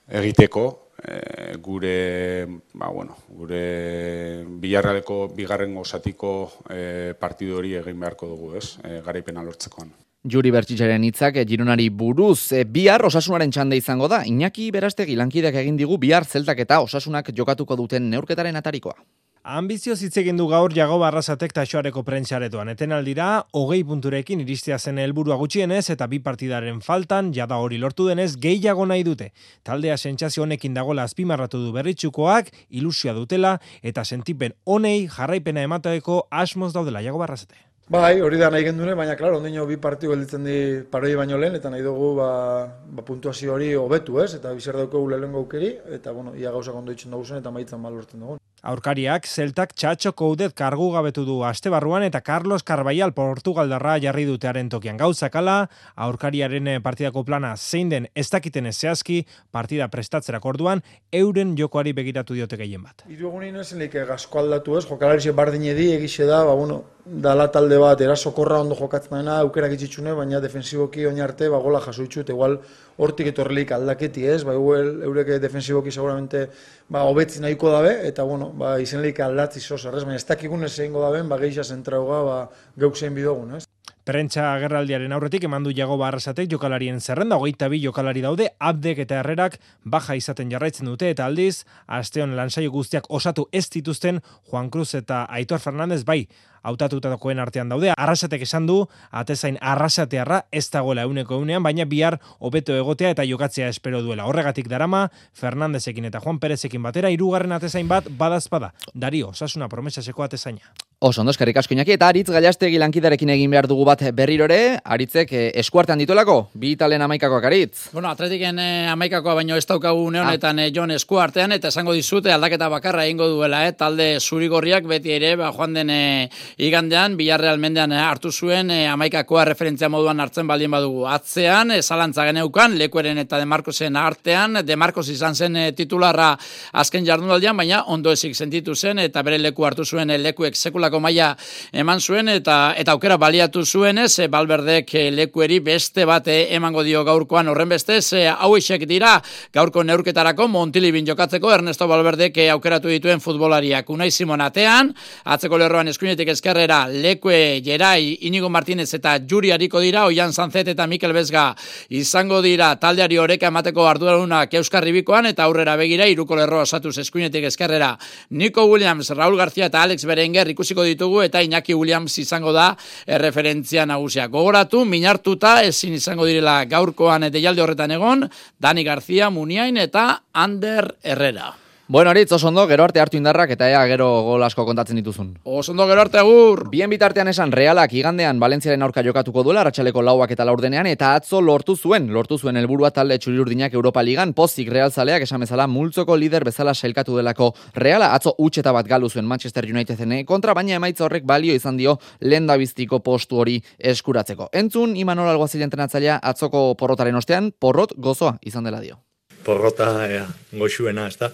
egiteko, 0.08 0.85
e, 1.08 1.58
gure, 1.62 2.46
ba, 2.74 2.90
bueno, 2.90 3.18
gure 3.30 4.44
bilarraleko 4.62 5.28
bigarren 5.36 5.76
gozatiko 5.76 6.32
e, 6.70 7.14
partidu 7.20 7.60
hori 7.60 7.76
egin 7.80 8.00
beharko 8.00 8.32
dugu, 8.34 8.56
ez, 8.58 8.78
e, 8.84 9.00
garaipena 9.06 9.46
lortzekoan. 9.46 9.94
Juri 10.26 10.50
Bertxitxaren 10.50 11.04
hitzak 11.06 11.36
eh, 11.38 11.46
Gironari 11.46 11.92
buruz, 11.94 12.52
e, 12.52 12.64
bihar 12.66 13.04
osasunaren 13.06 13.52
txande 13.54 13.78
izango 13.78 14.08
da, 14.10 14.24
Iñaki 14.26 14.72
Berastegi 14.74 15.18
lankideak 15.20 15.60
egin 15.62 15.78
digu 15.78 16.00
bihar 16.02 16.26
zeltak 16.26 16.64
eta 16.66 16.80
osasunak 16.82 17.30
jokatuko 17.38 17.78
duten 17.78 18.10
neurketaren 18.10 18.58
atarikoa. 18.58 18.98
Ambizioz 19.46 20.00
hitz 20.02 20.16
egin 20.18 20.40
du 20.40 20.48
gaur 20.50 20.74
jago 20.74 20.96
barrazatek 20.98 21.52
taxoareko 21.54 22.02
prentxaretoan. 22.02 22.72
Eten 22.72 22.96
aldira, 22.96 23.44
hogei 23.54 23.84
punturekin 23.86 24.40
iristea 24.42 24.80
zen 24.80 24.98
helburua 24.98 25.36
gutxienez 25.38 25.84
eta 25.94 26.08
bi 26.10 26.18
partidaren 26.18 26.80
faltan, 26.82 27.30
jada 27.30 27.60
hori 27.62 27.78
lortu 27.78 28.08
denez, 28.10 28.40
gehiago 28.42 28.88
nahi 28.90 29.04
dute. 29.06 29.28
Taldea 29.62 30.00
sentsazio 30.02 30.48
honekin 30.48 30.74
dagola 30.74 31.06
azpimarratu 31.06 31.62
du 31.62 31.76
berritxukoak, 31.78 32.50
ilusioa 32.72 33.14
dutela 33.14 33.60
eta 33.84 34.02
sentipen 34.02 34.58
honei 34.66 35.06
jarraipena 35.14 35.62
emateeko 35.62 36.24
asmoz 36.32 36.72
daudela 36.74 37.06
jago 37.06 37.22
barrazate. 37.22 37.62
Bai, 37.86 38.16
hori 38.26 38.40
da 38.42 38.50
nahi 38.50 38.66
gendune, 38.66 38.96
baina, 38.98 39.14
klaro, 39.14 39.38
ondino 39.38 39.68
bi 39.70 39.78
partidu 39.78 40.16
gelditzen 40.16 40.48
di 40.50 40.58
paroi 40.90 41.14
baino 41.20 41.38
lehen, 41.38 41.54
eta 41.60 41.70
nahi 41.70 41.86
dugu 41.86 42.16
ba, 42.18 42.32
ba 42.66 43.06
puntuazio 43.06 43.54
hori 43.54 43.76
hobetu 43.78 44.18
ez, 44.24 44.32
eta 44.40 44.56
bizer 44.58 44.74
daukagu 44.82 45.06
lehen 45.12 45.38
gaukeri, 45.38 45.70
eta, 46.00 46.18
bueno, 46.18 46.34
ia 46.34 46.50
gauzak 46.50 46.82
ondo 46.82 46.90
ditzen 46.90 47.14
dugu 47.14 47.30
zen, 47.30 47.46
eta 47.46 47.54
maitzen 47.54 47.86
balortzen 47.86 48.26
dugu. 48.26 48.40
Aurkariak, 48.66 49.28
zeltak 49.30 49.76
txatxo 49.78 50.10
koudet 50.18 50.56
kargu 50.58 50.88
gabetu 50.96 51.22
du 51.28 51.36
aste 51.46 51.70
barruan 51.70 52.02
eta 52.02 52.24
Carlos 52.26 52.64
Carbaial 52.66 53.12
Portugaldarra 53.14 54.00
jarri 54.02 54.24
dutearen 54.26 54.72
tokian 54.74 54.98
gauzakala, 54.98 55.68
aurkariaren 56.08 56.72
eh, 56.72 56.80
partidako 56.82 57.22
plana 57.28 57.52
zein 57.58 57.92
den 57.94 58.08
ez 58.16 58.26
dakiten 58.34 58.72
zehazki 58.74 59.20
partida 59.54 59.86
prestatzerak 59.94 60.50
orduan, 60.50 60.82
euren 61.14 61.54
jokoari 61.60 61.94
begiratu 61.94 62.34
diote 62.34 62.58
gehien 62.58 62.82
bat. 62.82 63.06
Iru 63.06 63.30
egunin 63.30 63.62
ez 63.62 63.70
lik 63.78 64.00
gasko 64.10 64.42
aldatu 64.42 64.80
ez, 64.80 64.86
jokalari 64.90 65.38
bardin 65.44 65.70
edi 65.76 65.92
egixe 66.00 66.26
da, 66.26 66.42
ba, 66.50 66.58
bueno, 66.58 66.82
dala 67.06 67.52
talde 67.54 67.78
bat, 67.78 68.02
erasokorra 68.02 68.64
ondo 68.66 68.74
jokatzen 68.80 69.14
dena, 69.20 69.38
aukerak 69.46 69.76
itxitsune, 69.78 70.16
baina 70.18 70.42
defensiboki 70.42 71.06
oin 71.06 71.22
arte, 71.22 71.52
ba, 71.54 71.62
gola 71.62 71.84
jaso 71.86 72.02
itxut, 72.02 72.34
igual 72.34 72.58
hortik 72.98 73.30
etorlik 73.30 73.76
aldaketi 73.78 74.26
ez, 74.26 74.42
ba, 74.48 74.56
eureke 74.58 75.38
defensiboki 75.44 75.94
seguramente 75.94 76.48
ba, 76.90 77.04
hobetzi 77.06 77.44
nahiko 77.46 77.70
dabe, 77.70 77.94
eta 78.10 78.26
bueno, 78.26 78.50
ba, 78.58 78.76
izenlik 78.82 79.20
aldatzi 79.24 79.62
zoz, 79.62 79.84
errez, 79.90 80.04
baina 80.08 80.20
ez 80.20 80.28
dakigun 80.28 80.64
ez 80.66 80.74
egingo 80.80 81.04
daben, 81.04 81.30
ba, 81.30 81.40
geixa 81.42 81.64
zentrauga, 81.64 82.22
ba, 82.26 82.38
geuk 82.80 82.98
zein 82.98 83.16
bidogun, 83.16 83.58
ez? 83.60 83.66
Prentsa 84.06 84.52
agerraldiaren 84.54 85.14
aurretik 85.16 85.48
emandu 85.48 85.72
jago 85.74 85.96
barrasatek 85.98 86.52
jokalarien 86.52 87.00
zerrenda, 87.02 87.40
hogeita 87.42 87.72
bi 87.74 87.80
jokalari 87.82 88.22
daude, 88.22 88.52
abdek 88.62 89.02
eta 89.02 89.18
herrerak 89.22 89.58
baja 89.82 90.14
izaten 90.14 90.52
jarraitzen 90.54 90.86
dute, 90.92 91.10
eta 91.10 91.26
aldiz, 91.26 91.64
asteon 91.88 92.36
lansaio 92.38 92.70
guztiak 92.72 93.10
osatu 93.10 93.48
ez 93.52 93.66
dituzten 93.74 94.22
Juan 94.52 94.70
Cruz 94.70 94.92
eta 95.02 95.24
Aitor 95.26 95.64
Fernandez 95.64 96.04
bai, 96.06 96.28
hautatutakoen 96.66 97.40
artean 97.40 97.70
daude. 97.72 97.94
Arrasatek 97.96 98.46
esan 98.48 98.68
du, 98.70 98.82
atezain 99.12 99.60
arrasatearra 99.62 100.42
ez 100.52 100.66
dagoela 100.74 101.06
euneko 101.08 101.40
eunean, 101.40 101.64
baina 101.64 101.86
bihar 101.90 102.20
hobeto 102.40 102.76
egotea 102.76 103.14
eta 103.16 103.28
jokatzea 103.28 103.70
espero 103.74 104.02
duela. 104.06 104.26
Horregatik 104.30 104.70
darama, 104.72 105.06
Fernandezekin 105.34 106.10
eta 106.12 106.24
Juan 106.24 106.42
Perezekin 106.42 106.84
batera, 106.84 107.14
irugarren 107.14 107.56
atezain 107.56 107.88
bat 107.92 108.10
badazpada. 108.10 108.74
Dario, 108.94 109.32
osasuna 109.36 109.70
promesaseko 109.70 110.26
atezaina. 110.26 110.74
Oso, 111.06 111.20
ondo, 111.22 111.34
eskerrik 111.36 111.58
asko 111.60 111.76
inaki, 111.76 111.92
eta 111.98 112.08
aritz 112.08 112.30
gaiastegi 112.32 112.80
lankidarekin 112.80 113.30
egin 113.34 113.52
behar 113.52 113.68
dugu 113.68 113.84
bat 113.86 114.00
berrirore, 114.16 114.78
aritzek 114.80 115.34
eh, 115.36 115.42
eskuartean 115.60 116.00
dituelako, 116.00 116.38
bi 116.56 116.72
italen 116.74 117.04
amaikakoak 117.04 117.44
aritz. 117.50 117.90
Bueno, 117.92 118.08
atletiken 118.10 118.62
eh, 118.64 118.88
amaikakoa 118.90 119.36
baino 119.36 119.58
ez 119.60 119.66
daukagu 119.68 120.08
neonetan 120.16 120.64
ah. 120.64 120.66
eh, 120.66 120.72
jon 120.74 120.96
eskuartean, 120.96 121.52
eta 121.52 121.68
esango 121.68 121.94
dizute 121.94 122.32
aldaketa 122.32 122.70
bakarra 122.72 123.04
egingo 123.06 123.28
duela, 123.34 123.66
eh, 123.68 123.74
talde 123.76 124.08
zurigorriak 124.22 124.88
beti 124.88 125.12
ere, 125.18 125.34
ba, 125.36 125.52
joan 125.54 125.76
den 125.76 125.92
eh, 125.92 126.30
igandean, 126.58 127.18
bilarreal 127.18 127.60
mendean 127.60 127.92
eh, 127.92 128.00
hartu 128.00 128.32
zuen, 128.32 128.72
eh, 128.72 128.88
amaikakoa 128.88 129.46
referentzia 129.46 129.90
moduan 129.90 130.20
hartzen 130.20 130.48
baldin 130.48 130.72
badugu. 130.72 131.06
Atzean, 131.08 131.72
eh, 131.72 131.82
zalantza 131.82 132.26
geneukan, 132.26 132.78
lekueren 132.78 133.18
eta 133.18 133.40
demarkosen 133.42 133.96
artean, 133.96 134.62
demarkos 134.66 135.08
izan 135.10 135.36
zen 135.36 135.56
eh, 135.56 135.72
titularra 135.76 136.34
azken 136.74 137.06
jardunaldian, 137.06 137.58
baina 137.58 137.84
ondo 137.88 138.12
ezik 138.12 138.36
sentitu 138.36 138.76
zen, 138.76 139.00
eta 139.00 139.24
bere 139.24 139.38
leku 139.42 139.66
hartu 139.66 139.86
zuen 139.86 140.10
eh, 140.10 140.18
lekuek 140.22 140.56
sekulako 140.56 141.00
maila 141.04 141.34
eman 141.74 142.02
zuen 142.02 142.30
eta 142.30 142.74
eta 142.78 142.96
aukera 142.96 143.18
baliatu 143.18 143.66
zuen 143.66 144.00
ez 144.04 144.28
Balberdek 144.32 144.92
lekueri 145.12 145.60
beste 145.60 146.06
bate 146.06 146.36
emango 146.56 146.84
dio 146.84 147.04
gaurkoan. 147.08 147.50
Horren 147.52 147.70
bestez 147.70 148.14
eh, 148.14 148.28
hauexek 148.30 148.86
dira 148.90 149.16
gaurko 149.54 149.84
neurketarako 149.84 150.48
Montilibin 150.52 151.06
jokatzeko 151.08 151.52
Ernesto 151.54 151.88
Balberdek 151.88 152.38
aukeratu 152.52 152.92
dituen 152.92 153.22
futbolariak. 153.24 153.90
Unai 153.90 154.12
Simon 154.12 154.42
atean 154.42 154.94
atzeko 155.26 155.60
lerroan 155.62 155.92
eskuinetik 155.92 156.32
eskerrera 156.46 156.88
lekue 156.88 157.60
Jerai 157.66 158.20
Inigo 158.22 158.50
Martinez 158.50 158.94
eta 158.94 159.18
Juri 159.28 159.50
Ariko 159.52 159.80
dira 159.82 160.04
Oian 160.06 160.32
Sanzet 160.32 160.68
eta 160.68 160.86
Mikel 160.86 161.14
Bezga 161.14 161.56
izango 161.90 162.38
dira 162.46 162.76
taldeari 162.78 163.18
oreka 163.18 163.50
emateko 163.50 163.88
arduradunak 163.90 164.54
Euskar 164.54 164.86
Ribikoan 164.86 165.26
eta 165.26 165.48
aurrera 165.50 165.74
begira 165.76 166.06
iruko 166.06 166.38
lerroa 166.38 166.68
osatuz 166.68 167.00
eskuinetik 167.02 167.50
eskerrera 167.50 167.98
Nico 168.30 168.66
Williams, 168.66 169.10
Raúl 169.10 169.38
García 169.38 169.72
eta 169.72 169.82
Alex 169.82 170.06
Berenguer 170.06 170.54
ikusiko 170.54 170.84
ditugu 170.86 171.24
eta 171.26 171.42
Iñaki 171.42 171.74
Williams 171.74 172.20
izango 172.20 172.54
da 172.54 172.76
erreferentzia 173.08 173.88
nagusia. 173.90 174.28
Gogoratu, 174.28 174.86
minartuta 174.86 175.64
ezin 175.66 175.98
izango 175.98 176.30
direla 176.30 176.60
gaurkoan 176.70 177.32
deialde 177.32 177.66
horretan 177.66 177.98
egon, 177.98 178.30
Dani 178.60 178.84
García, 178.84 179.32
Muniain 179.32 179.78
eta 179.82 180.26
Ander 180.32 180.94
Herrera. 181.02 181.56
Bueno, 181.88 182.10
Aritz, 182.10 182.32
oso 182.32 182.48
ondo, 182.48 182.66
gero 182.66 182.84
arte 182.84 183.00
hartu 183.00 183.16
indarrak 183.16 183.52
eta 183.54 183.68
ea 183.70 183.84
gero 183.86 184.08
gol 184.26 184.42
asko 184.42 184.64
kontatzen 184.66 184.98
dituzun. 184.98 185.28
Oso 185.44 185.70
ondo, 185.72 185.86
gero 185.86 186.02
arte 186.02 186.18
agur! 186.18 186.64
Bien 186.72 186.90
bitartean 186.90 187.30
esan, 187.30 187.52
realak 187.54 187.94
igandean 187.94 188.40
Valentziaren 188.42 188.82
aurka 188.82 189.04
jokatuko 189.06 189.44
duela, 189.46 189.68
ratxaleko 189.68 190.02
lauak 190.02 190.34
eta 190.34 190.48
laurdenean, 190.50 190.90
eta 190.90 191.12
atzo 191.14 191.44
lortu 191.46 191.76
zuen, 191.78 192.10
lortu 192.10 192.40
zuen 192.40 192.58
helburua 192.58 192.90
talde 192.90 193.20
txurirurdinak 193.22 193.78
Europa 193.78 194.02
Ligan, 194.02 194.34
pozik 194.34 194.74
real 194.74 194.90
zaleak 194.90 195.28
esan 195.28 195.46
bezala, 195.46 195.70
multzoko 195.70 196.18
lider 196.18 196.50
bezala 196.50 196.74
sailkatu 196.74 197.22
delako 197.22 197.54
reala, 197.76 198.16
atzo 198.18 198.34
utxeta 198.40 198.74
bat 198.74 198.90
galu 198.90 199.08
zuen 199.08 199.30
Manchester 199.30 199.70
Uniteden 199.70 200.26
kontra, 200.26 200.58
baina 200.58 200.82
emaitza 200.82 201.06
horrek 201.06 201.24
balio 201.30 201.54
izan 201.54 201.78
dio 201.78 202.00
lenda 202.20 202.58
biztiko 202.58 203.04
postu 203.06 203.46
hori 203.46 203.60
eskuratzeko. 203.78 204.50
Entzun, 204.54 204.98
Imanol 204.98 205.30
Alguazil 205.30 205.62
entrenatzailea 205.62 206.18
atzoko 206.34 206.72
porrotaren 206.80 207.22
ostean, 207.22 207.54
porrot 207.54 207.94
gozoa 207.96 208.40
izan 208.42 208.66
dela 208.66 208.82
dio 208.82 209.06
porrota 209.46 209.90
ea, 210.10 210.26
goxuena, 210.58 211.08
ez 211.08 211.20
da. 211.22 211.32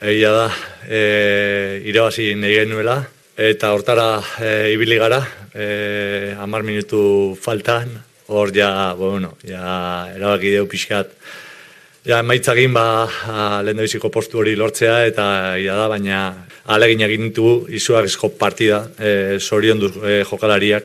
Egia 0.00 0.32
da, 0.34 0.46
e, 0.84 1.00
irabazi 1.88 2.34
nahi 2.36 2.60
genuela, 2.60 2.98
eta 3.36 3.72
hortara 3.72 4.20
e, 4.40 4.52
ibili 4.74 5.00
gara, 5.00 5.22
e, 5.54 6.34
amar 6.38 6.62
minutu 6.68 7.00
faltan, 7.40 7.96
hor 8.28 8.52
ja, 8.52 8.92
bueno, 8.98 9.34
ja, 9.48 10.12
erabaki 10.14 10.52
deu 10.58 10.68
pixkat, 10.68 11.16
Ja, 12.06 12.20
emaitzagin 12.22 12.70
ba, 12.70 13.08
lehen 13.66 13.80
postu 14.14 14.38
hori 14.38 14.52
lortzea 14.54 15.00
eta 15.08 15.58
ia 15.58 15.74
da, 15.74 15.88
baina 15.90 16.18
alegin 16.70 17.00
egin 17.02 17.32
du 17.34 17.66
izugarrizko 17.66 18.28
partida, 18.38 18.84
e, 18.94 19.40
sorion 19.40 19.80
du 19.80 19.90
e, 20.04 20.22
jokalariak. 20.22 20.84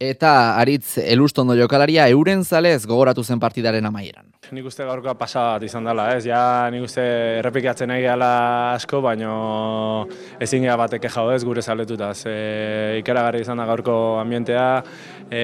Eta 0.00 0.56
aritz 0.56 0.96
elustondo 1.02 1.52
jokalaria 1.58 2.06
euren 2.08 2.40
zalez 2.44 2.86
gogoratu 2.88 3.24
zen 3.24 3.42
partidaren 3.42 3.84
amaieran 3.84 4.30
nik 4.54 4.66
uste 4.66 4.84
gaurkoa 4.86 5.14
pasa 5.14 5.42
bat 5.54 5.64
izan 5.66 5.86
dela, 5.86 6.08
ez? 6.16 6.24
Ja, 6.26 6.66
nik 6.72 6.82
uste 6.86 7.02
errepikatzen 7.38 7.90
nahi 7.90 8.02
gala 8.02 8.30
asko, 8.74 9.00
baino 9.04 10.06
ezin 10.42 10.64
gara 10.66 10.78
bateke 10.80 11.10
jau 11.12 11.28
ez 11.30 11.42
gure 11.46 11.62
zaletuta. 11.62 12.10
Ze 12.14 12.32
ikaragarri 12.98 13.44
izan 13.44 13.62
da 13.62 13.66
gaurko 13.68 13.94
ambientea, 14.20 14.66
e, 15.30 15.42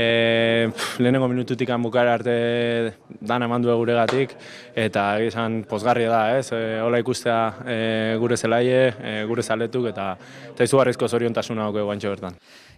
pff, 0.72 0.98
lehenengo 1.00 1.28
minututik 1.30 1.70
bukara 1.82 2.14
arte 2.14 2.94
dan 3.20 3.42
eman 3.42 3.62
du 3.62 3.70
guregatik, 3.70 4.34
eta 4.74 5.20
izan 5.22 5.62
pozgarria 5.68 6.10
da, 6.10 6.38
ez? 6.38 6.50
E, 6.52 6.80
hola 6.82 6.98
ikustea 6.98 7.40
e, 7.66 8.16
gure 8.18 8.36
zelaie, 8.36 8.94
e, 9.02 9.24
gure 9.26 9.42
zaletuk, 9.42 9.86
eta, 9.92 10.16
eta 10.54 10.64
izugarrizko 10.64 11.08
zoriontasuna 11.08 11.68
hauko 11.68 11.84
guantxo 11.84 12.10
bertan. 12.10 12.34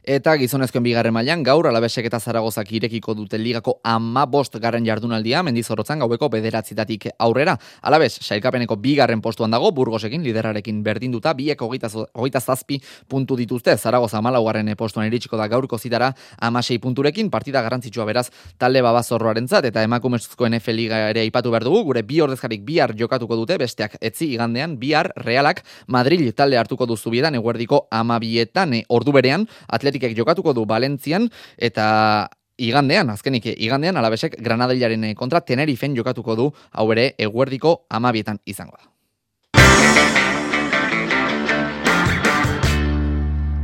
Eta 0.08 0.32
gizonezkoen 0.40 0.80
bigarren 0.86 1.12
mailan 1.12 1.42
gaur 1.44 1.66
alabesek 1.68 2.06
eta 2.08 2.16
zaragozak 2.16 2.70
irekiko 2.72 3.12
dute 3.12 3.36
ligako 3.36 3.74
ama 3.84 4.22
bost 4.24 4.54
garren 4.56 4.86
jardunaldia 4.86 5.42
mendizorotzan 5.44 6.00
gaueko 6.00 6.30
bederatzitatik 6.32 7.10
aurrera. 7.26 7.58
Alabes, 7.84 8.14
sailkapeneko 8.24 8.78
bigarren 8.80 9.20
postuan 9.20 9.52
dago, 9.52 9.68
burgosekin 9.76 10.24
liderarekin 10.24 10.78
berdinduta, 10.86 11.34
biek 11.36 11.60
hogeita 11.60 12.40
zazpi 12.40 12.78
puntu 13.06 13.36
dituzte, 13.36 13.74
zaragoza 13.76 14.22
malaugarren 14.24 14.70
postuan 14.80 15.10
iritsiko 15.10 15.36
da 15.36 15.44
gaurko 15.46 15.76
zitara 15.76 16.08
amasei 16.40 16.78
punturekin, 16.78 17.28
partida 17.28 17.60
garrantzitsua 17.60 18.08
beraz 18.08 18.30
talde 18.56 18.80
babazorroaren 18.80 19.46
zat, 19.46 19.68
eta 19.68 19.84
emakumezkoen 19.84 20.56
F 20.56 20.72
Liga 20.72 21.02
ere 21.10 21.26
aipatu 21.26 21.52
behar 21.52 21.68
dugu, 21.68 21.84
gure 21.90 22.02
bi 22.02 22.22
ordezkarik 22.24 22.64
bihar 22.64 22.96
jokatuko 22.96 23.36
dute, 23.42 23.60
besteak 23.60 24.00
etzi 24.00 24.32
igandean, 24.38 24.78
bihar 24.80 25.12
realak 25.20 25.60
Madrid 25.86 26.32
talde 26.32 26.56
hartuko 26.56 26.88
duzu 26.88 27.12
biedan, 27.12 27.36
eguerdiko 27.36 27.84
amabietan, 27.92 28.72
e, 28.72 28.84
ordu 28.88 29.12
berean, 29.12 29.44
atletik 29.68 29.97
Atletikek 29.98 30.16
jokatuko 30.16 30.54
du 30.54 30.64
Valentzian 30.66 31.28
eta 31.58 32.28
igandean, 32.58 33.10
azkenik 33.10 33.46
igandean 33.56 33.96
alabesek 33.96 34.38
Granadillaren 34.42 35.14
kontra 35.16 35.40
Tenerifen 35.40 35.96
jokatuko 35.96 36.36
du 36.36 36.52
hau 36.72 36.92
ere 36.92 37.14
eguerdiko 37.18 37.86
amabietan 37.90 38.38
izango 38.46 38.76
da. 38.78 38.97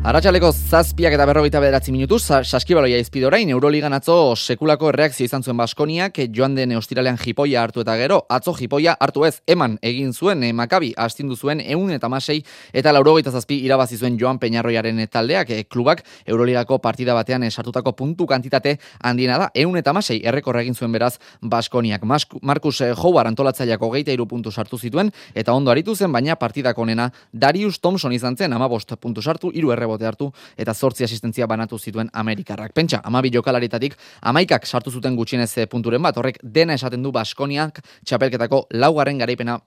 Arratxaleko 0.05 0.51
zazpiak 0.53 1.15
eta 1.17 1.25
berrogeita 1.25 1.63
bederatzi 1.65 1.89
minutu, 1.89 2.19
saskibaloia 2.21 2.99
izpide 3.01 3.25
orain, 3.25 3.49
Euroligan 3.49 3.95
atzo 3.97 4.35
sekulako 4.37 4.91
reakzio 4.93 5.25
izan 5.25 5.41
zuen 5.41 5.57
Baskoniak, 5.57 6.19
joan 6.29 6.53
den 6.59 6.75
ostiralean 6.77 7.17
jipoia 7.17 7.63
hartu 7.63 7.81
eta 7.81 7.95
gero, 7.97 8.19
atzo 8.29 8.53
jipoia 8.53 8.93
hartu 9.01 9.25
ez, 9.25 9.39
eman 9.49 9.79
egin 9.81 10.11
zuen, 10.13 10.43
e, 10.45 10.51
Makabi 10.53 10.91
astindu 11.01 11.39
zuen, 11.41 11.63
eun 11.65 11.89
eta 11.95 12.11
masei, 12.13 12.43
eta 12.77 12.93
laurogeita 12.93 13.33
zazpi 13.33 13.63
irabazi 13.65 13.97
zuen 13.97 14.19
joan 14.21 14.37
Peñarroiaren 14.43 15.01
taldeak, 15.09 15.55
e, 15.57 15.65
klubak 15.65 16.05
Euroligako 16.27 16.83
partida 16.85 17.17
batean 17.17 17.49
esartutako 17.49 17.97
puntu 17.97 18.27
kantitate 18.27 18.77
handiena 19.01 19.41
da, 19.41 19.49
eun 19.55 19.81
eta 19.81 19.97
masei, 19.97 20.21
errekorra 20.21 20.61
egin 20.67 20.77
zuen 20.77 20.93
beraz 20.93 21.15
Baskoniak. 21.41 22.05
Markus 22.43 22.83
Howard 22.91 23.33
antolatzaileako 23.33 23.91
geita 23.97 24.13
iru 24.13 24.29
puntu 24.29 24.53
sartu 24.53 24.77
zituen, 24.77 25.15
eta 25.33 25.57
ondo 25.57 25.73
aritu 25.73 25.97
zen, 25.97 26.13
baina 26.13 26.37
partidako 26.37 26.85
nena 26.93 27.09
Darius 27.33 27.81
Thompson 27.81 28.13
izan 28.13 28.37
zen, 28.37 28.53
ama 28.53 28.69
bost 28.69 28.93
puntu 29.01 29.25
sartu, 29.25 29.49
iru 29.55 29.73
errebo 29.73 29.94
rebote 29.95 30.07
hartu 30.07 30.31
eta 30.57 30.75
zortzi 30.75 31.05
asistentzia 31.05 31.47
banatu 31.47 31.79
zituen 31.79 32.11
Amerikarrak. 32.13 32.73
Pentsa, 32.75 33.01
amabi 33.05 33.31
jokalaritatik 33.31 33.97
amaikak 34.23 34.67
sartu 34.67 34.91
zuten 34.91 35.17
gutxienez 35.17 35.53
eh, 35.59 35.67
punturen 35.67 36.03
bat, 36.03 36.17
horrek 36.17 36.39
dena 36.43 36.75
esaten 36.75 37.03
du 37.03 37.13
Baskoniak 37.13 37.81
txapelketako 38.05 38.67
laugarren 38.73 39.19
garaipena 39.19 39.61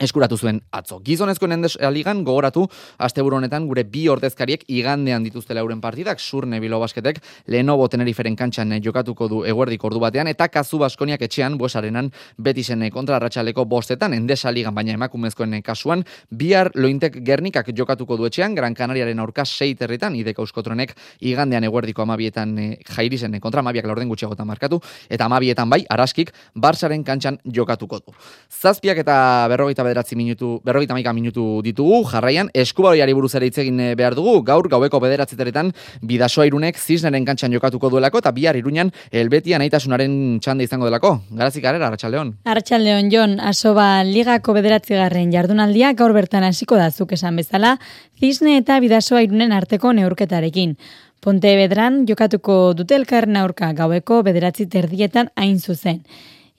eskuratu 0.00 0.36
zuen 0.40 0.60
atzo. 0.72 0.98
Gizonezkoen 1.04 1.52
endes 1.52 1.76
aligan 1.84 2.24
gogoratu 2.24 2.64
asteburu 2.98 3.36
honetan 3.36 3.66
gure 3.68 3.84
bi 3.84 4.06
ordezkariek 4.08 4.64
igandean 4.68 5.24
dituzte 5.24 5.54
lauren 5.54 5.80
partidak 5.80 6.20
Surne 6.20 6.60
Bilo 6.60 6.80
Basketek 6.80 7.20
Lenovo 7.52 7.88
Teneriferen 7.88 8.36
kantxan 8.36 8.72
jokatuko 8.82 9.28
du 9.28 9.42
eguerdik 9.44 9.84
ordu 9.84 10.00
batean 10.00 10.30
eta 10.32 10.48
Kazu 10.48 10.80
Baskoniak 10.80 11.22
etxean 11.22 11.58
Buesarenan 11.58 12.10
Betisen 12.38 12.86
kontra 12.90 13.16
Arratsaleko 13.16 13.66
bostetan 13.68 14.14
endes 14.16 14.44
aligan 14.48 14.74
baina 14.74 14.96
emakumezkoen 14.96 15.60
kasuan 15.62 16.04
bihar 16.30 16.72
Lointek 16.74 17.20
Gernikak 17.26 17.68
jokatuko 17.76 18.16
du 18.16 18.26
etxean 18.26 18.54
Gran 18.54 18.74
Canariaren 18.74 19.20
aurka 19.20 19.44
6 19.44 19.76
territan 19.78 20.16
Ideka 20.16 20.42
Euskotronek 20.42 20.96
igandean 21.20 21.64
eguerdiko 21.68 22.06
12etan 22.08 22.56
e, 22.58 22.68
Jairisen 22.96 23.36
kontra 23.40 23.62
12ak 23.62 23.86
laurden 23.86 24.08
gutxiagotan 24.08 24.48
markatu 24.48 24.80
eta 25.10 25.28
12etan 25.28 25.68
bai 25.68 25.84
Araskik 25.90 26.32
Barsaren 26.54 27.04
kantxan 27.04 27.38
jokatuko 27.44 28.00
du. 28.00 28.16
Zazpiak 28.48 28.98
eta 29.04 29.46
berrogeita 29.50 29.84
bederatzi 29.90 30.16
minutu, 30.16 30.60
berrogeita 30.64 30.94
maika 30.94 31.12
minutu 31.12 31.60
ditugu, 31.66 32.04
jarraian, 32.08 32.50
eskubaroiari 32.54 33.14
buruz 33.16 33.34
ere 33.34 33.50
itzegin 33.50 33.80
eh, 33.82 33.90
behar 33.98 34.14
dugu, 34.14 34.38
gaur 34.46 34.68
gaueko 34.70 35.00
bederatzeteretan 35.02 35.72
bidasoa 36.06 36.46
irunek 36.48 36.78
zisneren 36.78 37.26
kantxan 37.26 37.52
jokatuko 37.56 37.90
duelako, 37.90 38.22
eta 38.22 38.32
bihar 38.36 38.58
iruñan 38.60 38.92
elbetia 39.10 39.58
nahitasunaren 39.58 40.38
txanda 40.40 40.64
izango 40.64 40.88
delako. 40.88 41.16
Garazik 41.34 41.66
arera, 41.66 41.90
Arratxaldeon. 41.90 42.32
Arratxaldeon, 42.44 43.10
Jon, 43.12 43.36
asoba 43.40 43.90
ligako 44.06 44.54
bederatzi 44.56 44.96
garren 44.98 45.34
jardunaldia, 45.34 45.92
gaur 45.98 46.14
bertan 46.16 46.46
hasiko 46.46 46.78
da 46.78 46.90
zuk 46.90 47.12
esan 47.18 47.36
bezala, 47.40 47.76
zisne 48.20 48.56
eta 48.60 48.78
bidasoa 48.80 49.24
irunen 49.26 49.52
arteko 49.56 49.94
neurketarekin. 49.96 50.76
Ponte 51.20 51.50
bedran, 51.58 52.04
jokatuko 52.08 52.72
dute 52.72 52.96
elkarren 52.96 53.36
aurka 53.36 53.74
gaueko 53.76 54.22
bederatzi 54.24 54.64
terdietan 54.72 55.28
hain 55.36 55.58
zuzen. 55.60 56.00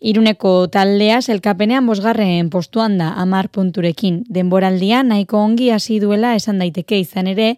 Iruneko 0.01 0.65
taldea 0.73 1.19
elkapenean 1.29 1.85
bosgarren 1.85 2.47
postuan 2.49 2.95
da 2.97 3.11
amar 3.21 3.51
punturekin. 3.53 4.23
Denboraldia 4.33 5.03
nahiko 5.05 5.37
ongi 5.37 5.69
hasi 5.69 5.99
duela 6.01 6.33
esan 6.33 6.57
daiteke 6.57 6.97
izan 6.97 7.29
ere, 7.29 7.51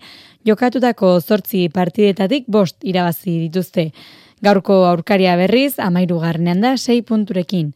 jokatutako 0.44 1.14
zortzi 1.22 1.70
partidetatik 1.72 2.50
bost 2.52 2.84
irabazi 2.84 3.38
dituzte. 3.46 3.94
Gaurko 4.44 4.82
aurkaria 4.90 5.38
berriz, 5.40 5.78
amairu 5.80 6.18
garnean 6.20 6.60
da, 6.60 6.74
sei 6.76 7.00
punturekin. 7.02 7.72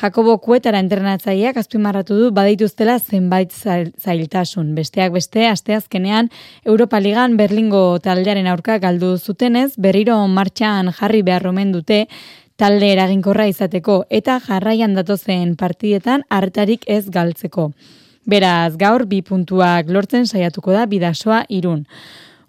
Jakobo 0.00 0.38
Kuetara 0.40 0.80
entrenatzaileak 0.80 1.58
azpimarratu 1.60 2.16
du 2.16 2.30
badituztela 2.32 2.96
zenbait 2.98 3.52
zailtasun. 3.52 4.74
Besteak 4.76 5.12
beste, 5.12 5.44
asteazkenean 5.48 6.30
Europa 6.64 7.00
Ligan 7.04 7.36
Berlingo 7.36 7.98
taldearen 8.00 8.48
aurka 8.48 8.78
galdu 8.80 9.18
zutenez, 9.18 9.74
berriro 9.76 10.16
martxan 10.26 10.92
jarri 10.92 11.20
behar 11.22 11.52
dute, 11.72 12.06
talde 12.56 12.88
eraginkorra 12.92 13.46
izateko 13.50 14.02
eta 14.10 14.38
jarraian 14.40 14.94
datozen 14.96 15.56
partidetan 15.60 16.24
hartarik 16.30 16.84
ez 16.86 17.04
galtzeko. 17.12 17.70
Beraz, 18.26 18.76
gaur 18.76 19.04
bi 19.06 19.20
puntuak 19.22 19.90
lortzen 19.92 20.26
saiatuko 20.26 20.72
da 20.72 20.86
bidasoa 20.90 21.44
irun. 21.48 21.84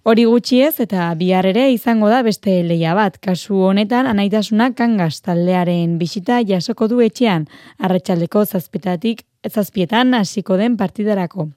Hori 0.07 0.23
gutxi 0.23 0.61
ez 0.63 0.79
eta 0.79 1.09
bihar 1.19 1.45
ere 1.45 1.65
izango 1.73 2.07
da 2.09 2.21
beste 2.23 2.61
leia 2.63 2.93
bat. 2.95 3.17
Kasu 3.19 3.59
honetan 3.69 4.07
anaitasunak 4.07 4.77
kangas 4.79 5.19
taldearen 5.21 5.97
bisita 5.99 6.39
jasoko 6.47 6.87
du 6.87 7.01
etxean, 7.03 7.45
arratsaldeko 7.77 8.45
zazpitatik 8.45 9.25
zazpietan 9.51 10.15
hasiko 10.15 10.55
den 10.57 10.77
partidarako. 10.79 11.49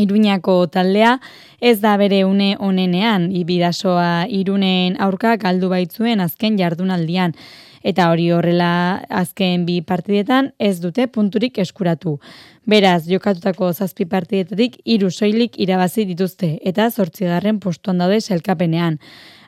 Iruñako 0.00 0.54
taldea 0.72 1.18
ez 1.60 1.78
da 1.82 1.98
bere 2.00 2.24
une 2.24 2.56
onenean, 2.58 3.28
ibidasoa 3.36 4.24
irunen 4.40 4.96
aurka 4.98 5.36
galdu 5.36 5.68
baitzuen 5.68 6.24
azken 6.24 6.56
jardunaldian 6.56 7.36
eta 7.82 8.08
hori 8.10 8.30
horrela 8.30 9.02
azken 9.08 9.66
bi 9.66 9.80
partidetan 9.82 10.52
ez 10.58 10.78
dute 10.80 11.06
punturik 11.06 11.58
eskuratu. 11.58 12.18
Beraz, 12.66 13.08
jokatutako 13.10 13.72
zazpi 13.72 14.06
partidetatik 14.06 14.78
hiru 14.84 15.10
soilik 15.10 15.58
irabazi 15.58 16.06
dituzte 16.06 16.58
eta 16.62 16.90
zortzigarren 16.90 17.58
postuan 17.60 17.98
daude 17.98 18.20
selkapenean. 18.20 18.98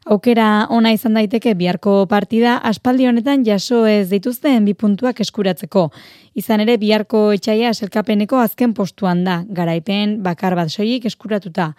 Aukera 0.05 0.67
ona 0.69 0.91
izan 0.93 1.15
daiteke 1.17 1.55
biharko 1.57 2.03
partida 2.11 2.59
aspaldi 2.69 3.07
honetan 3.09 3.45
jaso 3.47 3.87
ez 3.89 4.11
dituzten 4.11 4.67
bi 4.69 4.75
puntuak 4.77 5.23
eskuratzeko. 5.25 5.87
Izan 6.37 6.61
ere 6.61 6.77
biharko 6.77 7.31
etxaia 7.33 7.71
selkapeneko 7.73 8.37
azken 8.43 8.75
postuan 8.77 9.23
da, 9.25 9.39
garaipen 9.49 10.19
bakar 10.27 10.59
bat 10.59 10.69
soilik 10.69 11.07
eskuratuta. 11.09 11.71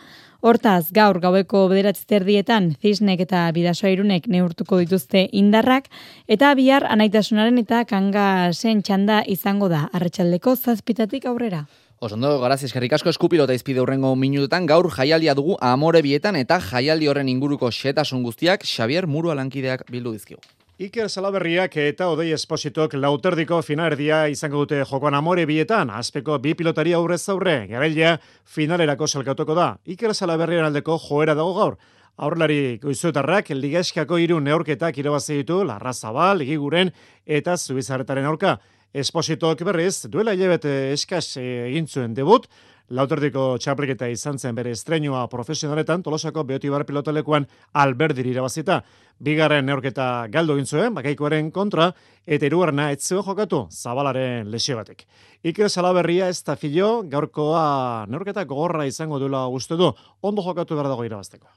Hortaz, 0.46 0.92
gaur 0.94 1.18
gaueko 1.18 1.64
bederatziterdietan 1.72 2.68
zisnek 2.78 3.24
eta 3.24 3.40
bidasoa 3.56 3.90
irunek 3.90 4.28
neurtuko 4.30 4.78
dituzte 4.78 5.24
indarrak, 5.34 5.88
eta 6.30 6.52
bihar 6.60 6.84
anaitasunaren 6.86 7.58
eta 7.64 7.80
kanga 7.90 8.26
zen 8.54 8.84
txanda 8.86 9.24
izango 9.36 9.72
da, 9.72 9.88
arratsaldeko 9.98 10.54
zazpitatik 10.54 11.26
aurrera. 11.32 11.64
Osondo, 11.98 12.36
garaz, 12.44 12.60
eskerrik 12.68 12.94
asko 12.94 13.10
eskupilota 13.10 13.56
izpide 13.58 13.82
hurrengo 13.82 14.12
minututan, 14.14 14.68
gaur 14.70 14.92
jaialdia 14.94 15.34
dugu 15.34 15.58
amore 15.66 16.04
bietan 16.06 16.38
eta 16.38 16.60
jaialdi 16.62 17.10
horren 17.10 17.32
inguruko 17.34 17.72
xetasun 17.74 18.22
guztiak 18.22 18.70
Xavier 18.70 19.10
Muru 19.10 19.34
alankideak 19.34 19.88
bildu 19.90 20.14
dizkigu. 20.14 20.46
Iker 20.76 21.08
Salaberriak 21.08 21.78
eta 21.80 22.10
Odei 22.12 22.34
Espositok 22.36 22.98
lauterdiko 23.00 23.62
finalerdia 23.64 24.26
izango 24.28 24.66
dute 24.66 24.82
jokoan 24.84 25.16
amore 25.16 25.46
bietan, 25.48 25.88
azpeko 25.88 26.36
bi 26.44 26.52
pilotari 26.52 26.92
aurrez 26.92 27.22
aurre, 27.32 27.54
garailea 27.70 28.18
finalerako 28.44 29.08
salkatuko 29.08 29.56
da. 29.56 29.70
Iker 29.88 30.12
Salaberrian 30.12 30.68
aldeko 30.68 30.98
joera 31.00 31.32
dago 31.32 31.54
gaur. 31.56 31.78
Aurlari 32.20 32.76
goizuetarrak 32.84 33.54
ligeskako 33.56 34.20
hiru 34.20 34.42
neorketak 34.44 35.00
irabazi 35.00 35.40
ditu 35.40 35.62
Larra 35.64 35.94
Zabal, 35.94 36.42
Ligiguren 36.44 36.92
eta 37.26 37.56
Zubizarretaren 37.56 38.28
aurka. 38.28 38.58
Espositok 38.92 39.64
berriz, 39.64 40.10
duela 40.12 40.36
hilabete 40.36 40.92
eskas 40.92 41.38
egin 41.40 41.88
zuen 41.88 42.14
debut, 42.20 42.50
Lauterdiko 42.94 43.56
txapelketa 43.58 44.06
izan 44.14 44.38
zen 44.38 44.54
bere 44.54 44.70
estrenua 44.76 45.24
profesionaletan, 45.26 46.04
tolosako 46.06 46.44
beotibar 46.46 46.84
pilotalekuan 46.86 47.48
alberdir 47.74 48.28
irabazita. 48.30 48.84
Bigarren 49.18 49.66
neorketa 49.66 50.28
galdo 50.30 50.54
egin 50.54 50.68
zuen, 50.70 50.94
bakaikoaren 50.94 51.50
kontra, 51.56 51.88
eta 52.28 52.46
irugarna 52.46 52.92
etzeo 52.94 53.24
jokatu, 53.26 53.64
zabalaren 53.72 54.52
lesio 54.52 54.78
batek. 54.78 55.02
Iker 55.50 55.70
Salaberria 55.70 56.28
ez 56.30 56.44
da 56.46 56.56
filo, 56.62 57.02
gaurkoa 57.10 58.06
neorketa 58.12 58.44
gogorra 58.46 58.86
izango 58.86 59.18
duela 59.18 59.48
uste 59.48 59.80
du, 59.82 59.90
ondo 60.22 60.46
jokatu 60.46 60.78
behar 60.78 60.92
dago 60.92 61.08
irabazteko. 61.08 61.50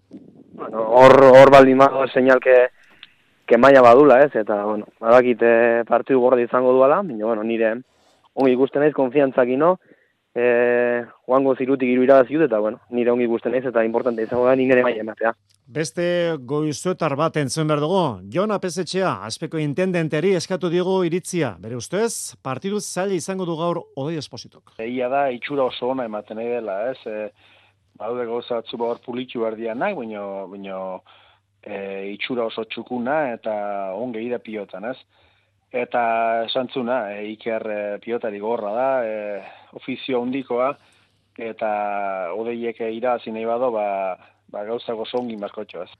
Bueno, 0.56 0.86
hor, 1.02 1.12
hor 1.28 1.52
baldi 1.52 1.74
mago 1.74 2.06
señal 2.08 2.40
que, 2.40 3.58
maia 3.58 3.82
badula, 3.84 4.22
ez? 4.24 4.32
Eta, 4.32 4.62
bueno, 4.64 4.88
badakite 5.00 5.84
partidu 5.84 6.24
gorra 6.24 6.40
izango 6.40 6.72
duela, 6.72 7.02
baina, 7.02 7.26
bueno, 7.26 7.44
nire 7.44 7.74
ongi 8.38 8.54
ikusten 8.54 8.80
naiz, 8.80 8.94
konfiantzak 8.94 9.48
ino, 9.50 9.76
e, 10.34 11.04
joango 11.26 11.54
zirutik 11.56 11.88
iru 11.88 12.04
irabazi 12.04 12.40
eta 12.44 12.58
bueno, 12.60 12.80
nire 12.90 13.10
ongi 13.12 13.26
guzten 13.26 13.52
naiz 13.52 13.64
eta 13.66 13.84
importante 13.84 14.22
izango 14.22 14.46
da 14.46 14.54
nire 14.56 14.82
maila 14.82 15.04
ematea. 15.04 15.32
Beste 15.68 16.36
goizuetar 16.48 17.14
bat 17.16 17.36
entzuen 17.36 17.68
behar 17.68 17.80
dugu, 17.80 18.02
Jon 18.32 18.54
Apesetxea, 18.54 19.18
aspeko 19.26 19.58
intendenteri 19.60 20.32
eskatu 20.34 20.70
digu 20.72 21.02
iritzia. 21.04 21.56
Bere 21.60 21.76
ustez, 21.76 22.34
partiduz 22.42 22.84
zaila 22.86 23.14
izango 23.14 23.44
du 23.44 23.56
gaur 23.56 23.82
odei 23.96 24.16
espositok. 24.16 24.72
Egia 24.78 25.10
da, 25.12 25.28
itxura 25.30 25.68
oso 25.68 25.90
ona 25.92 26.08
ematen 26.08 26.40
nahi 26.40 26.48
dela, 26.56 26.80
ez? 26.90 26.98
E, 27.04 27.30
Baude 27.98 28.24
gauza 28.28 28.60
atzu 28.62 28.78
hor 28.78 29.00
pulitxu 29.02 29.42
erdianak, 29.44 29.96
baina, 29.98 30.20
baina 30.46 30.76
e, 31.66 32.12
itxura 32.14 32.44
oso 32.46 32.62
txukuna 32.70 33.32
eta 33.34 33.54
onge 33.98 34.22
ida 34.22 34.38
pilotan, 34.38 34.86
ez? 34.92 34.96
Eta 35.68 36.02
esantzuna, 36.46 37.12
e, 37.12 37.26
Iker 37.34 37.64
e, 37.68 37.80
pilotari 38.00 38.38
gorra 38.40 38.72
da, 38.72 38.90
e, 39.04 39.42
ofizio 39.76 40.22
handikoa 40.22 40.72
eta 41.38 41.70
odeiek 42.34 42.80
irazi 42.88 43.30
nahi 43.30 43.44
bado, 43.46 43.70
ba, 43.70 44.16
ba 44.48 44.64
gauza 44.64 44.96
gozongi 44.96 45.36
markotxo 45.36 45.84
ez. 45.84 45.90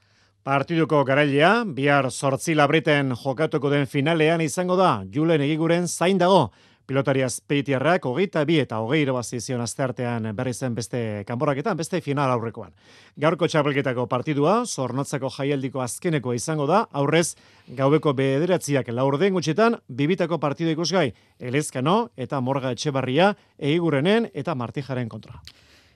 Partiduko 0.49 1.03
garailea, 1.05 1.65
bihar 1.77 2.09
sortzi 2.11 2.55
labriten 2.57 3.13
jokatuko 3.13 3.69
den 3.71 3.87
finalean 3.87 4.41
izango 4.41 4.79
da, 4.81 5.03
Julen 5.13 5.45
egiguren 5.45 5.87
zain 5.87 6.19
dago, 6.19 6.49
Pilotari 6.89 7.21
azpeitiarrak 7.21 8.07
hogeita 8.09 8.47
bi 8.49 8.55
eta 8.63 8.79
hogei 8.81 9.03
irabazizion 9.03 9.61
azteartean 9.61 10.31
berri 10.39 10.55
zen 10.55 10.73
beste 10.79 11.01
kanboraketan, 11.29 11.77
beste 11.77 12.01
final 12.01 12.33
aurrekoan. 12.33 12.73
Gaurko 13.21 13.45
txapelketako 13.45 14.07
partidua, 14.09 14.55
zornotzako 14.65 15.29
jaialdiko 15.37 15.85
azkeneko 15.85 16.33
izango 16.33 16.65
da, 16.71 16.87
aurrez 16.97 17.35
gaubeko 17.77 18.17
bederatziak 18.17 18.89
laurden 18.89 19.37
gutxetan, 19.37 19.77
bibitako 20.01 20.41
partidu 20.41 20.73
ikusgai, 20.73 21.11
elezkano 21.39 21.99
eta 22.17 22.41
morga 22.41 22.73
etxebarria, 22.73 23.35
eigurenen 23.61 24.33
eta 24.33 24.57
martijaren 24.57 25.13
kontra. 25.13 25.43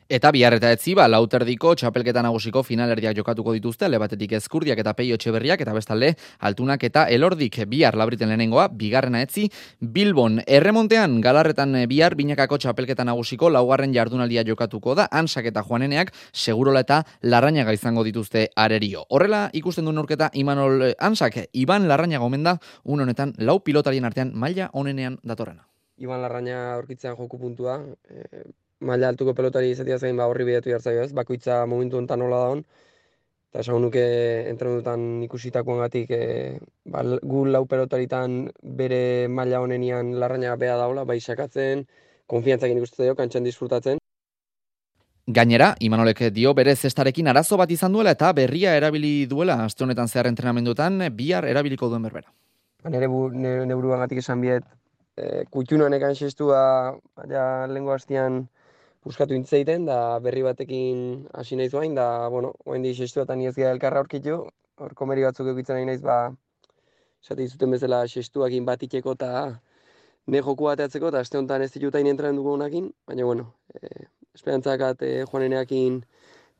Eta 0.09 0.33
bihar 0.35 0.57
eta 0.57 0.73
etzi, 0.75 0.95
ba, 0.99 1.07
lauterdiko 1.09 1.75
txapelketa 1.79 2.23
nagusiko 2.25 2.63
finalerdiak 2.67 3.17
jokatuko 3.17 3.55
dituzte, 3.55 3.89
lebatetik 3.89 4.33
ezkurdiak 4.39 4.81
eta 4.83 4.95
peio 4.99 5.17
txeberriak, 5.17 5.61
eta 5.63 5.75
bestalde, 5.77 6.13
altunak 6.41 6.83
eta 6.89 7.05
elordik 7.09 7.61
bihar 7.71 7.97
labriten 7.97 8.29
lehenengoa, 8.33 8.67
bigarrena 8.69 9.23
etzi, 9.23 9.47
Bilbon, 9.81 10.41
erremontean, 10.47 11.21
galarretan 11.23 11.77
bihar, 11.89 12.17
binakako 12.19 12.59
txapelketa 12.59 13.07
nagusiko, 13.07 13.51
laugarren 13.51 13.95
jardunaldia 13.95 14.45
jokatuko 14.49 14.97
da, 14.99 15.07
ansak 15.11 15.47
eta 15.53 15.63
joaneneak, 15.69 16.13
segurola 16.33 16.83
eta 16.83 17.03
larrañaga 17.23 17.73
izango 17.73 18.05
dituzte 18.05 18.49
arerio. 18.57 19.07
Horrela, 19.09 19.49
ikusten 19.53 19.87
du 19.87 19.93
norketa, 19.93 20.31
Imanol 20.35 20.93
ansak, 20.99 21.45
Iban 21.53 21.87
larrañaga 21.89 22.25
omen 22.27 22.43
da, 22.43 22.59
un 22.85 23.01
honetan, 23.01 23.37
lau 23.39 23.61
pilotarien 23.63 24.05
artean, 24.05 24.35
maila 24.35 24.71
onenean 24.73 25.21
datorrena. 25.23 25.69
Iban 26.03 26.23
larraña 26.25 26.75
aurkitzean 26.75 27.17
joku 27.17 27.39
puntua, 27.39 27.79
eh, 28.11 28.51
maila 28.83 29.09
altuko 29.13 29.35
pelotari 29.35 29.73
izatea 29.73 29.99
zain 29.99 30.17
ba 30.17 30.27
horri 30.31 30.45
bidatu 30.49 30.71
jartzaio 30.71 31.05
ez, 31.07 31.13
bakoitza 31.13 31.65
momentu 31.67 31.99
honetan 31.99 32.23
nola 32.23 32.41
daun, 32.47 32.65
eta 33.53 33.61
esan 33.61 33.83
nuke 33.85 34.05
entrenutan 34.51 35.23
ikusitakoan 35.27 35.83
gatik, 35.85 36.11
e, 36.11 36.59
ba, 36.89 37.03
gu 37.05 37.45
lau 37.53 37.67
pelotaritan 37.69 38.47
bere 38.63 39.29
maila 39.29 39.61
honenian 39.61 40.15
larraina 40.21 40.57
beha 40.57 40.79
daula, 40.81 41.05
bai 41.05 41.21
sakatzen, 41.21 41.87
konfiantzakin 42.27 42.81
ikusten 42.81 43.07
dio, 43.07 43.17
kantxan 43.19 43.45
disfrutatzen. 43.45 44.01
Gainera, 45.27 45.75
Imanolek 45.79 46.25
dio 46.35 46.55
bere 46.59 46.75
zestarekin 46.75 47.29
arazo 47.31 47.57
bat 47.61 47.71
izan 47.71 47.93
duela 47.93 48.17
eta 48.17 48.33
berria 48.35 48.73
erabili 48.75 49.27
duela 49.31 49.61
aste 49.65 49.85
honetan 49.85 50.09
zehar 50.09 50.27
entrenamendutan 50.27 50.99
bihar 51.15 51.47
erabiliko 51.47 51.91
duen 51.93 52.09
berbera. 52.09 52.33
Ba, 52.83 52.91
nere, 52.91 53.07
bu, 53.07 53.29
nere, 53.31 53.67
nere 53.69 54.19
esan 54.19 54.41
biet, 54.41 54.65
e, 55.17 55.45
kutxunan 55.51 55.95
ekan 55.95 56.17
xestua, 56.19 56.65
ja, 57.31 57.45
lengo 57.69 57.93
hastian, 57.93 58.49
buskatu 59.05 59.35
intzeiten, 59.35 59.87
da 59.87 60.19
berri 60.23 60.45
batekin 60.47 61.27
hasi 61.35 61.59
nahi 61.59 61.71
zuain, 61.71 61.95
da, 61.95 62.29
bueno, 62.31 62.53
oen 62.67 62.83
di 62.87 62.95
sestu 62.95 63.23
eta 63.23 63.35
niez 63.35 63.57
elkarra 63.59 64.03
aurkitu, 64.03 64.39
hor 64.79 64.95
komeri 64.95 65.27
batzuk 65.27 65.51
egitzen 65.53 65.81
nahi 65.81 65.89
naiz, 65.91 66.01
ba, 66.07 66.31
esate 67.23 67.47
izuten 67.47 67.75
bezala 67.75 68.05
sestuakin 68.07 68.67
bat 68.67 68.83
iteko 68.83 69.17
eta 69.19 69.33
ne 70.27 70.43
joku 70.43 70.71
bateatzeko, 70.71 71.11
eta 71.11 71.23
aste 71.23 71.39
honetan 71.39 71.63
ez 71.67 71.73
dituta 71.75 72.03
inentran 72.03 72.39
dugu 72.39 72.55
honakin, 72.55 72.91
baina, 73.07 73.27
bueno, 73.27 73.49
e, 73.75 74.07
esperantzakat 74.35 75.03
e, 75.03 75.13
joaneneakin 75.27 76.03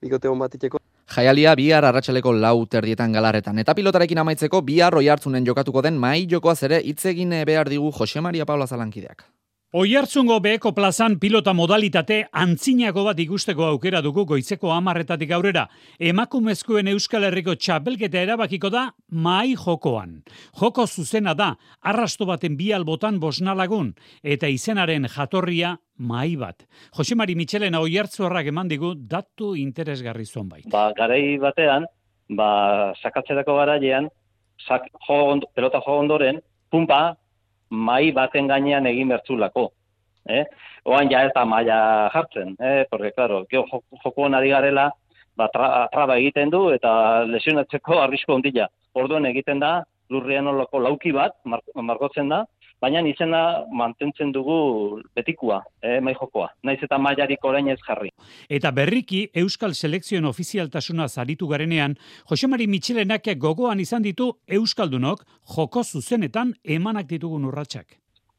bikote 0.03 0.31
hon 0.31 0.43
bat 0.43 0.55
iteko. 0.59 0.83
Jaialia 1.13 1.53
bihar 1.55 1.85
arratsaleko 1.85 2.33
lau 2.33 2.65
terdietan 2.67 3.13
galarretan. 3.13 3.59
Eta 3.61 3.75
pilotarekin 3.77 4.19
amaitzeko 4.23 4.63
bihar 4.65 4.95
roi 4.97 5.07
hartzunen 5.13 5.45
jokatuko 5.45 5.83
den 5.85 5.99
mai 6.01 6.25
jokoaz 6.31 6.63
ere 6.65 6.81
itzegin 6.81 7.35
behar 7.47 7.69
digu 7.69 7.93
Jose 7.93 8.21
Maria 8.25 8.47
Paula 8.49 8.67
Zalankideak. 8.67 9.27
Oiartzungo 9.73 10.35
beheko 10.45 10.75
plazan 10.77 11.15
pilota 11.17 11.55
modalitate 11.57 12.19
antzinako 12.37 13.07
bat 13.07 13.21
ikusteko 13.23 13.65
aukera 13.65 14.03
dugu 14.05 14.27
goitzeko 14.29 14.69
amarretatik 14.69 15.31
aurrera. 15.33 15.63
Emakumezkoen 15.97 16.91
Euskal 16.93 17.25
Herriko 17.25 17.55
txapelketa 17.57 18.21
erabakiko 18.21 18.69
da 18.69 18.83
mai 19.09 19.55
jokoan. 19.55 20.19
Joko 20.61 20.85
zuzena 20.85 21.33
da, 21.33 21.55
arrasto 21.89 22.29
baten 22.29 22.59
bi 22.59 22.69
albotan 22.77 23.17
bosnalagun, 23.23 23.95
eta 24.23 24.53
izenaren 24.53 25.09
jatorria 25.09 25.73
mai 25.97 26.37
bat. 26.37 26.69
Josemari 26.93 27.33
Michelena 27.41 27.81
oiartzuarrak 27.81 28.53
eman 28.53 28.69
digu 28.69 28.93
datu 28.93 29.55
interesgarri 29.57 30.29
zonbait. 30.29 30.69
Ba, 30.69 30.91
garei 31.01 31.39
batean, 31.41 31.89
ba, 32.29 32.93
sakatzerako 33.01 33.57
garailean, 33.63 34.13
sak, 34.69 34.93
jo, 35.09 35.41
pelota 35.57 35.81
jo 35.81 35.97
ondoren, 36.05 36.45
pumpa, 36.69 37.17
mai 37.73 38.13
baten 38.13 38.49
gainean 38.49 38.87
egin 38.87 39.09
bertzulako. 39.09 39.71
Eh? 40.29 40.45
Oan 40.87 41.11
ja 41.11 41.25
ez 41.27 41.33
da 41.35 41.45
maia 41.45 42.09
jartzen, 42.15 42.55
eh? 42.61 42.85
porque, 42.91 43.13
claro, 43.17 43.43
joko 43.51 44.13
hona 44.27 44.41
digarela, 44.41 44.91
ba, 45.37 45.49
traba 45.51 46.17
egiten 46.21 46.51
du 46.51 46.69
eta 46.75 47.25
lesionatzeko 47.27 47.99
arrisko 48.03 48.37
ondila. 48.37 48.69
Orduen 48.95 49.27
egiten 49.27 49.63
da, 49.63 49.81
lurrian 50.11 50.47
olako 50.47 50.83
lauki 50.85 51.13
bat, 51.17 51.39
margotzen 51.75 52.29
da, 52.29 52.45
baina 52.83 53.03
izena 53.07 53.43
mantentzen 53.71 54.33
dugu 54.35 55.01
betikua, 55.15 55.61
eh, 55.83 56.01
mai 56.01 56.15
jokoa. 56.19 56.49
Naiz 56.67 56.81
eta 56.83 56.99
mailarik 56.99 57.45
orain 57.45 57.69
ez 57.69 57.79
jarri. 57.87 58.11
Eta 58.51 58.73
berriki 58.75 59.29
Euskal 59.45 59.75
Selekzioen 59.75 60.27
ofizialtasuna 60.27 61.09
zaritu 61.09 61.49
garenean, 61.49 61.95
Jose 62.31 62.49
Mari 62.49 62.67
Michelenak 62.67 63.29
gogoan 63.39 63.81
izan 63.81 64.03
ditu 64.03 64.33
Euskaldunok 64.49 65.25
joko 65.57 65.85
zuzenetan 65.85 66.55
emanak 66.65 67.07
ditugun 67.07 67.45
urratsak. 67.45 67.99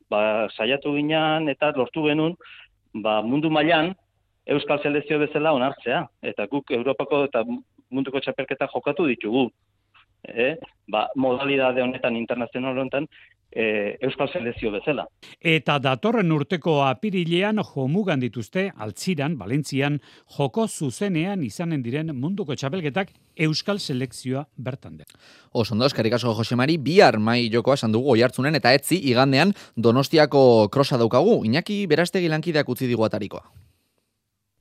Ba, 0.10 0.48
saiatu 0.52 0.94
ginean 0.96 1.48
eta 1.50 1.72
lortu 1.76 2.04
genuen, 2.08 2.36
ba, 2.94 3.22
mundu 3.22 3.50
mailan 3.50 3.94
Euskal 4.46 4.82
Selekzio 4.84 5.20
bezala 5.20 5.54
onartzea. 5.56 6.04
Eta 6.22 6.48
guk 6.52 6.72
Europako 6.72 7.24
eta 7.30 7.46
munduko 7.94 8.20
txapelketa 8.20 8.68
jokatu 8.74 9.08
ditugu. 9.08 9.48
Eh? 10.24 10.56
Ba, 10.92 11.08
modalidade 11.16 11.84
honetan, 11.84 12.16
internazional 12.16 12.78
honetan, 12.78 13.08
e, 13.56 13.98
Euskal 14.02 14.30
Selezio 14.32 14.72
bezala. 14.74 15.06
Eta 15.40 15.78
datorren 15.80 16.32
urteko 16.32 16.80
apirilean 16.86 17.62
jomugan 17.64 18.22
dituzte, 18.24 18.70
altziran, 18.76 19.38
Valentzian, 19.38 20.00
joko 20.38 20.68
zuzenean 20.68 21.44
izanen 21.44 21.84
diren 21.84 22.14
munduko 22.18 22.56
txapelketak 22.56 23.14
Euskal 23.48 23.80
Selekzioa 23.80 24.46
bertan 24.58 24.98
de. 24.98 25.10
Osondo, 25.54 25.86
eskarrik 25.86 26.18
asko 26.18 26.36
Josemari, 26.38 26.78
bihar 26.78 27.20
mai 27.20 27.50
jokoa 27.54 27.78
esan 27.80 27.94
dugu 27.94 28.14
oiartzunen 28.16 28.56
eta 28.56 28.74
etzi 28.74 29.00
igandean 29.12 29.54
donostiako 29.76 30.70
krosa 30.74 30.98
daukagu, 31.02 31.44
Iñaki 31.46 31.86
berastegi 31.88 32.30
lankideak 32.32 32.70
utzi 32.70 32.90
digu 32.90 33.06
atarikoa. 33.06 33.46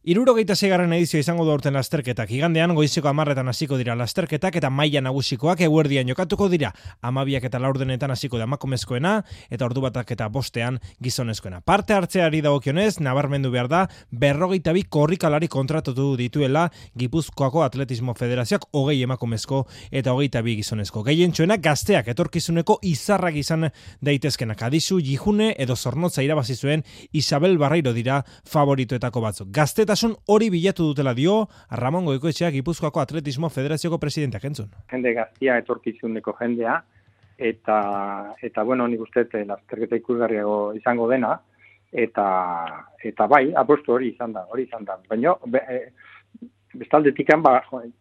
Irurogeita 0.02 0.56
zeigarren 0.58 0.90
edizio 0.96 1.20
izango 1.22 1.44
du 1.46 1.52
aurten 1.52 1.76
lasterketak. 1.78 2.32
Igandean 2.34 2.72
goizeko 2.74 3.06
amarretan 3.06 3.46
hasiko 3.46 3.76
dira 3.78 3.94
lasterketak 3.94 4.56
eta 4.58 4.66
maila 4.66 4.98
nagusikoak 5.06 5.60
eguerdian 5.62 6.08
jokatuko 6.10 6.48
dira. 6.50 6.72
Amabiak 7.06 7.44
eta 7.46 7.60
laurdenetan 7.62 8.10
hasiko 8.10 8.40
da 8.40 8.48
makomezkoena 8.50 9.12
eta 9.48 9.64
ordu 9.64 9.84
batak 9.84 10.10
eta 10.10 10.26
bostean 10.26 10.80
gizonezkoena. 10.98 11.60
Parte 11.62 11.94
hartzeari 11.94 12.40
dagokionez, 12.42 12.96
nabarmendu 12.98 13.52
behar 13.54 13.68
da, 13.70 13.84
berrogeita 14.10 14.74
bi 14.74 14.82
korrikalari 14.82 15.46
kontratatu 15.46 16.16
dituela 16.18 16.64
Gipuzkoako 16.98 17.62
Atletismo 17.62 18.16
Federazioak 18.18 18.66
hogei 18.72 19.04
emakumezko 19.06 19.68
eta 19.92 20.16
hogeita 20.16 20.42
bi 20.42 20.56
gizonezko. 20.64 21.04
Gehien 21.06 21.30
gazteak 21.62 22.08
etorkizuneko 22.08 22.80
izarrak 22.82 23.36
izan 23.36 23.70
daitezkenak. 24.00 24.66
Adizu, 24.66 24.98
jihune 24.98 25.54
edo 25.56 25.76
zornotza 25.76 26.26
irabazi 26.26 26.56
zuen 26.56 26.82
Isabel 27.12 27.56
Barreiro 27.56 27.92
dira 27.92 28.24
favoritoetako 28.50 29.20
batzuk. 29.20 29.48
Gazte 29.52 29.91
Zaletasun 29.92 30.14
hori 30.32 30.46
bilatu 30.48 30.86
dutela 30.88 31.12
dio 31.12 31.48
Ramon 31.76 32.06
Goikoetxea 32.06 32.48
Gipuzkoako 32.54 33.00
Atletismo 33.02 33.50
Federazioko 33.52 33.98
presidenteak 34.00 34.44
entzun. 34.48 34.70
Jende 34.88 35.12
gaztia 35.12 35.58
etorkizuneko 35.60 36.32
jendea 36.38 36.78
eta 37.36 37.76
eta 38.40 38.62
bueno, 38.64 38.86
nik 38.88 39.02
uste 39.04 39.26
eh, 39.26 39.44
lasterketa 39.44 39.98
ikusgarriago 40.00 40.72
izango 40.78 41.08
dena 41.10 41.34
eta 41.92 42.24
eta 43.04 43.26
bai, 43.28 43.52
apostu 43.52 43.92
hori 43.92 44.08
izan 44.14 44.32
da, 44.32 44.46
hori 44.48 44.64
izan 44.64 44.88
da. 44.88 44.96
Baina 45.10 45.34
be, 45.44 45.60
e, 45.60 46.48
bestaldetikan 46.72 47.42
ba 47.42 47.58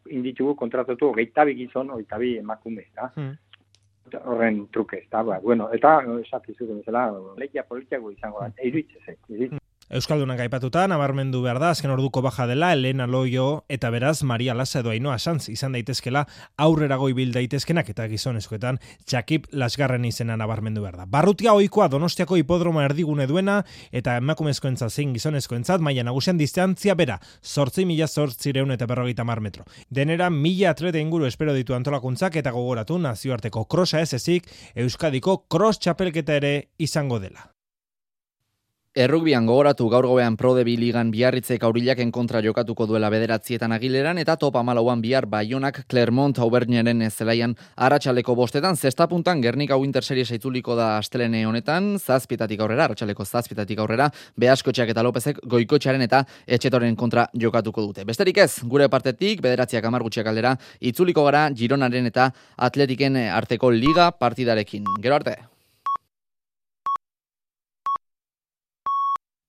inditugu 0.07 0.55
kontratatu 0.55 1.11
22 1.17 1.57
gizon, 1.57 1.91
22 1.97 2.37
emakume, 2.39 2.85
da. 2.95 3.09
Hmm. 3.17 3.35
Horren 4.23 4.67
truke, 4.71 5.03
eta, 5.09 5.25
ba, 5.27 5.41
bueno, 5.43 5.67
eta 5.75 5.97
esatizu 6.21 6.69
bezala, 6.71 7.09
lehia 7.39 7.63
politiago 7.67 8.11
izango 8.11 8.39
da, 8.39 8.47
hmm. 8.47 9.59
Euskaldunak 9.91 10.39
aipatuta, 10.39 10.85
nabarmendu 10.87 11.41
behar 11.43 11.57
da, 11.59 11.69
azken 11.75 11.91
orduko 11.91 12.21
baja 12.23 12.45
dela, 12.47 12.69
Elena 12.71 13.03
Loio 13.11 13.65
eta 13.67 13.89
beraz 13.91 14.21
Maria 14.23 14.53
Lasa 14.55 14.79
edo 14.79 14.93
Ainoa 14.93 15.17
Sanz 15.19 15.49
izan 15.51 15.75
daitezkela 15.75 16.21
aurrerago 16.63 17.09
ibil 17.11 17.33
daitezkenak 17.35 17.89
eta 17.91 18.05
gizonezkoetan 18.07 18.79
Jakip 19.11 19.49
Lasgarren 19.51 20.07
izena 20.07 20.39
nabarmendu 20.39 20.85
behar 20.85 21.01
da. 21.01 21.09
Barrutia 21.11 21.51
oikoa 21.59 21.89
Donostiako 21.91 22.39
hipodroma 22.39 22.85
erdigune 22.87 23.27
duena 23.27 23.57
eta 23.91 24.15
emakumezkoentza 24.23 24.87
zein 24.87 25.11
gizonezkoentzat 25.11 25.83
maila 25.83 26.07
nagusian 26.07 26.39
distantzia 26.39 26.95
bera, 26.95 27.19
sortzi 27.43 27.83
mila 27.83 28.07
sortzireun 28.07 28.71
eta 28.71 28.87
berrogeita 28.87 29.27
mar 29.27 29.43
metro. 29.43 29.67
Denera 29.89 30.31
mila 30.31 30.71
atlete 30.71 31.03
inguru 31.03 31.27
espero 31.27 31.51
ditu 31.51 31.75
antolakuntzak 31.75 32.39
eta 32.39 32.55
gogoratu 32.55 32.95
nazioarteko 32.95 33.67
krosa 33.67 33.99
ez 33.99 34.13
ezik 34.13 34.47
Euskadiko 34.73 35.41
cross 35.51 35.83
txapelketa 35.83 36.39
ere 36.39 36.69
izango 36.79 37.19
dela. 37.19 37.50
Errugbian 38.91 39.45
gogoratu 39.47 39.85
gaur 39.87 40.03
gobean 40.03 40.35
prode 40.35 40.65
biligan 40.67 41.13
biarritzek 41.13 41.63
aurillaken 41.63 42.09
kontra 42.11 42.41
jokatuko 42.43 42.83
duela 42.89 43.07
bederatzietan 43.07 43.71
agileran 43.71 44.17
eta 44.19 44.33
top 44.35 44.57
amalauan 44.59 44.99
bihar 44.99 45.23
Bayonak 45.31 45.85
Clermont 45.87 46.35
Auberneren 46.43 46.99
zelaian 47.09 47.53
aratsaleko 47.77 48.35
bostetan 48.35 48.75
zestapuntan 48.75 49.39
Gernika 49.41 49.77
Winter 49.79 50.03
Series 50.03 50.33
aituliko 50.35 50.75
da 50.75 50.97
astelene 50.97 51.45
honetan 51.47 51.95
zazpitatik 51.99 52.59
aurrera, 52.59 52.89
aratsaleko 52.89 53.23
zazpitatik 53.23 53.79
aurrera 53.79 54.09
Beaskotxeak 54.35 54.91
eta 54.91 55.07
Lopezek 55.07 55.39
goikotxaren 55.47 56.03
eta 56.03 56.25
etxetoren 56.45 56.99
kontra 56.99 57.29
jokatuko 57.31 57.87
dute. 57.87 58.03
Besterik 58.03 58.43
ez, 58.43 58.59
gure 58.67 58.89
partetik 58.89 59.39
bederatziak 59.39 59.87
amargutxeak 59.87 60.27
aldera 60.27 60.57
itzuliko 60.81 61.23
gara 61.29 61.47
Gironaren 61.55 62.11
eta 62.11 62.27
Atletiken 62.57 63.15
arteko 63.39 63.71
liga 63.71 64.11
partidarekin. 64.11 64.83
Gero 64.99 65.15
arte! 65.15 65.50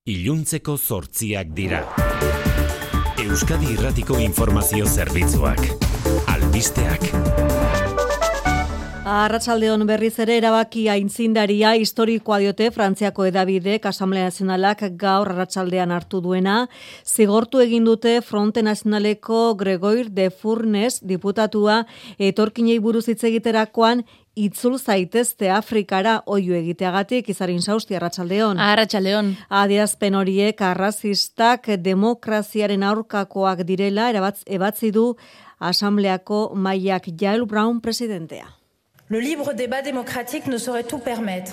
Iluntzeko 0.03 0.75
zortziak 0.77 1.53
dira. 1.55 1.85
Euskadi 3.23 3.69
Irratiko 3.71 4.17
Informazio 4.19 4.83
Zerbitzuak. 4.83 5.63
Albisteak. 6.27 7.07
Arratsaldeon 9.07 9.85
berriz 9.87 10.17
ere 10.25 10.41
erabaki 10.41 10.89
aintzindaria 10.91 11.73
historikoa 11.79 12.41
diote 12.43 12.71
Frantziako 12.75 13.29
edabide 13.31 13.79
Asamblea 13.83 14.25
Nazionalak 14.25 14.83
gaur 14.99 15.31
arratsaldean 15.31 15.91
hartu 15.91 16.21
duena, 16.21 16.69
zigortu 17.05 17.61
egin 17.61 17.85
dute 17.85 18.21
Fronte 18.23 18.63
Nazionaleko 18.63 19.55
Gregoire 19.55 20.09
de 20.11 20.31
Furnes 20.31 20.99
diputatua 21.03 21.85
etorkinei 22.19 22.79
buruz 22.79 23.09
hitz 23.09 23.23
egiterakoan 23.23 24.03
itzul 24.35 24.79
zaitezte 24.79 25.51
Afrikara 25.53 26.23
oio 26.27 26.55
egiteagatik 26.57 27.29
izarin 27.29 27.61
sausti 27.63 27.97
arratsaldeon. 27.97 28.59
Arratsaldeon. 28.59 29.35
Adierazpen 29.49 30.15
horiek 30.15 30.61
arrazistak 30.61 31.69
demokraziaren 31.85 32.83
aurkakoak 32.83 33.65
direla 33.69 34.09
erabatz 34.11 34.43
ebatzi 34.47 34.93
du 34.93 35.13
asambleako 35.61 36.53
maiak 36.55 37.09
Jael 37.21 37.47
Brown 37.47 37.81
presidentea. 37.81 38.49
Le 39.09 39.21
libre 39.21 39.53
débat 39.53 39.83
démocratique 39.83 40.47
ne 40.47 40.59
saurait 40.59 40.85
tout 40.85 40.99
permettre. 40.99 41.53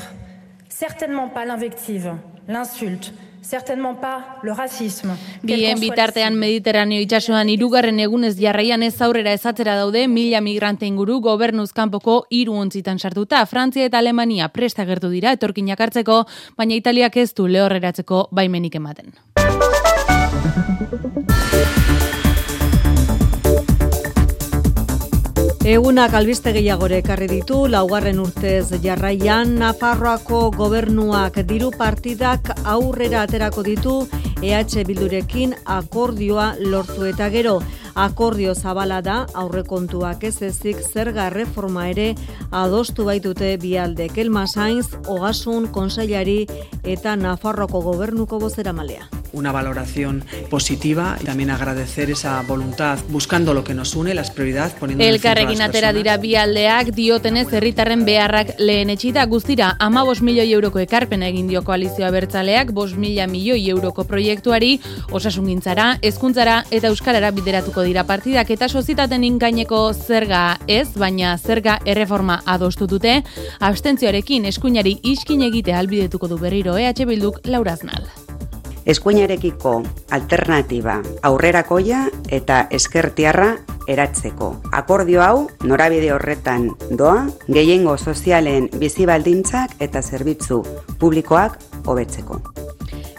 Certainement 0.69 1.27
pas 1.27 1.45
l'invective, 1.45 2.15
l'insulte, 2.47 3.11
certainement 3.41 3.95
pas 3.95 4.39
le 4.43 4.53
racisme. 4.53 5.17
Bien 5.43 5.79
bitartean 5.79 6.35
Mediterraneo 6.35 7.01
itsasoan 7.01 7.49
hirugarren 7.49 7.99
egunez 7.99 8.35
jarraian 8.39 8.83
ez 8.83 9.01
aurrera 9.01 9.33
ezatzera 9.33 9.75
daude 9.75 10.07
mila 10.07 10.41
migrante 10.41 10.85
inguru 10.85 11.19
gobernuz 11.21 11.71
kanpoko 11.73 12.25
hiru 12.29 12.53
ontzitan 12.53 12.99
sartuta. 12.99 13.45
Frantzia 13.45 13.85
eta 13.85 13.99
Alemania 13.99 14.49
presta 14.49 14.85
gertu 14.85 15.09
dira 15.09 15.31
etorkinak 15.37 15.79
hartzeko, 15.79 16.25
baina 16.57 16.75
Italiak 16.75 17.17
ez 17.17 17.33
du 17.33 17.47
lehorreratzeko 17.47 18.27
baimenik 18.31 18.75
ematen. 18.75 19.13
Egunak 25.69 26.15
albiste 26.17 26.49
gehiagore 26.49 26.95
ekarri 27.03 27.27
ditu, 27.29 27.59
laugarren 27.69 28.17
urtez 28.23 28.71
jarraian, 28.81 29.51
Nafarroako 29.61 30.39
gobernuak 30.55 31.35
diru 31.45 31.69
partidak 31.69 32.49
aurrera 32.65 33.19
aterako 33.27 33.61
ditu 33.67 33.93
EH 34.41 34.87
Bildurekin 34.87 35.53
akordioa 35.69 36.55
lortu 36.57 37.05
eta 37.11 37.29
gero. 37.29 37.59
Akordio 37.93 38.55
zabala 38.55 39.03
da 39.05 39.19
aurrekontuak 39.43 40.25
ez 40.31 40.41
ezik 40.49 40.81
zerga 40.81 41.29
reforma 41.29 41.85
ere 41.93 42.15
adostu 42.49 43.05
baitute 43.05 43.53
bialde. 43.61 44.09
Kelma 44.09 44.47
Sainz, 44.47 44.87
Ogasun, 45.05 45.69
Konseilari 45.69 46.47
eta 46.81 47.13
Nafarroako 47.15 47.85
gobernuko 47.91 48.41
bozera 48.41 48.73
malea 48.73 49.05
una 49.33 49.51
valoración 49.51 50.23
positiva 50.49 51.17
y 51.21 51.25
también 51.25 51.49
agradecer 51.49 52.09
esa 52.09 52.41
voluntad 52.41 52.99
buscando 53.09 53.53
lo 53.53 53.63
que 53.63 53.73
nos 53.73 53.95
une, 53.95 54.13
las 54.13 54.31
prioridades, 54.31 54.73
poniendo 54.73 55.03
El 55.03 55.21
carreguin 55.21 55.61
atera 55.61 55.93
dira 55.93 56.17
bi 56.17 56.35
aldeak 56.35 56.93
diotenez 56.93 57.51
herritarren 57.53 58.05
beharrak 58.05 58.55
lehen 58.59 58.89
etxita 58.89 59.25
guztira 59.25 59.75
ama 59.79 60.03
bos 60.03 60.21
milioi 60.21 60.51
euroko 60.53 60.79
ekarpena 60.79 61.27
egin 61.27 61.47
dio 61.47 61.63
koalizioa 61.63 62.11
bertzaleak 62.11 62.71
bos 62.71 62.95
mila 62.95 63.27
milioi 63.27 63.69
euroko 63.69 64.03
proiektuari 64.03 64.79
osasungintzara, 65.11 65.99
hezkuntzara 66.01 66.63
eta 66.71 66.89
euskarara 66.89 67.31
bideratuko 67.31 67.83
dira 67.83 68.03
partidak 68.03 68.49
eta 68.51 68.69
sozitaten 68.69 69.23
ingaineko 69.23 69.81
zerga 69.93 70.59
ez, 70.67 70.89
baina 70.95 71.37
zerga 71.37 71.79
erreforma 71.85 72.41
adostu 72.45 72.87
dute, 72.87 73.19
abstentzioarekin 73.59 74.49
eskuinari 74.49 74.97
iskin 75.03 75.45
egite 75.49 75.73
albidetuko 75.73 76.27
du 76.27 76.41
berriro 76.41 76.77
EH 76.77 77.05
Bilduk 77.09 77.39
lauraznal 77.45 78.28
eskuinarekiko 78.89 79.73
alternatiba 80.15 80.95
aurrerakoia 81.29 82.05
eta 82.33 82.63
eskertiarra 82.73 83.51
eratzeko. 83.89 84.49
Akordio 84.73 85.21
hau 85.25 85.47
norabide 85.63 86.11
horretan 86.13 86.69
doa, 86.97 87.27
gehiengo 87.49 87.97
sozialen 87.97 88.69
bizibaldintzak 88.81 89.77
eta 89.85 90.01
zerbitzu 90.01 90.63
publikoak 90.99 91.59
hobetzeko. 91.85 92.41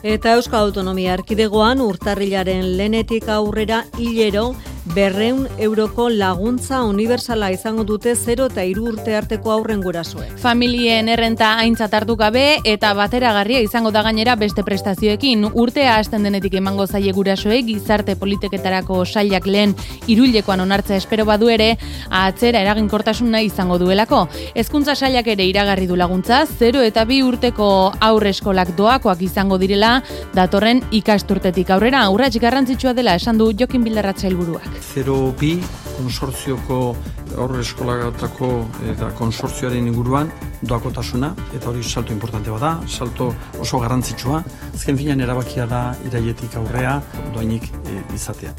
Eta 0.03 0.35
Euskal 0.39 0.71
Autonomia 0.71 1.13
Erkidegoan 1.19 1.83
urtarrilaren 1.85 2.77
lenetik 2.79 3.29
aurrera 3.29 3.85
hilero 3.99 4.55
berreun 4.95 5.47
euroko 5.59 6.09
laguntza 6.11 6.83
universala 6.85 7.51
izango 7.53 7.85
dute 7.85 8.15
0 8.17 8.47
eta 8.51 8.65
iru 8.67 8.89
urte 8.91 9.15
arteko 9.17 9.53
aurren 9.53 9.83
gurasoek. 9.85 10.33
Familien 10.43 11.09
errenta 11.09 11.53
aintzat 11.63 11.95
hartu 11.95 12.17
gabe 12.17 12.59
eta 12.65 12.93
bateragarria 12.99 13.61
izango 13.63 13.93
da 13.95 14.03
gainera 14.03 14.35
beste 14.41 14.65
prestazioekin. 14.67 15.47
Urtea 15.55 15.97
hasten 15.99 16.27
denetik 16.27 16.57
emango 16.59 16.87
zaie 16.87 17.13
gurasoek 17.13 17.67
gizarte 17.69 18.17
politiketarako 18.17 19.05
sailak 19.05 19.47
lehen 19.47 19.77
iruilekoan 20.11 20.65
onartza 20.67 20.97
espero 20.97 21.25
badu 21.29 21.49
ere, 21.49 21.77
atzera 22.11 22.65
eraginkortasuna 22.67 23.43
izango 23.47 23.79
duelako. 23.79 24.27
Hezkuntza 24.55 24.97
sailak 24.97 25.31
ere 25.37 25.47
iragarri 25.47 25.87
du 25.87 25.97
laguntza, 25.97 26.45
0 26.59 26.83
eta 26.87 27.05
bi 27.05 27.23
urteko 27.23 27.71
aurre 28.01 28.35
eskolak 28.35 28.75
doakoak 28.77 29.23
izango 29.23 29.59
direla, 29.59 29.99
datorren 30.35 30.83
ikasturtetik 30.91 31.71
aurrera, 31.71 32.09
urratxik 32.11 32.43
garrantzitsua 32.43 32.95
dela 32.97 33.15
esan 33.21 33.39
du 33.39 33.53
Jokin 33.57 33.85
Bildarratza 33.85 34.29
helburuak. 34.29 34.80
0 34.81 35.35
bi 35.41 35.55
konsortzioko 35.97 36.81
aurre 37.39 37.63
eskolagatako 37.63 38.51
eta 38.93 39.11
konsortzioaren 39.19 39.87
inguruan 39.93 40.31
doakotasuna, 40.63 41.33
eta 41.57 41.71
hori 41.71 41.83
salto 41.83 42.13
importante 42.13 42.51
bada, 42.51 42.75
salto 42.89 43.31
oso 43.59 43.81
garrantzitsua, 43.81 44.43
azken 44.75 44.99
finean 45.01 45.21
erabakia 45.21 45.67
da 45.71 45.83
iraietik 46.11 46.57
aurrea 46.61 47.01
doainik 47.35 47.71
e, 47.87 48.03
izatea. 48.15 48.55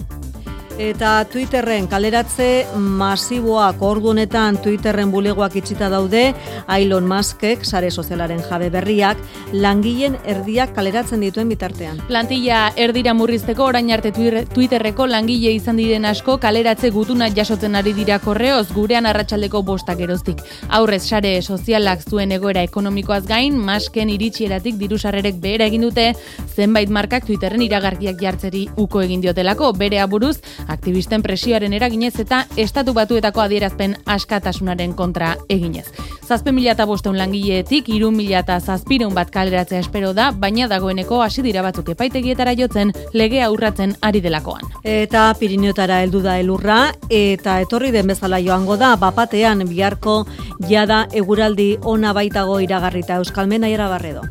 Eta 0.79 1.25
Twitterren 1.29 1.87
kaleratze 1.91 2.65
masiboak 2.75 3.81
ordu 3.83 4.11
honetan 4.13 4.57
Twitterren 4.63 5.11
bulegoak 5.11 5.55
itxita 5.59 5.89
daude, 5.91 6.33
Elon 6.71 7.05
Muskek 7.07 7.65
sare 7.65 7.91
sozialaren 7.91 8.39
jabe 8.47 8.69
berriak 8.73 9.19
langileen 9.51 10.15
erdiak 10.25 10.73
kaleratzen 10.75 11.21
dituen 11.21 11.49
bitartean. 11.51 11.99
Plantilla 12.07 12.71
erdira 12.75 13.13
murrizteko 13.13 13.67
orain 13.67 13.91
arte 13.91 14.11
Twitterreko 14.11 15.07
langile 15.07 15.51
izan 15.53 15.77
diren 15.77 16.05
asko 16.05 16.37
kaleratze 16.41 16.89
gutuna 16.95 17.29
jasotzen 17.29 17.75
ari 17.75 17.93
dira 17.93 18.19
korreoz 18.19 18.71
gurean 18.71 19.05
arratsaldeko 19.05 19.61
bostak 19.67 19.99
eroztik. 19.99 20.41
Aurrez 20.69 21.03
sare 21.03 21.41
sozialak 21.41 22.07
zuen 22.07 22.31
egoera 22.31 22.63
ekonomikoaz 22.63 23.25
gain, 23.27 23.59
Musken 23.59 24.09
iritsieratik 24.09 24.79
dirusarrerek 24.79 25.37
behera 25.43 25.67
egin 25.67 25.85
dute, 25.89 26.11
zenbait 26.55 26.89
markak 26.89 27.27
Twitterren 27.27 27.61
iragarkiak 27.61 28.19
jartzeri 28.21 28.67
uko 28.77 29.01
egin 29.01 29.21
diotelako, 29.21 29.73
bere 29.77 29.99
aburuz, 29.99 30.39
aktivisten 30.67 31.23
presioaren 31.23 31.73
eraginez 31.73 32.13
eta 32.19 32.45
estatu 32.57 32.93
batuetako 32.93 33.41
adierazpen 33.41 33.95
askatasunaren 34.05 34.93
kontra 34.93 35.35
eginez. 35.49 35.87
Zazpe 36.27 36.51
mila 36.51 36.71
eta 36.71 36.85
bosteun 36.85 37.17
langileetik, 37.17 37.89
iru 37.89 38.11
mila 38.11 38.39
eta 38.39 38.59
zazpireun 38.59 39.13
bat 39.13 39.31
kaleratzea 39.31 39.79
espero 39.79 40.13
da, 40.13 40.31
baina 40.31 40.67
dagoeneko 40.71 41.21
hasi 41.21 41.43
dira 41.43 41.63
batzuk 41.65 41.89
epaitegietara 41.95 42.53
jotzen 42.55 42.93
lege 43.13 43.41
aurratzen 43.43 43.97
ari 44.01 44.21
delakoan. 44.21 44.63
Eta 44.83 45.29
Pirineotara 45.39 46.01
heldu 46.03 46.21
da 46.23 46.37
elurra, 46.39 46.79
eta 47.09 47.59
etorri 47.61 47.91
den 47.91 48.07
bezala 48.13 48.39
joango 48.39 48.77
da, 48.77 48.95
bapatean 48.95 49.65
biharko 49.67 50.21
jada 50.69 51.05
eguraldi 51.11 51.75
ona 51.83 52.13
baitago 52.13 52.59
iragarrita 52.59 53.19
Euskalmena 53.21 53.67
Barredo. 53.89 54.21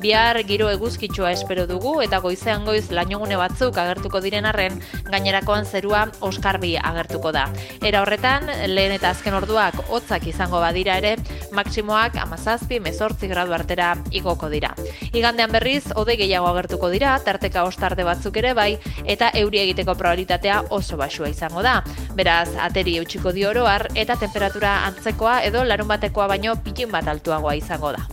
Bihar 0.00 0.36
giro 0.44 0.68
eguzkitsua 0.68 1.30
espero 1.32 1.64
dugu 1.66 1.94
eta 2.04 2.18
goizean 2.20 2.66
goiz 2.68 2.90
lainogune 2.92 3.38
batzuk 3.40 3.78
agertuko 3.80 4.20
diren 4.20 4.44
arren 4.44 4.76
gainerakoan 5.08 5.64
zerua 5.64 6.02
oskarbi 6.20 6.74
agertuko 6.76 7.32
da. 7.32 7.46
Era 7.80 8.02
horretan, 8.04 8.50
lehen 8.68 8.92
eta 8.98 9.10
azken 9.14 9.34
orduak 9.38 9.78
hotzak 9.88 10.26
izango 10.28 10.60
badira 10.60 10.98
ere, 11.00 11.14
maksimoak 11.56 12.18
amazazpi, 12.20 12.80
mezortzi 12.84 13.30
gradu 13.30 13.56
artera 13.56 13.94
igoko 14.12 14.50
dira. 14.52 14.74
Igandean 15.16 15.54
berriz, 15.54 15.84
ode 15.96 16.18
gehiago 16.20 16.50
agertuko 16.52 16.92
dira, 16.92 17.16
tarteka 17.24 17.64
ostarde 17.64 18.04
batzuk 18.04 18.36
ere 18.36 18.52
bai, 18.54 18.70
eta 19.04 19.30
euri 19.40 19.62
egiteko 19.64 19.96
probabilitatea 19.96 20.60
oso 20.76 21.00
basua 21.00 21.32
izango 21.32 21.64
da. 21.64 21.78
Beraz, 22.16 22.50
ateri 22.68 22.98
eutxiko 23.00 23.32
di 23.32 23.48
oroar, 23.48 23.88
eta 23.94 24.20
temperatura 24.20 24.82
antzekoa 24.90 25.40
edo 25.48 25.64
larun 25.64 25.88
batekoa 25.88 26.28
baino 26.36 26.56
pitin 26.60 26.92
bat 26.92 27.08
altuagoa 27.08 27.56
izango 27.56 27.96
da. 27.96 28.04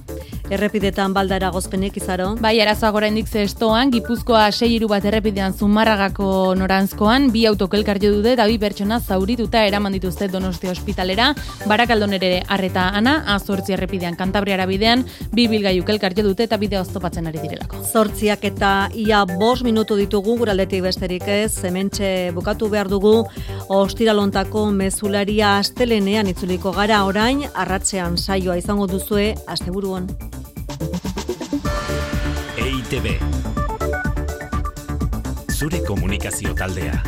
Errepidetan 0.51 1.13
baldara 1.15 1.47
gozpenik 1.55 1.95
izaro? 1.97 2.33
Bai, 2.43 2.57
arazoa 2.59 2.89
gora 2.91 3.07
indik 3.07 3.29
estoan, 3.39 3.91
Gipuzkoa 3.93 4.49
seiru 4.51 4.89
bat 4.91 5.05
errepidean 5.05 5.53
zumarragako 5.53 6.53
norantzkoan, 6.59 7.29
bi 7.31 7.45
autokelkar 7.47 7.97
jo 8.03 8.11
dute 8.17 8.33
eta 8.33 8.45
bi 8.45 8.57
pertsona 8.59 8.99
zaurituta 8.99 9.63
eraman 9.65 9.93
dituzte 9.93 10.27
donostia 10.27 10.71
ospitalera, 10.71 11.29
barakaldon 11.65 12.13
ere 12.19 12.43
arreta 12.49 12.89
ana, 12.93 13.23
azortzi 13.35 13.73
errepidean 13.77 14.19
kantabriara 14.19 14.67
bidean, 14.67 15.05
bi 15.31 15.47
bilgaiu 15.47 15.85
kelkar 15.87 16.13
jo 16.13 16.27
dute 16.27 16.43
eta 16.43 16.59
bidea 16.59 16.83
oztopatzen 16.83 17.31
ari 17.31 17.39
direlako. 17.39 17.79
Zortziak 17.93 18.43
eta 18.43 18.89
ia 18.93 19.23
bos 19.25 19.63
minutu 19.63 19.95
ditugu 19.95 20.37
guraldetik 20.43 20.83
besterik 20.83 21.27
ez, 21.27 21.53
zementxe 21.55 22.31
bukatu 22.35 22.67
behar 22.67 22.91
dugu, 22.91 23.15
ostiralontako 23.69 24.67
mezularia 24.75 25.57
astelenean 25.63 26.27
itzuliko 26.27 26.75
gara 26.75 27.05
orain, 27.07 27.47
arratzean 27.55 28.17
saioa 28.17 28.59
izango 28.59 28.91
duzue, 28.91 29.31
asteburuan. 29.47 30.11
EITB 32.57 33.07
Zure 35.51 35.79
komunikazio 35.79 36.53
taldea 36.53 37.03